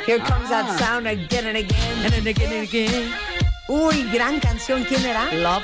Here 0.10 0.18
comes 0.18 0.50
that 0.50 0.80
sound 0.80 1.08
again 1.08 1.46
and 1.46 1.56
again. 1.56 2.14
And 2.16 2.26
again 2.26 2.52
and 2.52 2.68
again. 2.68 3.14
Uy, 3.70 4.12
gran 4.12 4.40
canción. 4.40 4.84
¿Quién 4.84 5.06
era? 5.06 5.30
Love. 5.36 5.62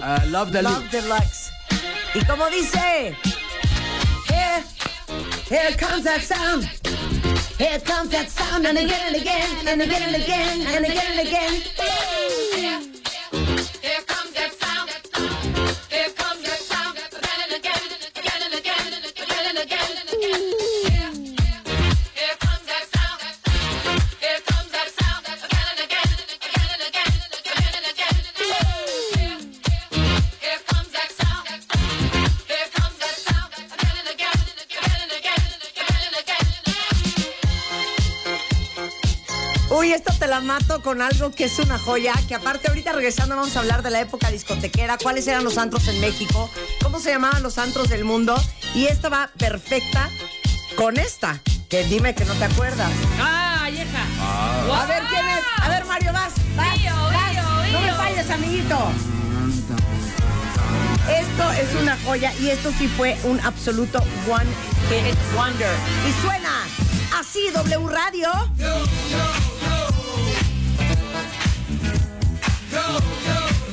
Uh, 0.00 0.20
love 0.30 0.52
the 0.52 0.62
Love 0.62 0.88
Deluxe. 0.92 1.50
¿Y 2.14 2.20
cómo 2.24 2.48
dice? 2.50 3.16
Here, 4.28 4.62
here 5.48 5.76
comes 5.76 6.04
that 6.04 6.20
sound. 6.22 6.70
Here 7.58 7.80
comes 7.80 8.10
that 8.10 8.30
sound 8.30 8.64
and 8.64 8.78
again 8.78 9.08
and 9.08 9.16
again 9.16 9.66
and 9.66 9.82
again 9.82 10.02
and 10.04 10.22
again 10.22 10.60
and 10.68 10.86
again 10.86 11.10
and 11.10 11.26
again. 11.26 11.52
Here 11.52 12.03
la 40.34 40.40
mato 40.40 40.82
con 40.82 41.00
algo 41.00 41.30
que 41.30 41.44
es 41.44 41.60
una 41.60 41.78
joya, 41.78 42.12
que 42.26 42.34
aparte 42.34 42.66
ahorita 42.66 42.92
regresando 42.92 43.36
vamos 43.36 43.56
a 43.56 43.60
hablar 43.60 43.84
de 43.84 43.90
la 43.90 44.00
época 44.00 44.32
discotequera, 44.32 44.98
cuáles 44.98 45.28
eran 45.28 45.44
los 45.44 45.58
antros 45.58 45.86
en 45.86 46.00
México, 46.00 46.50
cómo 46.82 46.98
se 46.98 47.10
llamaban 47.10 47.40
los 47.44 47.56
antros 47.56 47.88
del 47.88 48.04
mundo, 48.04 48.34
y 48.74 48.86
esta 48.86 49.08
va 49.08 49.30
perfecta 49.38 50.10
con 50.74 50.98
esta, 50.98 51.40
que 51.68 51.84
dime 51.84 52.16
que 52.16 52.24
no 52.24 52.34
te 52.34 52.46
acuerdas. 52.46 52.90
¡Ah, 53.20 53.68
vieja! 53.70 54.82
A 54.82 54.86
ver 54.86 55.04
quién 55.08 55.24
es, 55.24 55.44
a 55.56 55.68
ver 55.68 55.84
Mario, 55.84 56.12
vas, 56.12 56.32
vas. 56.56 56.78
No 57.70 57.80
me 57.80 57.92
falles, 57.92 58.28
amiguito. 58.28 58.90
Esto 61.08 61.52
es 61.52 61.80
una 61.80 61.96
joya 62.04 62.32
y 62.40 62.50
esto 62.50 62.72
sí 62.76 62.88
fue 62.88 63.16
un 63.22 63.38
absoluto 63.38 64.00
one 64.28 64.50
hit 64.88 65.16
wonder. 65.36 65.76
Y 66.08 66.26
suena 66.26 66.64
así 67.20 67.50
W 67.52 67.88
Radio. 67.88 68.32
¿Te 72.84 73.63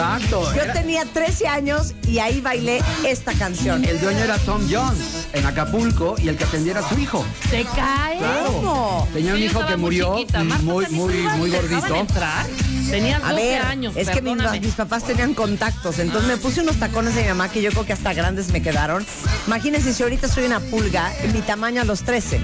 Exacto. 0.00 0.54
Yo 0.54 0.62
Era- 0.62 0.72
tenía 0.72 1.04
13 1.04 1.46
años 1.48 1.94
y 2.06 2.18
ahí 2.18 2.40
bailé 2.40 2.82
esta 3.06 3.32
canción. 3.34 3.84
El 3.84 4.00
dueño 4.00 4.20
era 4.20 4.38
Tom 4.38 4.62
Jones 4.70 5.28
en 5.32 5.46
Acapulco 5.46 6.14
y 6.18 6.28
el 6.28 6.36
que 6.36 6.44
atendía 6.44 6.72
era 6.72 6.88
su 6.88 6.98
hijo. 6.98 7.24
¿Te 7.50 7.64
cae? 7.64 8.18
Claro. 8.18 8.46
¿Cómo? 8.52 9.08
Tenía 9.12 9.32
un 9.32 9.38
Sí, 9.38 9.44
yo 9.44 9.50
hijo 9.50 9.66
que 9.66 9.76
muy 9.76 9.82
murió 10.00 10.16
chiquita. 10.18 10.42
mm, 10.44 10.64
muy, 10.64 10.84
¿también 10.84 11.06
muy, 11.06 11.14
muy 11.38 11.50
gordito. 11.50 11.94
entrar? 11.94 12.46
Tenías 12.90 13.20
12 13.22 13.32
A 13.32 13.36
ver, 13.36 13.62
años, 13.62 13.94
es 13.96 14.08
que 14.10 14.20
mis 14.20 14.74
papás 14.74 15.04
tenían 15.04 15.32
contactos, 15.34 16.00
entonces 16.00 16.28
me 16.28 16.36
puse 16.38 16.60
unos 16.60 16.76
tacones 16.76 17.14
de 17.14 17.22
mi 17.22 17.28
mamá 17.28 17.48
que 17.48 17.62
yo 17.62 17.70
creo 17.70 17.86
que 17.86 17.92
hasta 17.92 18.12
grandes 18.14 18.48
me 18.50 18.62
quedaron. 18.62 19.06
Imagínense 19.46 19.94
si 19.94 20.02
ahorita 20.02 20.26
soy 20.26 20.44
una 20.46 20.58
pulga, 20.58 21.12
mi 21.32 21.40
tamaño 21.40 21.82
a 21.82 21.84
los 21.84 22.02
13. 22.02 22.40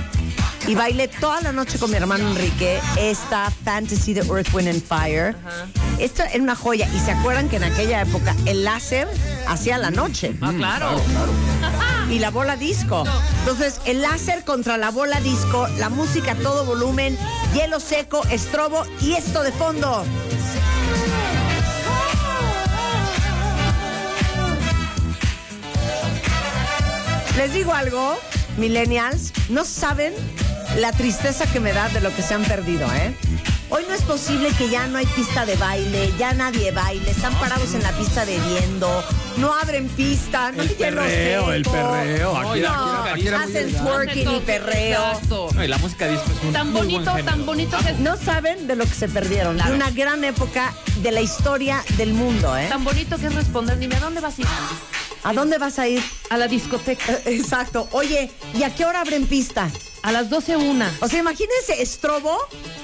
Y 0.67 0.75
bailé 0.75 1.07
toda 1.07 1.41
la 1.43 1.53
noche 1.53 1.79
con 1.79 1.91
mi 1.91 1.97
hermano 1.97 2.29
Enrique 2.29 2.81
esta 2.99 3.53
Fantasy 3.65 4.15
de 4.15 4.23
Earth, 4.23 4.53
Wind 4.53 4.69
and 4.69 4.83
Fire. 4.83 5.37
Esto 6.01 6.25
era 6.25 6.43
una 6.43 6.57
joya. 6.57 6.89
Y 6.93 6.99
se 6.99 7.13
acuerdan 7.13 7.49
que 7.49 7.57
en 7.57 7.65
aquella 7.65 8.03
época 8.03 8.35
el 8.47 8.65
láser 8.65 9.07
hacía 9.47 9.79
la 9.79 9.93
noche. 9.93 10.35
Ah, 10.41 10.53
claro. 10.57 11.01
y 12.11 12.19
la 12.19 12.31
bola 12.31 12.57
disco. 12.57 13.05
Entonces, 13.41 13.81
el 13.85 14.03
láser 14.03 14.45
contra 14.45 14.77
la 14.77 14.91
bola 14.91 15.21
disco, 15.21 15.69
la 15.79 15.89
música 15.89 16.33
a 16.33 16.35
todo 16.35 16.65
volumen, 16.65 17.17
hielo 17.55 17.79
seco, 17.79 18.25
estrobo 18.31 18.83
y 19.01 19.13
esto 19.13 19.45
de 19.45 19.53
fondo. 19.53 20.05
Les 27.37 27.53
digo 27.53 27.73
algo, 27.73 28.19
millennials, 28.57 29.33
no 29.49 29.65
saben 29.65 30.15
la 30.77 30.93
tristeza 30.93 31.47
que 31.47 31.61
me 31.61 31.73
da 31.73 31.89
de 31.89 32.01
lo 32.01 32.15
que 32.15 32.23
se 32.23 32.35
han 32.35 32.45
perdido, 32.45 32.87
¿eh? 32.95 33.15
Hoy 33.69 33.85
no 33.89 33.95
es 33.95 34.03
posible 34.03 34.51
que 34.57 34.69
ya 34.69 34.87
no 34.87 34.99
hay 34.99 35.07
pista 35.07 35.45
de 35.45 35.57
baile, 35.57 36.13
ya 36.19 36.33
nadie 36.35 36.71
baile, 36.71 37.11
están 37.11 37.35
parados 37.35 37.75
en 37.75 37.83
la 37.83 37.91
pista 37.93 38.25
bebiendo, 38.25 38.89
no 39.39 39.53
abren 39.55 39.89
pista, 39.89 40.53
no 40.53 40.63
El 40.63 40.71
perreo, 40.71 41.53
el 41.53 41.63
perreo. 41.65 42.37
Aquí 42.37 42.61
No, 42.61 43.03
aquí 43.03 43.27
aquí 43.27 43.29
hacen 43.29 43.75
twerking 43.75 44.31
y 44.37 44.41
perreo. 44.41 45.03
Exacto. 45.09 45.49
No, 45.53 45.65
y 45.65 45.69
la 45.69 45.79
música 45.79 46.07
disco 46.07 46.31
es 46.31 46.45
un 46.45 46.53
Tan 46.53 46.71
muy 46.71 46.83
bonito, 46.83 47.11
buen 47.11 47.25
tan 47.25 47.45
bonito 47.45 47.77
que 47.79 47.93
No 47.95 48.17
saben 48.17 48.69
de 48.69 48.77
lo 48.77 48.85
que 48.85 48.95
se 48.95 49.09
perdieron, 49.09 49.57
de 49.57 49.73
una 49.73 49.91
gran 49.91 50.23
época 50.23 50.73
de 51.03 51.11
la 51.11 51.23
historia 51.23 51.83
del 51.97 52.13
mundo, 52.13 52.57
¿eh? 52.57 52.67
tan 52.69 52.85
bonito 52.85 53.19
que 53.19 53.27
es 53.27 53.35
responder, 53.35 53.79
dime, 53.79 53.97
¿a 53.97 54.01
dónde 54.01 54.21
vas 54.21 54.39
a 54.39 54.43
ir? 54.43 54.49
¿A 55.25 55.33
dónde 55.33 55.59
vas 55.59 55.81
a 55.81 55.89
ir? 55.89 56.05
A 56.31 56.37
la 56.37 56.47
discoteca. 56.47 57.13
Eh, 57.13 57.37
Exacto. 57.41 57.89
Oye, 57.91 58.31
¿y 58.55 58.63
a 58.63 58.73
qué 58.73 58.85
hora 58.85 59.01
abren 59.01 59.27
pista? 59.27 59.69
A 60.07 60.13
las 60.13 60.31
12 60.31 60.57
una. 60.57 60.95
O 61.01 61.09
sea, 61.09 61.19
imagínense 61.19 61.83
estrobo, 61.83 62.39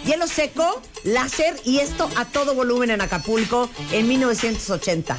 hielo 0.05 0.27
seco, 0.27 0.83
láser 1.05 1.55
y 1.65 1.79
esto 1.79 2.09
a 2.17 2.25
todo 2.25 2.53
volumen 2.53 2.91
en 2.91 3.01
Acapulco 3.01 3.71
en 3.93 4.09
1980. 4.09 5.17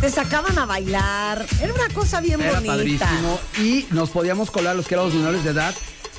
Te 0.00 0.10
sacaban 0.10 0.56
a 0.58 0.66
bailar. 0.66 1.44
Era 1.60 1.74
una 1.74 1.88
cosa 1.88 2.20
bien 2.20 2.40
Era 2.40 2.60
bonita. 2.60 2.74
padrísimo. 2.76 3.40
Y 3.58 3.86
nos 3.90 4.10
podíamos 4.10 4.50
colar 4.50 4.76
los 4.76 4.86
que 4.86 4.94
éramos 4.94 5.14
menores 5.14 5.42
de 5.42 5.50
edad. 5.50 5.74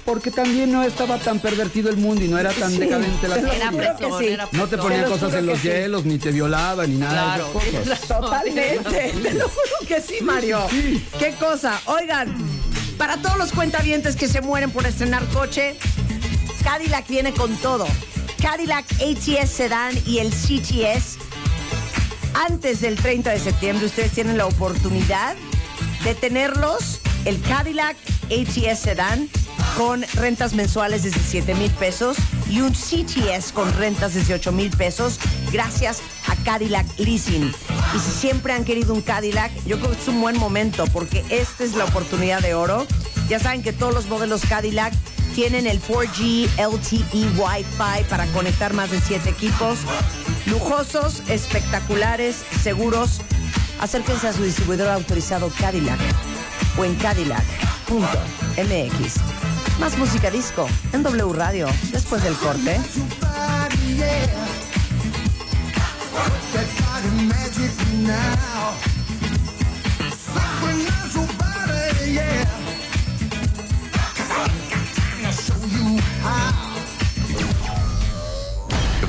Porque 0.07 0.31
también 0.31 0.71
no 0.71 0.83
estaba 0.83 1.17
tan 1.17 1.39
pervertido 1.41 1.89
el 1.89 1.97
mundo 1.97 2.23
y 2.23 2.29
no 2.29 2.37
era 2.39 2.53
tan 2.53 2.71
Sí, 2.71 2.77
decadente 2.77 3.27
la. 3.27 3.35
Era 3.39 3.71
presón, 3.73 4.19
sí. 4.21 4.27
era 4.27 4.47
No 4.53 4.65
te 4.67 4.77
ponían 4.77 5.03
cosas 5.03 5.33
en 5.33 5.45
los 5.45 5.59
sí. 5.59 5.67
hielos, 5.67 6.05
ni 6.05 6.17
te 6.17 6.31
violaban, 6.31 6.89
ni 6.89 6.95
nada 6.97 7.35
Claro. 7.35 7.51
de 7.59 7.81
esas 7.81 7.99
cosas. 7.99 8.07
Totalmente, 8.21 9.11
te 9.21 9.33
lo 9.33 9.49
juro 9.49 9.85
que 9.85 9.99
sí, 9.99 10.15
Mario. 10.21 10.65
sí. 10.69 11.05
Qué 11.19 11.33
cosa. 11.33 11.81
Oigan, 11.87 12.33
para 12.97 13.17
todos 13.17 13.37
los 13.37 13.51
cuentavientes 13.51 14.15
que 14.15 14.29
se 14.29 14.39
mueren 14.39 14.71
por 14.71 14.85
estrenar 14.85 15.25
coche, 15.27 15.75
Cadillac 16.63 17.05
viene 17.09 17.33
con 17.33 17.53
todo. 17.57 17.85
Cadillac 18.41 18.85
ATS 19.01 19.49
Sedan 19.51 19.93
y 20.05 20.19
el 20.19 20.29
CTS. 20.31 21.17
Antes 22.49 22.79
del 22.79 22.95
30 22.95 23.31
de 23.31 23.39
septiembre 23.39 23.87
ustedes 23.87 24.13
tienen 24.13 24.37
la 24.37 24.45
oportunidad 24.45 25.35
de 26.05 26.15
tenerlos, 26.15 27.01
el 27.27 27.41
Cadillac 27.41 27.97
ATS 28.31 28.79
Sedan 28.79 29.29
con 29.75 30.05
rentas 30.13 30.53
mensuales 30.53 31.03
desde 31.03 31.19
7 31.19 31.55
mil 31.55 31.69
pesos 31.71 32.15
y 32.49 32.61
un 32.61 32.71
CTS 32.71 33.51
con 33.51 33.71
rentas 33.73 34.13
desde 34.13 34.33
8 34.33 34.53
mil 34.53 34.69
pesos 34.69 35.19
gracias 35.51 36.01
a 36.27 36.35
Cadillac 36.37 36.87
Leasing. 36.97 37.53
Y 37.93 37.99
si 37.99 38.11
siempre 38.11 38.53
han 38.53 38.63
querido 38.63 38.93
un 38.93 39.01
Cadillac, 39.01 39.51
yo 39.65 39.77
creo 39.77 39.91
que 39.91 39.97
es 40.01 40.07
un 40.07 40.21
buen 40.21 40.39
momento 40.39 40.85
porque 40.93 41.25
esta 41.29 41.65
es 41.65 41.75
la 41.75 41.83
oportunidad 41.83 42.41
de 42.41 42.53
oro. 42.53 42.87
Ya 43.27 43.39
saben 43.39 43.61
que 43.61 43.73
todos 43.73 43.93
los 43.93 44.07
modelos 44.07 44.43
Cadillac 44.47 44.93
tienen 45.35 45.67
el 45.67 45.81
4G 45.81 46.47
LTE 46.57 47.37
Wi-Fi 47.37 48.05
para 48.09 48.25
conectar 48.27 48.73
más 48.73 48.89
de 48.89 49.01
7 49.01 49.29
equipos. 49.29 49.79
Lujosos, 50.45 51.23
espectaculares, 51.27 52.37
seguros. 52.63 53.19
Acérquense 53.81 54.29
a 54.29 54.33
su 54.33 54.43
distribuidor 54.43 54.87
autorizado 54.87 55.51
Cadillac 55.59 55.99
o 56.77 56.85
en 56.85 56.95
cadillac.mx. 56.95 57.47
Más 59.79 59.97
música 59.97 60.29
disco 60.31 60.67
en 60.93 61.03
W 61.03 61.33
Radio 61.33 61.67
después 61.91 62.23
del 62.23 62.35
corte. 62.35 62.79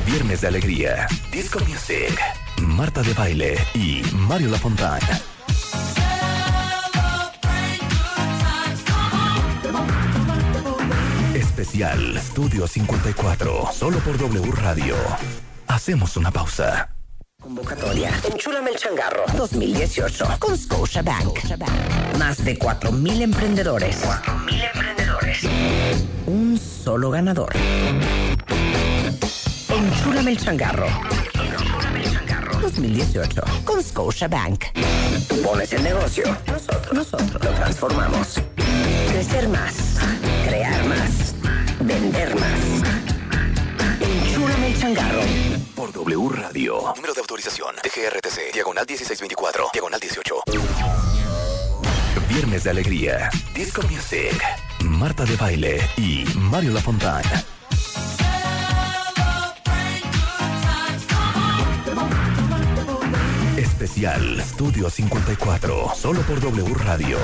Viernes 0.04 0.40
de 0.40 0.48
alegría, 0.48 1.06
disco 1.30 1.60
music, 1.60 2.18
Marta 2.62 3.02
de 3.02 3.14
baile 3.14 3.58
y 3.74 4.02
Mario 4.14 4.50
Lafontaine. 4.50 5.37
Especial 11.58 12.16
Estudio 12.16 12.68
54, 12.68 13.70
solo 13.72 13.98
por 13.98 14.16
W 14.16 14.52
Radio. 14.52 14.94
Hacemos 15.66 16.16
una 16.16 16.30
pausa. 16.30 16.88
Convocatoria. 17.42 18.12
Enchúlame 18.30 18.70
el 18.70 18.76
changarro 18.76 19.24
2018 19.36 20.36
con 20.38 20.56
Scotiabank. 20.56 21.36
Más 22.16 22.44
de 22.44 22.56
4.000 22.56 23.22
emprendedores. 23.22 24.04
4.000 24.04 24.70
emprendedores. 24.72 25.38
Un 26.26 26.56
solo 26.56 27.10
ganador. 27.10 27.52
Enchúlame 29.68 30.30
el 30.30 30.38
changarro. 30.38 30.86
2018 32.60 33.42
con 33.64 33.82
Scotiabank. 33.82 34.64
Tú 35.28 35.42
pones 35.42 35.72
el 35.72 35.82
negocio. 35.82 36.24
Nosotros, 36.46 36.92
nosotros 36.92 37.44
lo 37.44 37.50
transformamos. 37.50 38.40
Crecer 39.10 39.48
más. 39.48 39.87
Vender 41.88 42.34
más. 42.38 42.82
Enchúlame 43.98 44.66
el 44.68 44.78
changarro. 44.78 45.22
Por 45.74 45.90
W 45.90 46.28
Radio. 46.28 46.92
Número 46.94 47.14
de 47.14 47.20
autorización. 47.20 47.76
DGRTC. 47.76 48.52
Diagonal 48.52 48.84
1624. 48.86 49.70
Diagonal 49.72 49.98
18. 49.98 50.42
Viernes 52.28 52.64
de 52.64 52.70
alegría. 52.70 53.30
Disco 53.54 53.80
Music. 53.90 54.38
Marta 54.84 55.24
de 55.24 55.36
Baile 55.36 55.80
y 55.96 56.26
Mario 56.36 56.72
Lafontaine. 56.72 57.26
Especial 63.56 64.40
Estudio 64.40 64.90
54. 64.90 65.94
Solo 65.94 66.20
por 66.20 66.38
W 66.38 66.74
Radio. 66.74 67.18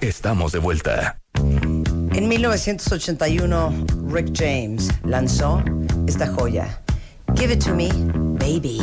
Estamos 0.00 0.52
de 0.52 0.60
vuelta. 0.60 1.18
En 2.16 2.28
1981, 2.28 3.86
Rick 4.08 4.32
James 4.32 4.88
lanzó 5.02 5.62
esta 6.06 6.26
joya. 6.26 6.80
Give 7.34 7.52
it 7.52 7.60
to 7.64 7.74
me, 7.74 7.90
baby. 8.38 8.78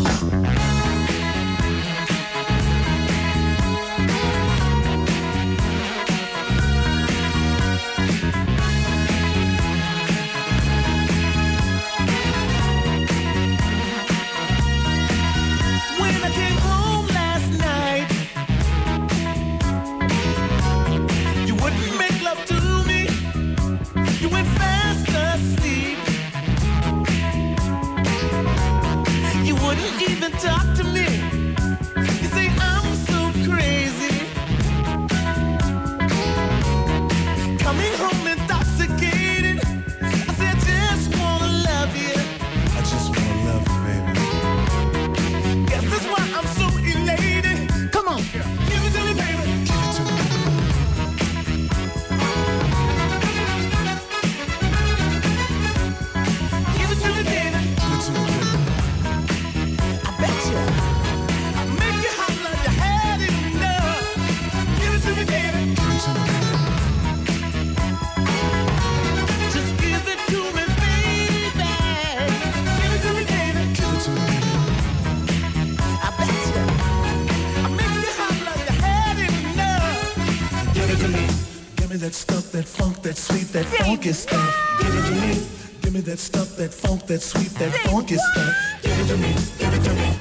Funky 84.01 84.13
stuff. 84.13 84.79
Give 84.79 84.95
it 84.95 85.05
to 85.05 85.11
me. 85.21 85.47
Give 85.81 85.93
me 85.93 86.01
that 86.01 86.17
stuff, 86.17 86.55
that 86.57 86.73
funk, 86.73 87.05
that 87.05 87.21
sweet, 87.21 87.51
that 87.59 87.71
funky 87.85 88.15
stuff. 88.15 88.55
Give 88.81 88.99
it 88.99 89.07
to 89.07 89.17
me. 89.17 89.35
Give 89.59 89.73
it 89.73 89.83
to 89.83 89.93
me. 89.93 90.17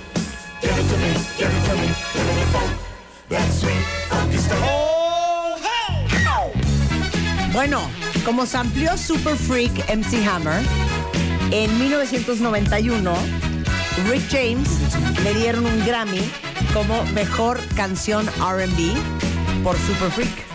Give 0.61 0.71
it 0.71 0.87
to 0.91 0.97
me. 0.99 1.13
Give 1.39 1.49
it 1.49 1.65
to 1.65 1.77
me. 1.77 1.89
Give 2.13 2.27
me 2.27 2.35
the 2.41 2.47
funk, 2.53 2.73
that 3.31 3.51
sweet, 3.51 3.83
funky 4.11 4.37
stuff. 4.37 4.61
Oh, 4.63 5.57
hey! 5.63 6.13
Bueno, 7.55 7.81
como 8.27 8.45
se 8.45 8.59
amplió 8.59 8.99
Super 8.99 9.35
Freak 9.35 9.73
MC 9.89 10.27
Hammer, 10.29 10.63
en 11.51 11.79
1991, 11.79 13.15
Rick 14.11 14.25
James 14.31 14.69
le 15.25 15.35
dieron 15.35 15.65
un 15.65 15.87
Grammy 15.87 16.31
como 16.75 17.03
mejor 17.15 17.59
canción 17.77 18.27
RB 18.27 19.63
por 19.65 19.79
Super 19.79 20.11
Freak. 20.11 20.50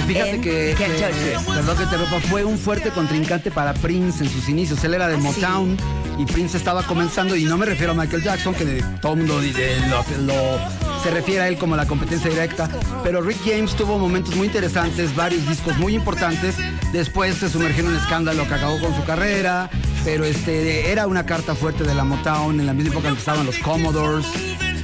Y 0.00 0.12
fíjate 0.12 0.30
En 0.36 0.40
que, 0.40 0.74
que- 0.76 1.36
perdón 1.52 1.76
que 1.78 1.86
te 1.86 1.96
rompa, 1.96 2.20
fue 2.28 2.44
un 2.44 2.58
fuerte 2.58 2.90
contrincante 2.90 3.50
para 3.50 3.74
Prince 3.74 4.24
en 4.24 4.30
sus 4.30 4.48
inicios. 4.48 4.82
Él 4.84 4.94
era 4.94 5.08
de 5.08 5.14
Ah, 5.14 5.18
sí. 5.18 5.22
Motown 5.22 5.76
y 6.18 6.24
Prince 6.26 6.56
estaba 6.56 6.82
comenzando, 6.82 7.36
y 7.36 7.44
no 7.44 7.56
me 7.56 7.66
refiero 7.66 7.92
a 7.92 7.94
Michael 7.94 8.22
Jackson, 8.22 8.54
que 8.54 8.64
de- 8.64 8.82
todo 9.00 9.12
el 9.12 9.18
mundo 9.20 9.40
dice- 9.40 9.76
lo, 9.88 10.04
lo- 10.26 11.02
se 11.02 11.10
refiere 11.10 11.40
a 11.42 11.48
él 11.48 11.56
como 11.56 11.76
la 11.76 11.86
competencia 11.86 12.28
directa, 12.30 12.68
pero 13.02 13.22
Rick 13.22 13.38
James 13.44 13.74
tuvo 13.74 13.98
momentos 13.98 14.34
muy 14.36 14.46
interesantes, 14.48 15.14
varios 15.16 15.46
discos 15.48 15.76
muy 15.78 15.94
importantes. 15.94 16.56
Después 16.92 17.36
se 17.36 17.48
sumergió 17.48 17.84
en 17.84 17.90
un 17.90 17.96
escándalo 17.96 18.46
que 18.46 18.54
acabó 18.54 18.78
con 18.80 18.94
su 18.94 19.02
carrera, 19.04 19.70
pero 20.04 20.24
este 20.24 20.90
era 20.90 21.06
una 21.06 21.24
carta 21.24 21.54
fuerte 21.54 21.84
de 21.84 21.94
la 21.94 22.04
Motown 22.04 22.58
en 22.60 22.66
la 22.66 22.72
misma 22.74 22.90
época 22.92 23.08
en 23.08 23.14
que 23.14 23.20
estaban 23.20 23.46
los 23.46 23.58
Commodores. 23.58 24.26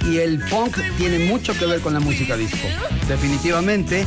Y 0.08 0.18
el 0.18 0.40
funk 0.40 0.78
tiene 0.96 1.18
mucho 1.18 1.52
que 1.58 1.66
ver 1.66 1.80
con 1.80 1.92
la 1.92 1.98
música 2.00 2.36
disco, 2.36 2.58
definitivamente. 3.08 4.06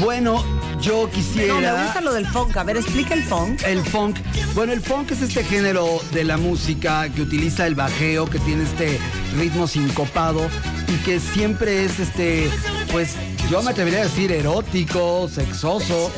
Bueno, 0.00 0.44
yo 0.80 1.10
quisiera... 1.10 1.54
No, 1.54 1.60
me 1.60 1.84
gusta 1.84 2.00
lo 2.00 2.12
del 2.12 2.26
funk. 2.26 2.56
A 2.56 2.64
ver, 2.64 2.76
explica 2.76 3.14
el 3.14 3.22
funk. 3.22 3.62
El 3.64 3.84
funk. 3.84 4.18
Bueno, 4.54 4.72
el 4.72 4.80
funk 4.80 5.10
es 5.10 5.22
este 5.22 5.44
género 5.44 6.00
de 6.12 6.24
la 6.24 6.36
música 6.36 7.08
que 7.08 7.22
utiliza 7.22 7.66
el 7.66 7.74
bajeo, 7.74 8.26
que 8.26 8.38
tiene 8.38 8.64
este 8.64 8.98
ritmo 9.36 9.66
sincopado 9.66 10.48
y 10.88 10.96
que 11.04 11.20
siempre 11.20 11.84
es 11.84 12.00
este, 12.00 12.50
pues 12.90 13.14
yo 13.50 13.62
me 13.62 13.70
atrevería 13.70 14.00
a 14.00 14.04
decir 14.04 14.32
erótico, 14.32 15.28
sexoso. 15.28 16.10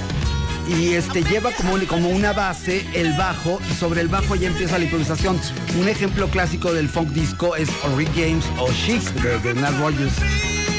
Y 0.68 0.90
este 0.90 1.24
lleva 1.24 1.50
como, 1.50 1.76
como 1.88 2.08
una 2.10 2.32
base 2.32 2.86
el 2.94 3.12
bajo 3.14 3.60
y 3.68 3.74
sobre 3.74 4.00
el 4.00 4.08
bajo 4.08 4.36
ya 4.36 4.46
empieza 4.46 4.78
la 4.78 4.84
improvisación. 4.84 5.40
Un 5.80 5.88
ejemplo 5.88 6.28
clásico 6.28 6.72
del 6.72 6.88
funk 6.88 7.08
disco 7.08 7.56
es 7.56 7.68
Rick 7.96 8.10
James 8.14 8.44
o 8.58 8.68
Chic 8.72 9.02
de, 9.22 9.38
de 9.40 9.54
Nat 9.60 9.76
Rogers. 9.80 10.14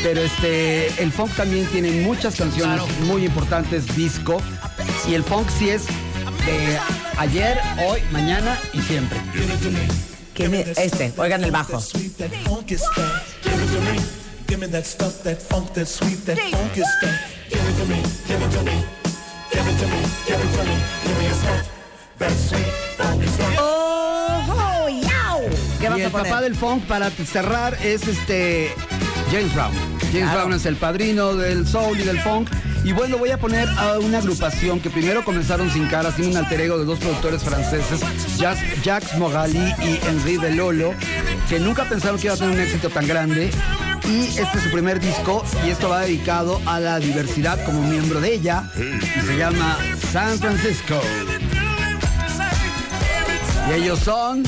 Pero 0.04 0.22
este, 0.22 0.88
el 1.02 1.12
funk 1.12 1.32
también 1.36 1.66
tiene 1.68 1.90
muchas 2.02 2.36
canciones 2.36 2.82
muy 3.02 3.26
importantes 3.26 3.96
disco. 3.96 4.38
Y 5.08 5.14
el 5.16 5.24
funk 5.24 5.48
sí 5.58 5.70
es 5.70 5.86
de 6.46 6.78
ayer, 7.18 7.58
hoy, 7.88 8.02
mañana 8.12 8.58
y 8.74 8.82
siempre. 8.82 9.18
Que 10.34 10.50
me- 10.50 10.62
este, 10.76 11.14
oigan 11.18 11.44
el 11.44 11.52
bajo. 11.52 11.80
Sweet, 11.80 12.18
that 12.18 12.32
funky 12.46 12.76
stuff. 12.76 12.98
Give 13.44 13.54
it 13.56 13.72
to 13.72 13.82
me. 13.82 14.00
Give 14.48 14.58
me 14.60 14.68
that 14.68 14.86
stuff, 14.86 15.24
that 15.24 15.38
funk, 15.42 15.72
that 15.74 15.88
sweet, 15.88 16.26
that 16.26 16.38
funky 16.52 16.82
stuff. 16.82 17.12
Give 17.50 17.60
it 17.62 17.78
to 17.78 17.86
me. 17.86 18.02
Give 18.28 18.42
it 18.42 18.52
to 18.52 18.64
me. 18.64 18.84
Give 19.52 19.70
it 19.70 19.80
to 19.80 19.88
me. 19.88 20.02
Give 20.28 20.36
it 20.36 20.58
to 20.58 20.64
me. 20.64 20.76
Give 21.06 21.18
me 21.18 21.24
your 21.26 21.34
stuff, 21.34 21.70
that 22.20 22.32
sweet, 22.32 22.74
funky 22.98 23.28
stuff. 23.28 23.58
¡Oh, 23.60 24.90
yao! 24.90 25.40
¿Qué 25.80 25.88
vas 25.90 25.98
Y 26.00 26.02
a 26.02 26.06
el 26.06 26.12
poner? 26.12 26.28
papá 26.30 26.42
del 26.42 26.56
funk, 26.56 26.84
para 26.88 27.10
cerrar, 27.12 27.78
es 27.84 28.08
este 28.08 28.74
James 29.34 29.52
Brown. 29.56 29.74
James 30.12 30.30
Claro. 30.30 30.42
Brown 30.42 30.54
es 30.54 30.66
el 30.68 30.76
padrino 30.76 31.34
del 31.34 31.68
soul 31.68 32.00
y 32.00 32.04
del 32.04 32.20
funk. 32.20 32.52
Y 32.84 32.92
bueno, 32.92 33.18
voy 33.18 33.32
a 33.32 33.40
poner 33.40 33.68
a 33.68 33.98
una 33.98 34.20
agrupación 34.20 34.80
que 34.80 34.92
primero 34.92 35.26
comenzaron 35.26 35.72
sin 35.72 35.88
cara, 35.88 36.12
sin 36.12 36.28
un 36.28 36.38
alter 36.38 36.62
ego 36.62 36.78
de 36.78 36.86
dos 36.86 37.00
productores 37.00 37.42
franceses, 37.42 38.02
Jacques, 38.38 39.18
Morali 39.18 39.74
y 39.82 40.00
Henri 40.08 40.38
Belolo, 40.38 40.94
que 41.50 41.60
nunca 41.60 41.90
pensaron 41.90 42.20
que 42.20 42.28
iba 42.28 42.36
a 42.36 42.38
tener 42.38 42.54
un 42.54 42.60
éxito 42.60 42.92
tan 42.92 43.08
grande. 43.08 43.50
Y 44.08 44.26
este 44.38 44.58
es 44.58 44.64
su 44.66 44.70
primer 44.70 45.00
disco 45.00 45.44
y 45.66 45.72
esto 45.72 45.90
va 45.90 46.02
dedicado 46.02 46.62
a 46.68 46.80
la 46.80 47.00
diversidad 47.00 47.64
como 47.66 47.82
miembro 47.82 48.22
de 48.22 48.36
ella. 48.36 48.70
Y 48.78 49.26
se 49.26 49.36
llama 49.36 49.80
San 50.12 50.38
Francisco. 50.38 51.02
Y 53.68 53.82
ellos 53.82 53.98
son 53.98 54.44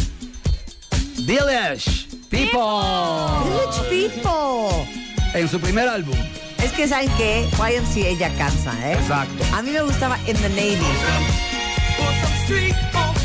Village 1.25 2.04
People. 2.35 3.45
Village 3.45 3.81
People. 3.89 4.85
En 5.33 5.47
su 5.47 5.57
primer 5.59 5.87
álbum. 5.87 6.17
Es 6.61 6.71
que 6.73 6.85
saben 6.87 7.09
que 7.17 7.47
YMCA 7.57 8.11
ya 8.19 8.29
cansa, 8.37 8.73
¿eh? 8.83 8.93
Exacto. 8.93 9.43
A 9.53 9.61
mí 9.61 9.71
me 9.71 9.81
gustaba 9.81 10.17
In 10.27 10.35
the 10.37 10.49
Navy. 10.49 10.75
For 11.97 12.11
some 12.21 12.35
street 12.43 12.75
on 12.93 13.15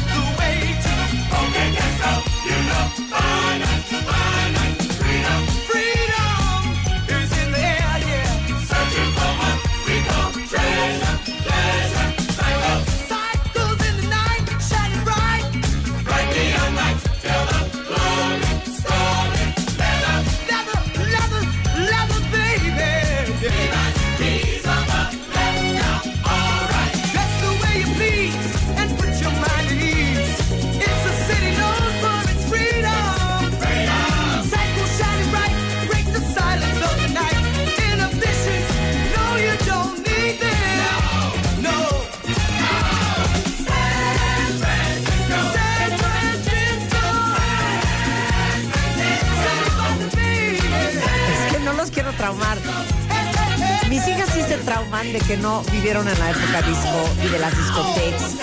no 55.50 55.62
vivieron 55.72 56.06
en 56.06 56.16
la 56.18 56.30
época 56.30 56.62
disco 56.62 57.10
y 57.24 57.28
de 57.28 57.38
las 57.40 57.56
discotecas. 57.56 58.34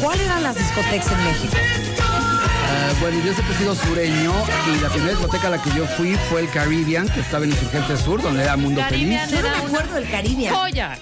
¿Cuáles 0.00 0.24
eran 0.26 0.42
las 0.44 0.54
discotecas 0.54 1.10
en 1.10 1.24
México? 1.24 1.56
Ah, 1.98 2.92
bueno, 3.00 3.16
yo 3.24 3.32
siempre 3.34 3.54
he 3.54 3.58
sido 3.58 3.74
sureño 3.74 4.32
y 4.72 4.80
la 4.80 4.88
primera 4.90 5.10
discoteca 5.12 5.48
a 5.48 5.50
la 5.50 5.62
que 5.62 5.70
yo 5.74 5.84
fui 5.96 6.16
fue 6.30 6.42
el 6.42 6.50
Caribbean, 6.50 7.08
que 7.08 7.20
estaba 7.20 7.44
en 7.44 7.50
Insurgente 7.50 7.96
Sur, 7.96 8.22
donde 8.22 8.44
era 8.44 8.56
Mundo 8.56 8.80
Caribbean 8.80 9.28
Feliz. 9.28 9.42
Yo 9.42 9.48
no 9.50 9.56
me 9.58 9.64
acuerdo 9.66 9.94
del 9.96 10.08
Caribbean. 10.10 10.54
joya. 10.54 10.98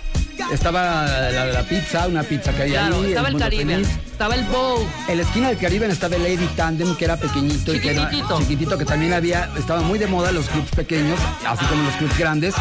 Estaba 0.51 1.05
la, 1.31 1.47
la 1.47 1.63
pizza, 1.65 2.07
una 2.07 2.23
pizza 2.23 2.53
que 2.55 2.63
hay 2.63 2.71
Claro, 2.71 2.97
ahí. 3.03 3.09
estaba 3.09 3.29
el 3.29 3.35
Mundo 3.35 3.45
Caribbean, 3.47 3.85
Feliz. 3.85 3.99
estaba 4.11 4.35
el 4.35 4.45
Bow. 4.45 4.89
En 5.09 5.17
la 5.19 5.23
esquina 5.25 5.49
del 5.49 5.59
Caribbean 5.59 5.91
estaba 5.91 6.17
el 6.17 6.23
Lady 6.23 6.47
Tandem, 6.57 6.97
que 6.97 7.05
era 7.05 7.19
pequeñito 7.19 7.75
y 7.75 7.81
que 7.81 7.91
era 7.91 8.09
chiquitito, 8.11 8.79
que 8.79 8.87
también 8.87 9.13
había, 9.13 9.51
estaba 9.59 9.83
muy 9.83 9.99
de 9.99 10.07
moda 10.07 10.33
los 10.33 10.49
clubs 10.49 10.71
pequeños, 10.71 11.19
así 11.47 11.65
como 11.67 11.83
los 11.83 11.95
clubs 11.97 12.17
grandes. 12.19 12.55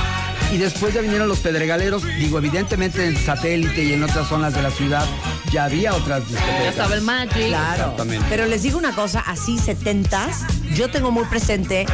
Y 0.52 0.58
después 0.58 0.94
ya 0.94 1.02
vinieron 1.02 1.28
los 1.28 1.40
pedregaleros, 1.40 2.04
digo, 2.18 2.40
evidentemente 2.40 3.06
en 3.06 3.16
satélite 3.16 3.84
y 3.84 3.94
en 3.94 4.04
otras 4.04 4.28
zonas 4.28 4.54
de 4.54 4.64
la 4.64 4.72
ciudad 4.72 5.06
ya 5.52 5.66
había 5.66 5.94
otras 5.94 6.28
discotecas. 6.28 6.64
Ya 6.64 6.70
estaba 6.70 6.96
el 6.96 7.02
Magic. 7.02 7.48
Claro. 7.48 7.82
Exactamente. 7.84 8.26
Pero 8.30 8.46
les 8.48 8.64
digo 8.64 8.78
una 8.78 8.94
cosa, 8.96 9.20
así 9.20 9.60
setentas, 9.60 10.46
yo 10.74 10.90
tengo 10.90 11.12
muy 11.12 11.26
presente, 11.26 11.86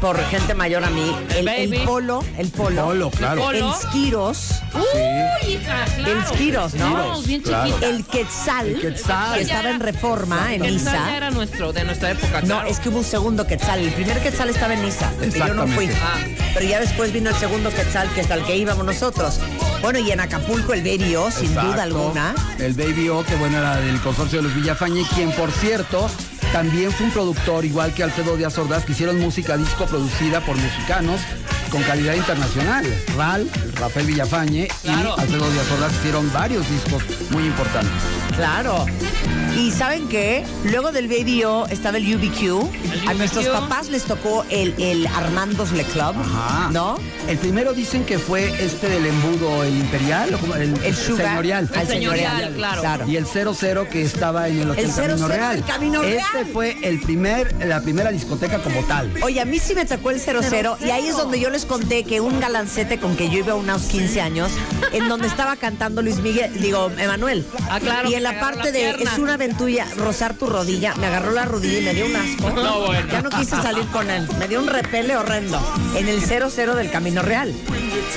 por 0.00 0.18
gente 0.26 0.54
mayor 0.54 0.84
a 0.84 0.90
mí, 0.90 1.14
el, 1.36 1.46
el 1.48 1.68
Baby. 1.70 1.84
polo, 1.86 2.24
el 2.38 2.48
polo, 2.50 2.84
Polo, 2.84 3.10
claro. 3.10 3.50
El. 3.50 3.62
Skiros, 3.74 4.60
Uy, 4.74 5.52
hija, 5.52 5.84
claro. 5.96 6.12
El 6.20 6.26
Skiros, 6.26 6.74
¿no? 6.74 7.22
Bien 7.22 7.42
Claro. 7.42 7.76
el 7.82 8.04
Quetzal, 8.04 8.68
El 8.68 8.80
Quetzal. 8.80 9.34
que 9.34 9.42
estaba 9.42 9.70
en 9.70 9.80
Reforma, 9.80 10.54
en 10.54 10.64
El 10.64 10.74
Quetzal 10.78 10.92
Niza. 10.94 11.16
era 11.16 11.30
nuestro, 11.30 11.72
de 11.72 11.84
nuestra 11.84 12.10
época, 12.12 12.40
No, 12.40 12.46
claro. 12.46 12.68
es 12.68 12.78
que 12.80 12.88
hubo 12.88 12.98
un 12.98 13.04
segundo 13.04 13.46
Quetzal. 13.46 13.80
El 13.80 13.92
primer 13.92 14.20
Quetzal 14.22 14.50
estaba 14.50 14.74
en 14.74 14.82
Niza, 14.82 15.10
porque 15.18 15.38
yo 15.38 15.54
no 15.54 15.66
fui. 15.68 15.84
Exactamente. 15.86 16.40
Ah. 16.42 16.50
Pero 16.54 16.66
ya 16.66 16.80
después 16.80 17.12
vino 17.12 17.30
el 17.30 17.36
segundo 17.36 17.70
Quetzal, 17.70 18.08
que 18.14 18.20
es 18.22 18.30
al 18.30 18.44
que 18.44 18.56
íbamos 18.56 18.84
nosotros. 18.84 19.38
Bueno, 19.80 19.98
y 19.98 20.10
en 20.10 20.20
Acapulco 20.20 20.72
el 20.74 20.82
Berio, 20.82 21.30
sin 21.30 21.46
Exacto. 21.46 21.70
duda 21.72 21.82
alguna. 21.82 22.34
El 22.58 22.74
Baby 22.74 23.08
O, 23.08 23.24
que 23.24 23.34
bueno, 23.36 23.58
era 23.58 23.76
del 23.76 24.00
consorcio 24.00 24.38
de 24.38 24.44
los 24.48 24.54
Villafañe, 24.54 25.04
quien 25.14 25.32
por 25.32 25.50
cierto 25.50 26.08
también 26.52 26.92
fue 26.92 27.06
un 27.06 27.12
productor, 27.12 27.64
igual 27.64 27.94
que 27.94 28.02
Alfredo 28.02 28.36
Díaz 28.36 28.58
Ordaz, 28.58 28.84
que 28.84 28.92
hicieron 28.92 29.18
música 29.18 29.56
disco 29.64 29.86
producida 29.86 30.40
por 30.40 30.56
mexicanos 30.56 31.20
con 31.70 31.82
calidad 31.82 32.14
internacional. 32.14 32.84
Ral, 33.16 33.48
Rafael 33.76 34.06
Villafañe 34.06 34.68
Claro. 34.82 35.14
y 35.16 35.20
Alfredo 35.20 35.50
Díaz 35.50 35.70
Ordaz 35.72 35.92
hicieron 35.94 36.32
varios 36.32 36.68
discos 36.68 37.02
muy 37.30 37.44
importantes. 37.44 37.92
Claro. 38.36 38.86
Y 39.56 39.70
¿saben 39.70 40.08
qué? 40.08 40.44
Luego 40.64 40.92
del 40.92 41.08
Baby 41.08 41.44
O 41.44 41.66
estaba 41.66 41.98
el 41.98 42.16
UBQ. 42.16 42.42
El 43.02 43.08
A 43.08 43.14
nuestros 43.14 43.46
papás 43.48 43.90
les 43.90 44.04
tocó 44.04 44.44
el, 44.48 44.74
el 44.78 45.06
Armando's 45.08 45.72
Le 45.72 45.84
Club, 45.84 46.14
Ajá. 46.18 46.70
¿no? 46.72 46.96
El 47.28 47.36
primero 47.38 47.74
dicen 47.74 48.04
que 48.04 48.18
fue 48.18 48.48
este 48.64 48.88
del 48.88 49.04
embudo, 49.06 49.62
el 49.62 49.76
imperial, 49.76 50.34
o 50.50 50.56
el, 50.56 50.74
El 50.82 50.96
Sugar. 50.96 51.26
señorial. 51.28 51.70
El 51.74 51.86
señorial, 51.86 52.54
claro. 52.56 53.04
Y 53.06 53.16
el 53.16 53.26
00 53.26 53.88
que 53.90 54.02
estaba 54.02 54.48
en 54.48 54.60
el 54.60 54.70
Hotel 54.70 54.86
El 54.86 54.90
00 54.92 55.06
Camino 55.16 55.28
Real. 55.28 55.56
del 55.56 55.64
Camino 55.64 56.02
Real. 56.02 56.26
Este 56.34 56.50
fue 56.52 56.76
el 56.82 57.00
primer, 57.00 57.54
la 57.66 57.82
primera 57.82 58.10
discoteca 58.10 58.58
como 58.62 58.80
tal. 58.84 59.12
Oye, 59.22 59.40
a 59.40 59.44
mí 59.44 59.58
sí 59.58 59.74
me 59.74 59.84
tocó 59.84 60.10
el 60.10 60.18
00 60.18 60.78
y 60.84 60.90
ahí 60.90 61.06
es 61.08 61.16
donde 61.16 61.38
yo 61.38 61.50
les 61.50 61.66
conté 61.66 62.04
que 62.04 62.20
un 62.22 62.40
galancete 62.40 62.98
con 62.98 63.16
que 63.16 63.28
yo 63.28 63.38
iba 63.40 63.52
a 63.52 63.56
unos 63.56 63.82
15 63.82 64.20
años, 64.22 64.50
en 64.92 65.08
donde 65.08 65.26
estaba 65.28 65.56
cantando 65.56 66.00
Luis 66.02 66.20
Miguel, 66.20 66.50
digo, 66.60 66.90
Emanuel. 66.98 67.44
Ah, 67.70 67.78
claro, 67.78 68.08
Y 68.08 68.12
que 68.14 68.20
en 68.28 68.34
la 68.34 68.40
parte 68.40 68.66
la 68.66 68.70
de 68.70 68.90
es 68.90 69.18
una 69.18 69.34
aventura, 69.34 69.86
rozar 69.96 70.34
tu 70.34 70.46
rodilla, 70.46 70.94
me 70.94 71.06
agarró 71.06 71.32
la 71.32 71.44
rodilla 71.44 71.78
y 71.78 71.82
me 71.82 71.94
dio 71.94 72.06
un 72.06 72.14
asco. 72.14 72.50
No, 72.50 72.86
bueno. 72.86 73.08
Ya 73.10 73.22
no 73.22 73.30
quise 73.30 73.56
salir 73.56 73.86
con 73.88 74.08
él. 74.10 74.28
Me 74.38 74.46
dio 74.46 74.60
un 74.60 74.68
repele 74.68 75.16
horrendo 75.16 75.60
en 75.96 76.08
el 76.08 76.20
00 76.20 76.74
del 76.76 76.90
Camino 76.90 77.22
Real. 77.22 77.52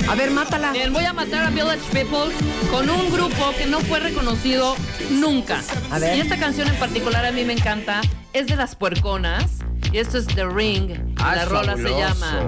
A 0.08 0.14
ver, 0.14 0.30
mátala. 0.30 0.72
Bien, 0.72 0.92
voy 0.92 1.04
a 1.04 1.12
matar 1.12 1.46
a 1.46 1.50
Village 1.50 1.80
People 1.92 2.32
con 2.70 2.88
un 2.88 3.10
grupo 3.10 3.52
que 3.58 3.66
no 3.66 3.80
fue 3.80 3.98
reconocido 4.00 4.76
nunca. 5.10 5.60
A 5.90 5.98
ver. 5.98 6.16
Y 6.16 6.20
esta 6.20 6.36
canción 6.36 6.68
en 6.68 6.76
particular 6.76 7.26
a 7.26 7.32
mí 7.32 7.44
me 7.44 7.54
encanta. 7.54 8.00
Es 8.32 8.46
de 8.46 8.56
las 8.56 8.76
puerconas. 8.76 9.44
Y 9.92 9.98
esto 9.98 10.18
es 10.18 10.26
The 10.26 10.46
Ring. 10.46 11.14
Ah, 11.18 11.36
la 11.36 11.44
rola 11.46 11.76
se 11.76 11.88
llama 11.88 12.46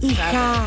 Hija, 0.00 0.66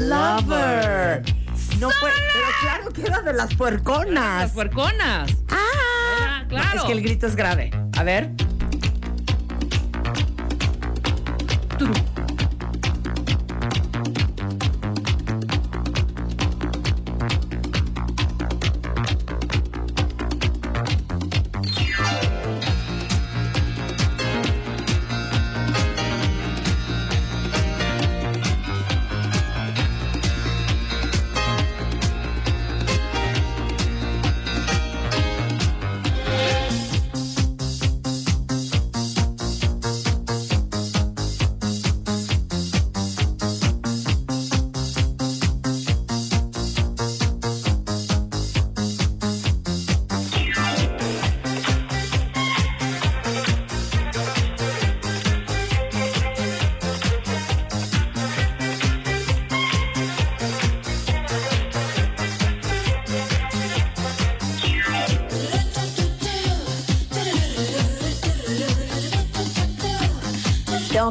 lover. 0.00 1.43
No 1.80 1.90
fue, 1.90 2.10
pero 2.32 2.46
claro 2.60 2.90
que 2.92 3.02
era 3.02 3.20
de 3.20 3.32
las 3.32 3.48
Las 3.50 3.54
puerconas. 3.56 4.50
puerconas. 4.52 5.30
Ah, 5.50 5.56
Ah, 6.16 6.44
claro. 6.48 6.80
Es 6.80 6.84
que 6.84 6.92
el 6.92 7.02
grito 7.02 7.26
es 7.26 7.34
grave. 7.36 7.70
A 7.96 8.02
ver. 8.02 8.30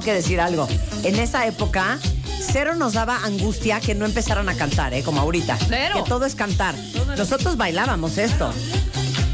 Que 0.03 0.13
decir 0.13 0.39
algo. 0.39 0.67
En 1.03 1.15
esa 1.17 1.45
época, 1.47 1.97
cero 2.51 2.75
nos 2.75 2.93
daba 2.93 3.17
angustia 3.23 3.79
que 3.79 3.95
no 3.95 4.05
empezaran 4.05 4.47
a 4.49 4.55
cantar, 4.55 4.93
¿eh? 4.93 5.03
Como 5.03 5.21
ahorita. 5.21 5.57
Cero. 5.67 5.95
Que 6.03 6.09
todo 6.09 6.25
es 6.25 6.35
cantar. 6.35 6.75
Nosotros 7.17 7.57
bailábamos 7.57 8.17
esto. 8.17 8.53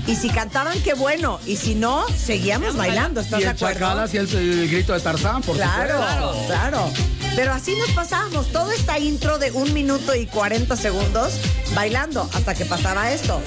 Y 0.07 0.15
si 0.15 0.29
cantaban, 0.29 0.81
qué 0.81 0.93
bueno. 0.95 1.39
Y 1.45 1.55
si 1.57 1.75
no, 1.75 2.05
seguíamos 2.07 2.75
bailando. 2.75 3.21
¿Estás 3.21 3.39
Y 3.41 3.43
de 3.43 3.49
el 3.49 3.55
acuerdo? 3.55 3.79
Chacal 3.79 3.99
hacía 3.99 4.21
el, 4.21 4.33
el 4.35 4.69
grito 4.69 4.93
de 4.93 4.99
Tarzán, 5.01 5.41
por 5.43 5.55
Claro, 5.55 5.99
supuesto. 5.99 6.45
claro. 6.47 6.91
Pero 7.35 7.53
así 7.53 7.75
nos 7.75 7.91
pasábamos 7.91 8.51
todo 8.51 8.71
esta 8.71 8.97
intro 8.97 9.37
de 9.37 9.51
un 9.51 9.71
minuto 9.73 10.15
y 10.15 10.25
40 10.25 10.75
segundos 10.75 11.33
bailando 11.75 12.27
hasta 12.33 12.55
que 12.55 12.65
pasaba 12.65 13.11
esto. 13.11 13.39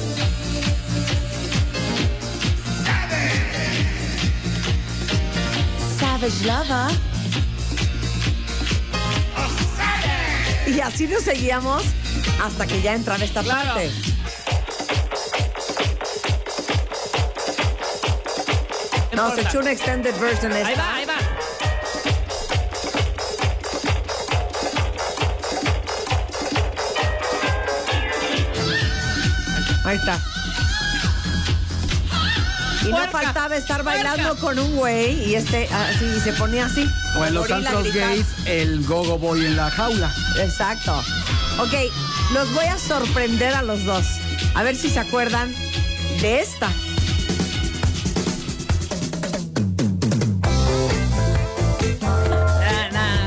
Savage 5.98 6.44
Lover. 6.46 7.11
Y 10.74 10.80
así 10.80 11.06
nos 11.06 11.22
seguíamos 11.22 11.82
hasta 12.42 12.66
que 12.66 12.80
ya 12.80 12.94
entraba 12.94 13.22
esta 13.22 13.42
Claro. 13.42 13.74
parte. 13.74 13.90
No, 19.14 19.34
se 19.34 19.42
echó 19.42 19.58
una 19.60 19.72
extended 19.72 20.14
version 20.18 20.52
esta. 20.52 20.66
Ahí 20.68 20.74
va, 20.76 20.94
ahí 20.96 21.04
va. 21.04 21.14
Ahí 29.84 29.96
está. 29.96 30.20
Y 32.82 32.86
no 32.86 32.96
Puerca, 32.96 33.10
faltaba 33.10 33.56
estar 33.56 33.82
puerca. 33.82 34.02
bailando 34.04 34.36
con 34.40 34.58
un 34.58 34.76
güey 34.76 35.28
y 35.30 35.34
este 35.36 35.68
así 35.72 36.20
se 36.20 36.32
ponía 36.32 36.66
así. 36.66 36.88
O 37.16 37.24
en 37.24 37.34
los 37.34 37.46
gritar. 37.46 37.74
gays, 37.92 38.26
el 38.44 38.84
gogo 38.84 39.18
boy 39.18 39.44
en 39.46 39.56
la 39.56 39.70
jaula. 39.70 40.12
Exacto. 40.40 41.02
Ok, 41.58 41.74
los 42.32 42.52
voy 42.54 42.66
a 42.66 42.78
sorprender 42.78 43.54
a 43.54 43.62
los 43.62 43.84
dos. 43.84 44.04
A 44.54 44.62
ver 44.62 44.76
si 44.76 44.88
se 44.88 45.00
acuerdan 45.00 45.54
de 46.20 46.40
esta. 46.40 46.68
Na, 52.92 53.18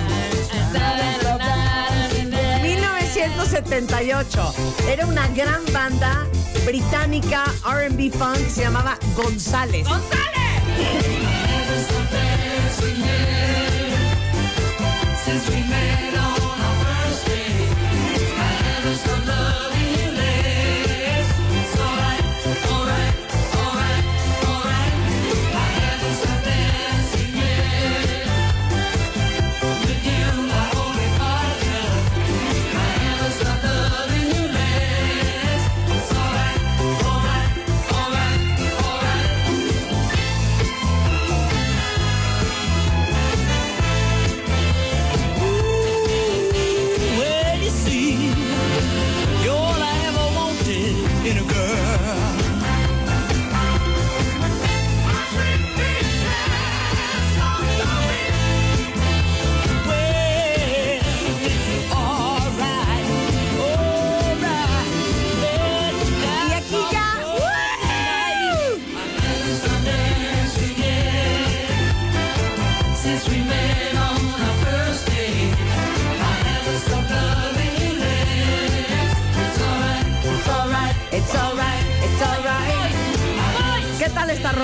1978. 2.62 4.54
Era 4.88 5.06
una 5.06 5.28
gran 5.30 5.62
banda 5.72 6.26
británica 6.66 7.46
R&B 7.66 8.12
funk 8.12 8.38
que 8.38 8.50
se 8.50 8.62
llamaba 8.62 8.98
González. 9.16 9.88
since 15.26 15.66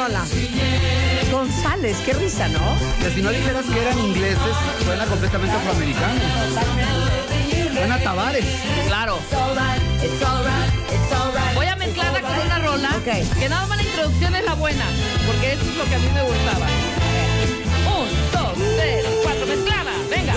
rola? 0.02 0.26
González, 1.32 1.98
qué 2.06 2.14
risa, 2.14 2.48
¿no? 2.50 2.60
Que 3.02 3.12
si 3.14 3.22
no 3.22 3.30
dijeras 3.30 3.66
que 3.66 3.80
eran 3.82 4.00
ingleses, 4.00 4.56
suena 4.84 5.06
completamente 5.06 5.56
afroamericano. 5.56 6.20
Suena 7.74 8.00
Tavares. 8.00 8.46
Claro. 8.88 9.20
Voy 11.56 11.66
a 11.68 11.76
mezclarla 11.76 12.22
con 12.22 12.40
una 12.46 12.60
rola 12.60 12.90
Ok. 12.98 13.40
que 13.40 13.50
nada 13.50 13.68
más 13.68 13.78
la 13.78 13.84
introducción 13.84 14.36
es 14.36 14.46
la 14.46 14.54
buena, 14.56 14.86
porque 15.28 15.54
eso 15.54 15.62
es 15.62 15.78
lo 15.78 15.86
que 15.86 15.96
a 15.96 16.00
mí 16.00 16.10
me 16.14 16.24
gustaba. 16.24 16.68
Un, 17.98 18.08
dos, 18.32 18.54
tres, 18.78 19.06
cuatro, 19.24 19.46
mezclada, 19.46 19.92
venga. 20.10 20.34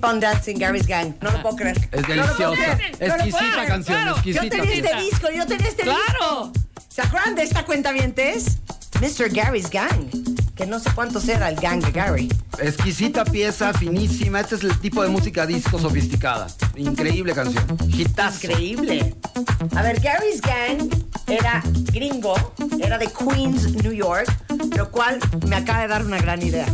Keep 0.00 0.08
on 0.08 0.18
dancing, 0.18 0.56
Gary's 0.58 0.86
Gang. 0.86 1.14
No 1.20 1.30
lo 1.30 1.42
puedo 1.42 1.56
creer. 1.56 1.76
Es 1.92 2.06
deliciosa. 2.06 2.46
No 2.46 2.54
Exquisita 3.06 3.38
creer. 3.52 3.66
canción, 3.68 3.96
claro. 3.98 4.12
exquisita. 4.12 4.44
Yo 4.44 4.50
tenía 4.50 4.74
este 4.74 4.96
disco, 4.96 5.26
yo 5.36 5.46
tenía 5.46 5.68
este 5.68 5.82
Claro. 5.82 5.98
disco. 6.00 6.52
¿Se 6.88 7.02
acuerdan 7.02 7.34
de 7.34 7.42
esta 7.42 7.66
cuenta 7.66 7.92
vientes? 7.92 8.60
Mr. 9.02 9.28
Gary's 9.30 9.68
Gang. 9.68 10.08
Que 10.56 10.64
no 10.66 10.78
sé 10.80 10.88
cuántos 10.94 11.28
era 11.28 11.50
el 11.50 11.56
gang 11.56 11.82
de 11.84 11.90
Gary. 11.92 12.28
Exquisita 12.58 13.26
pieza, 13.26 13.74
finísima. 13.74 14.40
Este 14.40 14.54
es 14.54 14.64
el 14.64 14.78
tipo 14.80 15.02
de 15.02 15.08
música 15.10 15.44
disco 15.46 15.78
sofisticada. 15.78 16.46
Increíble 16.76 17.34
canción. 17.34 17.64
Hitazo. 17.88 18.46
Increíble. 18.46 19.14
A 19.76 19.82
ver, 19.82 20.00
Gary's 20.00 20.40
Gang 20.40 20.88
era 21.26 21.62
gringo, 21.92 22.54
era 22.82 22.96
de 22.96 23.06
Queens, 23.08 23.74
New 23.82 23.92
York, 23.92 24.30
lo 24.76 24.90
cual 24.90 25.18
me 25.46 25.56
acaba 25.56 25.82
de 25.82 25.88
dar 25.88 26.04
una 26.06 26.18
gran 26.18 26.40
idea. 26.42 26.66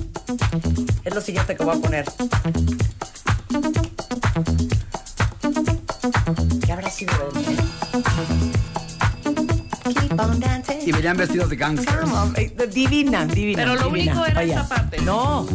Es 1.04 1.12
lo 1.14 1.20
siguiente 1.20 1.56
que 1.56 1.64
voy 1.64 1.76
a 1.76 1.80
poner. 1.80 2.04
¿Qué 6.64 6.72
habrá 6.72 6.90
sido 6.90 7.12
de 7.32 7.40
él? 7.40 7.56
Keep 9.94 10.20
on 10.20 10.40
dancing. 10.40 10.76
Y 10.86 10.92
venían 10.92 11.16
vestidos 11.16 11.48
de 11.50 11.56
gangsters. 11.56 12.00
Divina, 12.74 13.24
divina. 13.26 13.62
Pero 13.62 13.74
lo 13.76 13.84
divina. 13.90 14.12
único 14.12 14.26
era 14.26 14.40
Oye, 14.40 14.52
esa 14.52 14.68
parte. 14.68 15.00
No. 15.02 15.46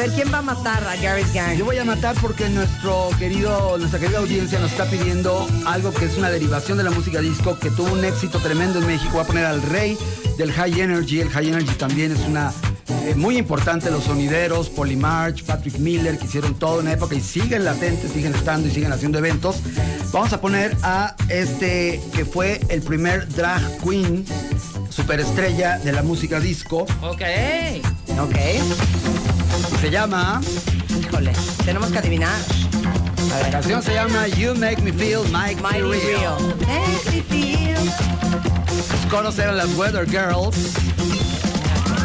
Ver, 0.00 0.10
¿quién 0.12 0.32
va 0.32 0.38
a 0.38 0.42
matar 0.42 0.82
a 0.84 0.96
Gary's 0.96 1.32
Gang? 1.34 1.56
Yo 1.56 1.64
voy 1.66 1.76
a 1.76 1.84
matar 1.84 2.16
porque 2.22 2.48
nuestro 2.48 3.10
querido, 3.18 3.76
nuestra 3.76 4.00
querida 4.00 4.18
audiencia 4.18 4.58
nos 4.58 4.72
está 4.72 4.86
pidiendo 4.86 5.46
algo 5.66 5.92
que 5.92 6.06
es 6.06 6.16
una 6.16 6.30
derivación 6.30 6.78
de 6.78 6.84
la 6.84 6.90
música 6.90 7.20
disco 7.20 7.58
que 7.58 7.70
tuvo 7.70 7.92
un 7.92 8.04
éxito 8.04 8.38
tremendo 8.38 8.78
en 8.78 8.86
México. 8.86 9.10
Voy 9.12 9.22
a 9.22 9.26
poner 9.26 9.44
al 9.44 9.60
rey 9.60 9.98
del 10.38 10.52
High 10.52 10.80
Energy. 10.80 11.20
El 11.20 11.28
High 11.28 11.48
Energy 11.48 11.74
también 11.74 12.12
es 12.12 12.20
una 12.20 12.52
eh, 13.04 13.14
muy 13.14 13.36
importante. 13.36 13.90
Los 13.90 14.04
sonideros, 14.04 14.70
Polymarch, 14.70 15.44
Patrick 15.44 15.78
Miller, 15.78 16.18
que 16.18 16.24
hicieron 16.24 16.54
toda 16.54 16.80
una 16.80 16.92
época 16.92 17.14
y 17.14 17.20
siguen 17.20 17.64
latentes, 17.64 18.10
siguen 18.12 18.34
estando 18.34 18.68
y 18.68 18.70
siguen 18.70 18.92
haciendo 18.92 19.18
eventos. 19.18 19.56
Vamos 20.12 20.32
a 20.32 20.40
poner 20.40 20.76
a 20.82 21.14
este 21.28 22.00
que 22.14 22.24
fue 22.24 22.60
el 22.70 22.80
primer 22.80 23.28
drag 23.28 23.60
queen 23.82 24.24
superestrella 24.88 25.78
de 25.78 25.92
la 25.92 26.02
música 26.02 26.40
disco. 26.40 26.86
Ok. 27.02 27.22
Ok. 28.18 28.36
Se 29.80 29.90
llama, 29.90 30.40
Híjole, 30.98 31.32
tenemos 31.64 31.90
que 31.90 31.98
adivinar. 31.98 32.36
A 33.34 33.40
la 33.40 33.50
canción 33.50 33.82
se 33.82 33.94
llama 33.94 34.26
You 34.28 34.54
Make 34.54 34.82
Me 34.82 34.92
Feel 34.92 35.22
Mike 35.32 35.62
Mighty 35.62 35.80
Real. 35.80 36.36
Make 36.66 37.10
me 37.10 37.22
feel. 37.22 37.74
Los 37.74 39.10
coros 39.10 39.38
eran 39.38 39.56
las 39.56 39.74
Weather 39.76 40.06
Girls. 40.06 40.56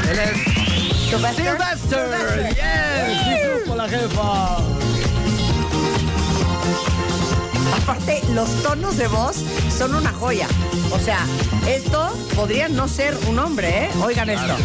Él 0.10 0.20
es 0.20 0.38
Sylvester. 1.10 1.68
Sylvester. 1.90 2.56
Yes, 2.56 3.24
sí 3.24 3.60
supo 3.60 3.76
la 3.76 3.90
jefa. 3.90 4.58
Aparte, 7.84 8.22
los 8.34 8.50
tonos 8.64 8.98
de 8.98 9.08
voz 9.08 9.36
son 9.78 9.96
una 9.96 10.12
joya. 10.14 10.48
O 10.92 11.00
sea, 11.00 11.20
esto 11.68 12.14
podría 12.36 12.70
no 12.70 12.88
ser 12.88 13.18
un 13.28 13.38
hombre, 13.40 13.86
¿eh? 13.86 13.90
Oigan 14.02 14.30
esto. 14.30 14.56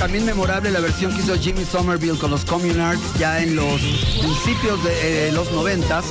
También 0.00 0.24
memorable 0.24 0.70
la 0.70 0.80
versión 0.80 1.14
que 1.14 1.20
hizo 1.20 1.36
Jimmy 1.36 1.62
Somerville 1.62 2.18
con 2.18 2.30
los 2.30 2.46
Communards 2.46 3.02
ya 3.18 3.42
en 3.42 3.54
los 3.54 3.82
principios 4.18 4.82
de 4.82 5.28
eh, 5.28 5.32
los 5.32 5.52
noventas 5.52 6.06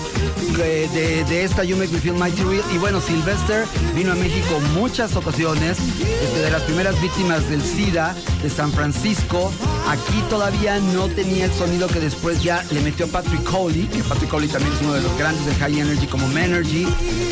de, 0.57 0.87
de- 0.89 1.23
de 1.25 1.43
esta 1.43 1.63
You 1.63 1.77
Make 1.77 1.91
Me 1.91 1.99
Feel 1.99 2.15
Mighty 2.15 2.43
Real. 2.43 2.63
Y 2.73 2.77
bueno, 2.77 3.01
Sylvester 3.01 3.65
vino 3.95 4.11
a 4.11 4.15
México 4.15 4.59
muchas 4.73 5.15
ocasiones, 5.15 5.77
este, 5.79 6.39
de 6.39 6.51
las 6.51 6.63
primeras 6.63 6.99
víctimas 7.01 7.47
del 7.49 7.61
SIDA 7.61 8.15
de 8.43 8.49
San 8.49 8.71
Francisco 8.71 9.51
Aquí 9.87 10.21
todavía 10.29 10.77
no 10.79 11.07
tenía 11.07 11.45
el 11.45 11.51
sonido 11.53 11.87
que 11.87 11.99
después 11.99 12.43
ya 12.43 12.63
le 12.71 12.79
metió 12.81 13.07
Patrick 13.07 13.43
Coley, 13.43 13.87
que 13.87 14.03
Patrick 14.03 14.29
Coley 14.29 14.47
también 14.47 14.71
es 14.75 14.81
uno 14.81 14.93
de 14.93 15.01
los 15.01 15.17
grandes 15.17 15.43
del 15.47 15.55
High 15.55 15.79
Energy 15.79 16.05
como 16.05 16.27
Menergy. 16.27 16.85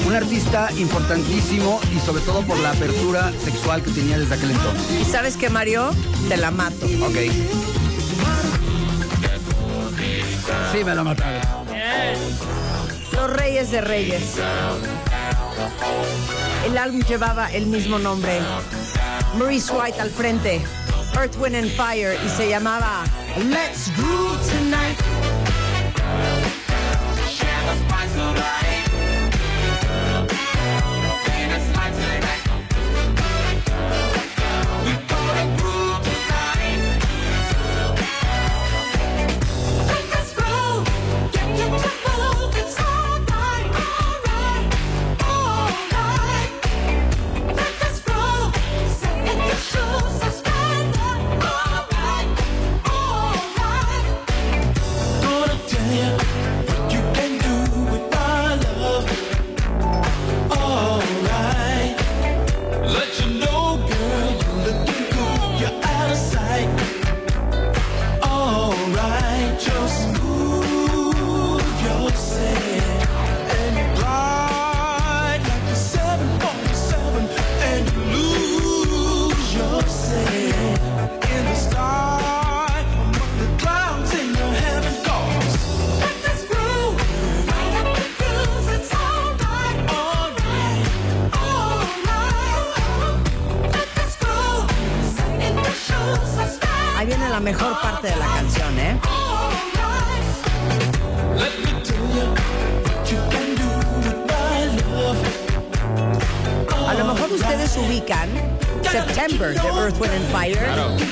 Un 0.07 0.15
artista 0.15 0.69
importantísimo 0.75 1.79
y 1.95 1.99
sobre 2.03 2.23
todo 2.23 2.41
por 2.41 2.57
la 2.59 2.71
apertura 2.71 3.31
sexual 3.43 3.83
que 3.83 3.91
tenía 3.91 4.17
desde 4.17 4.33
aquel 4.33 4.49
entonces. 4.51 5.01
¿Y 5.01 5.05
sabes 5.05 5.37
qué, 5.37 5.49
Mario? 5.49 5.91
Te 6.29 6.37
la 6.37 6.49
mato. 6.49 6.87
Ok. 7.03 7.17
Sí, 10.73 10.83
me 10.83 10.95
lo 10.95 11.03
mataron. 11.03 11.41
Reyes 13.27 13.71
de 13.71 13.81
Reyes. 13.81 14.35
El 16.65 16.77
álbum 16.77 17.01
llevaba 17.01 17.51
el 17.51 17.67
mismo 17.67 17.99
nombre. 17.99 18.39
Maurice 19.37 19.71
White 19.73 19.99
al 19.99 20.09
frente. 20.09 20.61
Earth, 21.15 21.35
Wind 21.37 21.55
and 21.55 21.71
Fire. 21.71 22.17
Y 22.25 22.29
se 22.29 22.49
llamaba 22.49 23.03
Let's 23.37 23.91
Groove 23.97 24.37
Tonight. 24.51 24.97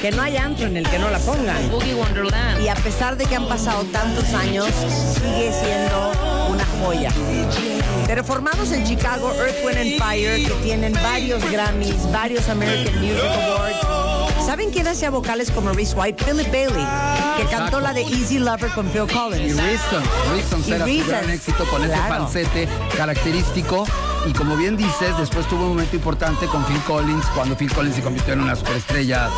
Que 0.05 0.11
no 0.11 0.21
hay 0.21 0.37
antro 0.37 0.67
en 0.67 0.77
el 0.77 0.87
que 0.87 0.99
no 0.99 1.09
la 1.09 1.17
pongan. 1.17 1.57
Y 2.61 2.67
a 2.67 2.75
pesar 2.75 3.17
de 3.17 3.25
que 3.25 3.35
han 3.35 3.47
pasado 3.47 3.83
tantos 3.85 4.35
años, 4.35 4.67
sigue 5.15 5.51
siendo 5.51 6.11
una 6.47 6.63
joya. 6.79 7.11
Pero 8.05 8.23
formados 8.23 8.71
en 8.71 8.85
Chicago, 8.85 9.33
Earth, 9.33 9.65
Wind 9.65 9.79
and 9.79 9.97
Fire, 9.97 10.45
que 10.45 10.53
tienen 10.61 10.93
varios 10.93 11.43
Grammys, 11.49 12.11
varios 12.11 12.47
American 12.49 12.93
Music 12.99 13.19
Awards. 13.19 14.45
¿Saben 14.45 14.69
quién 14.69 14.87
hacía 14.87 15.09
vocales 15.09 15.49
como 15.49 15.71
Reese 15.71 15.95
White? 15.95 16.23
Philip 16.23 16.51
Bailey, 16.51 16.85
que 17.37 17.45
cantó 17.49 17.79
la 17.79 17.91
de 17.91 18.03
Easy 18.03 18.37
Lover 18.37 18.69
con 18.75 18.87
Phil 18.89 19.05
Y 19.09 19.11
Collins. 19.11 19.57
Reasons, 19.57 20.07
Reasons 20.31 20.67
Y 20.67 20.71
era 20.71 20.85
su 20.85 21.09
gran 21.09 21.29
éxito 21.31 21.65
con 21.65 21.83
ese 21.83 21.97
falsete 21.97 22.69
característico. 22.95 23.87
Y 24.27 24.33
como 24.33 24.55
bien 24.55 24.77
dices, 24.77 25.17
después 25.17 25.47
tuvo 25.47 25.63
un 25.63 25.69
momento 25.69 25.95
importante 25.95 26.45
con 26.45 26.63
Phil 26.65 26.79
Collins, 26.81 27.25
cuando 27.33 27.57
Phil 27.57 27.73
Collins 27.73 27.95
se 27.95 28.03
convirtió 28.03 28.33
en 28.33 28.41
una 28.41 28.55
superestrella 28.55 29.29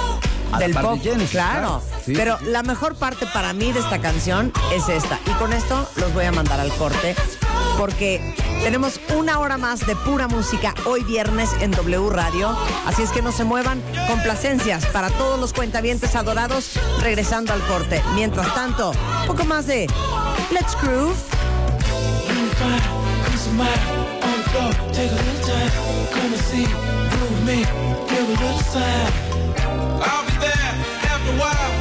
a 0.52 0.60
del 0.60 0.74
pop, 0.74 0.94
de 1.02 1.12
Genesis. 1.12 1.32
claro. 1.32 1.82
Sí. 2.06 2.14
Pero 2.16 2.38
la 2.42 2.64
mejor 2.64 2.96
parte 2.96 3.26
para 3.28 3.54
mí 3.54 3.72
de 3.72 3.80
esta 3.80 4.00
canción 4.00 4.52
es 4.74 4.90
esta. 4.90 5.20
Y 5.26 5.32
con 5.32 5.54
esto 5.54 5.88
los 5.98 6.14
voy 6.14 6.26
a 6.26 6.32
mandar 6.32 6.60
al 6.60 6.72
corte 6.74 7.16
porque 7.78 8.36
tenemos 8.64 9.00
una 9.16 9.40
hora 9.40 9.58
más 9.58 9.86
de 9.86 9.96
pura 9.96 10.28
música 10.28 10.74
hoy 10.86 11.04
viernes 11.04 11.50
en 11.62 11.72
W 11.72 12.10
Radio. 12.10 12.58
Así 12.86 13.04
es 13.04 13.12
que 13.12 13.22
no 13.22 13.32
se 13.32 13.44
muevan. 13.44 13.82
Complacencias 14.08 14.86
para 14.88 15.10
todos 15.12 15.40
los 15.40 15.54
cuentavientes 15.54 16.16
adorados 16.16 16.80
regresando 17.02 17.54
al 17.54 17.62
corte. 17.62 18.02
Mientras 18.16 18.54
tanto, 18.56 18.92
un 19.22 19.28
poco 19.28 19.46
más 19.46 19.68
de 19.68 19.88
Let's 20.52 20.76
Groove. 20.82 21.16
I'll 29.88 30.26
be 30.26 30.38
there 30.38 30.74
after 31.12 31.32
a 31.32 31.40
while 31.40 31.77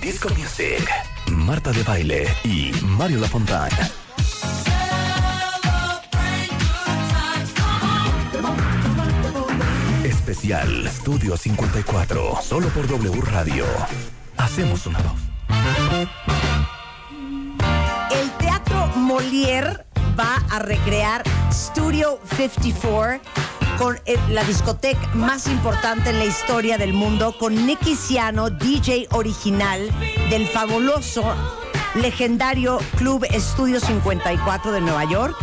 Disco 0.00 0.30
music, 0.30 0.88
Marta 1.30 1.72
de 1.72 1.82
baile 1.82 2.26
y 2.42 2.72
Mario 2.82 3.18
Lafontaine. 3.18 3.76
Especial 10.04 10.86
Estudio 10.86 11.36
54, 11.36 12.38
solo 12.42 12.68
por 12.68 12.88
W 12.88 13.20
Radio. 13.30 13.66
Hacemos 14.38 14.86
una 14.86 15.00
voz. 15.00 15.20
El 18.10 18.30
Teatro 18.38 18.86
Molière 18.96 19.84
va 20.18 20.36
a 20.48 20.60
recrear 20.60 21.24
Studio 21.52 22.18
54 22.38 23.20
con 23.82 23.98
eh, 24.06 24.16
la 24.28 24.44
discoteca 24.44 25.08
más 25.14 25.48
importante 25.48 26.10
en 26.10 26.20
la 26.20 26.24
historia 26.24 26.78
del 26.78 26.92
mundo, 26.92 27.36
con 27.36 27.66
Nicky 27.66 27.96
Siano, 27.96 28.48
DJ 28.48 29.08
original 29.10 29.90
del 30.30 30.46
fabuloso, 30.46 31.24
legendario 31.96 32.78
Club 32.96 33.26
Estudio 33.28 33.80
54 33.80 34.70
de 34.70 34.80
Nueva 34.80 35.02
York. 35.10 35.34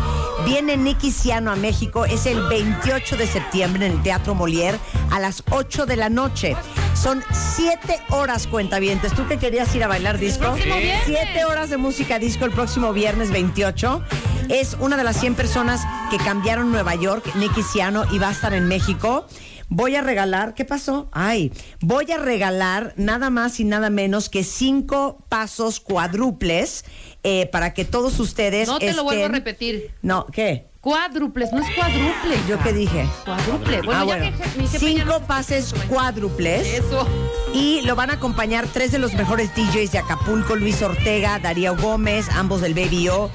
Viene 0.46 0.78
Nicky 0.78 1.12
Siano 1.12 1.52
a 1.52 1.58
México, 1.58 2.06
es 2.06 2.26
el 2.28 2.42
28 2.44 3.18
de 3.18 3.28
septiembre 3.28 3.86
en 3.88 3.92
el 3.92 4.04
Teatro 4.04 4.36
Molière 4.36 4.80
a 5.12 5.20
las 5.20 5.44
8 5.52 5.86
de 5.86 5.98
la 5.98 6.08
noche. 6.10 6.56
Son 6.94 7.22
siete 7.32 8.00
horas, 8.10 8.48
cuentavientes. 8.48 9.14
¿Tú 9.14 9.28
que 9.28 9.38
querías 9.38 9.74
ir 9.76 9.84
a 9.84 9.88
bailar 9.88 10.18
disco? 10.18 10.52
próximo 10.52 10.78
viernes. 10.78 11.04
Siete 11.06 11.46
horas 11.46 11.70
de 11.70 11.78
música 11.78 12.20
disco 12.20 12.46
el 12.46 12.52
próximo 12.52 12.94
viernes 12.94 13.32
28. 13.32 14.02
Es 14.50 14.76
una 14.80 14.98
de 14.98 15.04
las 15.04 15.20
100 15.20 15.36
personas 15.36 15.82
que 16.10 16.18
cambiaron 16.18 16.72
Nueva 16.72 16.96
York, 16.96 17.36
Nicky 17.36 17.62
Ciano, 17.64 18.04
y 18.12 18.18
va 18.20 18.30
a 18.30 18.32
estar 18.32 18.54
en 18.54 18.68
México. 18.68 19.28
Voy 19.72 19.96
a 19.96 20.02
regalar, 20.02 20.56
¿qué 20.56 20.66
pasó? 20.66 21.08
Ay, 21.12 21.54
voy 21.80 22.12
a 22.12 22.18
regalar 22.18 22.94
nada 22.98 23.30
más 23.30 23.60
y 23.60 23.64
nada 23.64 23.92
menos 23.92 24.28
que 24.30 24.44
cinco 24.44 25.24
pasos 25.30 25.80
cuádruples 25.80 26.84
eh, 27.22 27.46
para 27.52 27.76
que 27.76 27.86
todos 27.86 28.20
ustedes 28.20 28.68
No 28.68 28.80
te 28.80 28.94
lo 28.94 29.04
vuelvo 29.04 29.26
a 29.26 29.28
repetir. 29.28 29.92
No, 30.02 30.26
¿qué? 30.26 30.66
Cuádruples, 30.82 31.52
no 31.52 31.60
es 31.62 31.68
cuádruple. 31.76 32.38
¿Yo 32.48 32.58
qué 32.64 32.74
dije? 32.74 33.08
Cuádruple. 33.26 33.82
Bueno, 33.84 34.02
ah, 34.02 34.06
ya 34.08 34.32
que 34.32 34.60
mi 34.60 34.68
Cinco 34.68 35.20
no- 35.20 35.28
pases 35.28 35.76
cuádruples. 35.88 36.66
Eso. 36.66 37.08
Y 37.54 37.82
lo 37.82 37.96
van 37.96 38.10
a 38.10 38.14
acompañar 38.14 38.66
tres 38.66 38.92
de 38.92 38.98
los 38.98 39.14
mejores 39.14 39.54
DJs 39.56 39.92
de 39.92 40.00
Acapulco, 40.00 40.56
Luis 40.56 40.82
Ortega, 40.82 41.38
Darío 41.38 41.76
Gómez, 41.78 42.28
ambos 42.30 42.62
del 42.62 42.74
Baby 42.74 43.10
O, 43.10 43.30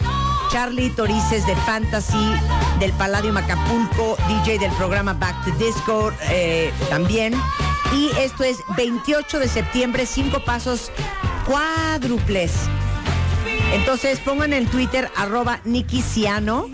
Charlie 0.54 0.90
Torices 0.90 1.44
de 1.48 1.56
Fantasy, 1.66 2.32
del 2.78 2.92
Palladium 2.92 3.36
Acapulco, 3.36 4.16
DJ 4.28 4.60
del 4.60 4.70
programa 4.74 5.12
Back 5.12 5.44
to 5.44 5.50
Disco 5.58 6.12
eh, 6.30 6.72
también. 6.88 7.34
Y 7.92 8.10
esto 8.20 8.44
es 8.44 8.58
28 8.76 9.40
de 9.40 9.48
septiembre, 9.48 10.06
cinco 10.06 10.44
pasos 10.44 10.92
cuádruples. 11.44 12.52
Entonces 13.72 14.20
pongan 14.20 14.52
en 14.52 14.68
Twitter 14.68 15.10
arroba 15.16 15.58
Nicky 15.64 16.00
Ciano. 16.02 16.68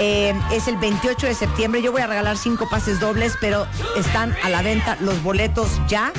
Eh, 0.00 0.34
es 0.52 0.66
el 0.66 0.76
28 0.78 1.28
de 1.28 1.34
septiembre. 1.34 1.82
Yo 1.82 1.92
voy 1.92 2.02
a 2.02 2.08
regalar 2.08 2.36
cinco 2.36 2.68
pases 2.68 2.98
dobles, 2.98 3.34
pero 3.40 3.68
están 3.96 4.34
a 4.42 4.48
la 4.48 4.60
venta 4.62 4.98
los 5.00 5.22
boletos 5.22 5.80
ya. 5.86 6.12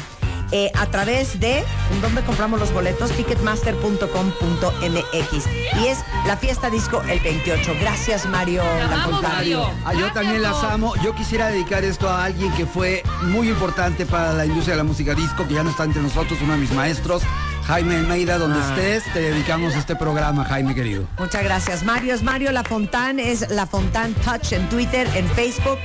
Eh, 0.52 0.72
a 0.76 0.86
través 0.88 1.40
de 1.40 1.60
¿en 1.60 2.02
¿dónde 2.02 2.22
compramos 2.24 2.60
los 2.60 2.72
boletos? 2.74 3.12
Ticketmaster.com.mx 3.12 5.46
y 5.82 5.88
es 5.88 6.00
la 6.28 6.38
fiesta 6.38 6.70
disco 6.70 7.02
el 7.04 7.20
28. 7.20 7.76
Gracias 7.82 8.26
Mario. 8.28 8.64
Lacontario. 8.90 9.70
Ah, 9.86 9.94
yo 9.94 10.12
también 10.14 10.42
las 10.42 10.64
amo. 10.64 10.94
Yo 11.04 11.14
quisiera 11.16 11.48
dedicar 11.48 11.84
esto 11.84 12.10
a 12.10 12.26
alguien 12.26 12.52
que 12.54 12.66
fue 12.66 13.04
muy 13.24 13.50
importante 13.50 14.06
para 14.06 14.34
la 14.34 14.46
industria 14.46 14.74
de 14.76 14.78
la 14.78 14.84
música 14.84 15.14
disco, 15.14 15.48
que 15.48 15.56
ya 15.56 15.64
no 15.64 15.70
está 15.72 15.84
entre 15.84 16.02
nosotros, 16.02 16.40
uno 16.42 16.54
de 16.54 16.60
mis 16.60 16.72
maestros, 16.72 17.24
Jaime 17.68 17.96
Almeida, 17.96 18.38
donde 18.38 18.60
Ah. 18.60 18.76
estés, 18.76 19.04
te 19.14 19.20
dedicamos 19.22 19.76
este 19.76 19.96
programa, 19.96 20.46
Jaime 20.46 20.76
querido. 20.76 21.06
Muchas 21.18 21.44
gracias. 21.44 21.84
Mario 21.84 22.14
es 22.14 22.24
Mario 22.24 22.52
Lafontán, 22.52 23.20
es 23.20 23.50
Lafontán 23.50 24.14
Touch 24.16 24.54
en 24.54 24.68
Twitter, 24.70 25.08
en 25.16 25.28
Facebook. 25.30 25.78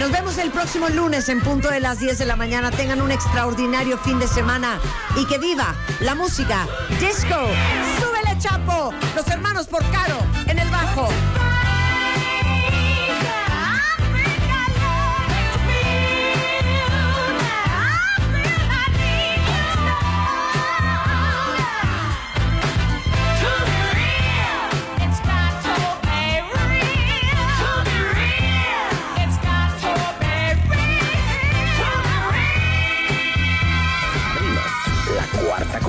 Nos 0.00 0.10
vemos 0.10 0.38
el 0.38 0.50
próximo 0.50 0.88
lunes 0.88 1.28
en 1.28 1.40
punto 1.40 1.68
de 1.70 1.80
las 1.80 2.00
10 2.00 2.18
de 2.18 2.26
la 2.26 2.36
mañana. 2.36 2.70
Tengan 2.70 3.00
un 3.00 3.10
extraordinario 3.10 3.98
fin 3.98 4.18
de 4.18 4.26
semana 4.26 4.80
y 5.16 5.26
que 5.26 5.38
viva 5.38 5.74
la 6.00 6.14
música 6.14 6.66
disco. 7.00 7.36
¡Súbele, 8.00 8.38
Chapo! 8.38 8.92
Los 9.14 9.26
hermanos 9.28 9.66
por 9.68 9.84
Caro 9.90 10.18
en 10.46 10.58
el 10.58 10.68
bajo. 10.70 11.08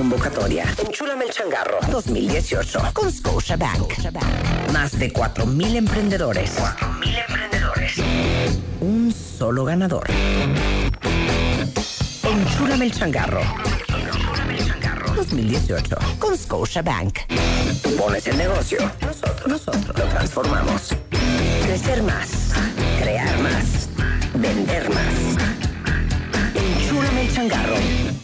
Convocatoria. 0.04 0.66
Enchúlame 0.86 1.24
el 1.24 1.30
changarro 1.30 1.78
2018 1.90 2.90
con 2.92 3.10
Scotiabank. 3.10 3.90
Más 4.70 4.98
de 4.98 5.10
4.000 5.10 5.76
emprendedores. 5.76 6.58
4.000 6.58 7.24
emprendedores. 7.26 7.92
Un 8.80 9.12
solo 9.12 9.64
ganador. 9.64 10.06
Enchúlame 12.22 12.84
el 12.84 12.92
changarro. 12.92 13.40
2018 15.16 15.96
con 16.18 16.36
Scotiabank. 16.36 17.20
Tú 17.82 17.96
pones 17.96 18.26
el 18.26 18.36
negocio. 18.36 18.78
Nosotros, 19.00 19.48
nosotros 19.48 19.98
lo 19.98 20.04
transformamos. 20.04 20.94
Crecer 21.64 22.02
más. 22.02 22.52
Crear 23.00 23.38
más. 23.38 23.88
Vender 24.34 24.90
más. 24.90 25.53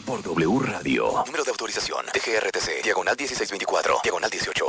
Por 0.07 0.23
W 0.23 0.61
Radio. 0.61 1.25
Número 1.27 1.43
de 1.43 1.51
autorización. 1.51 2.07
TGRTC. 2.13 2.85
Diagonal 2.85 3.17
1624. 3.19 3.97
Diagonal 4.05 4.31
18. 4.31 4.65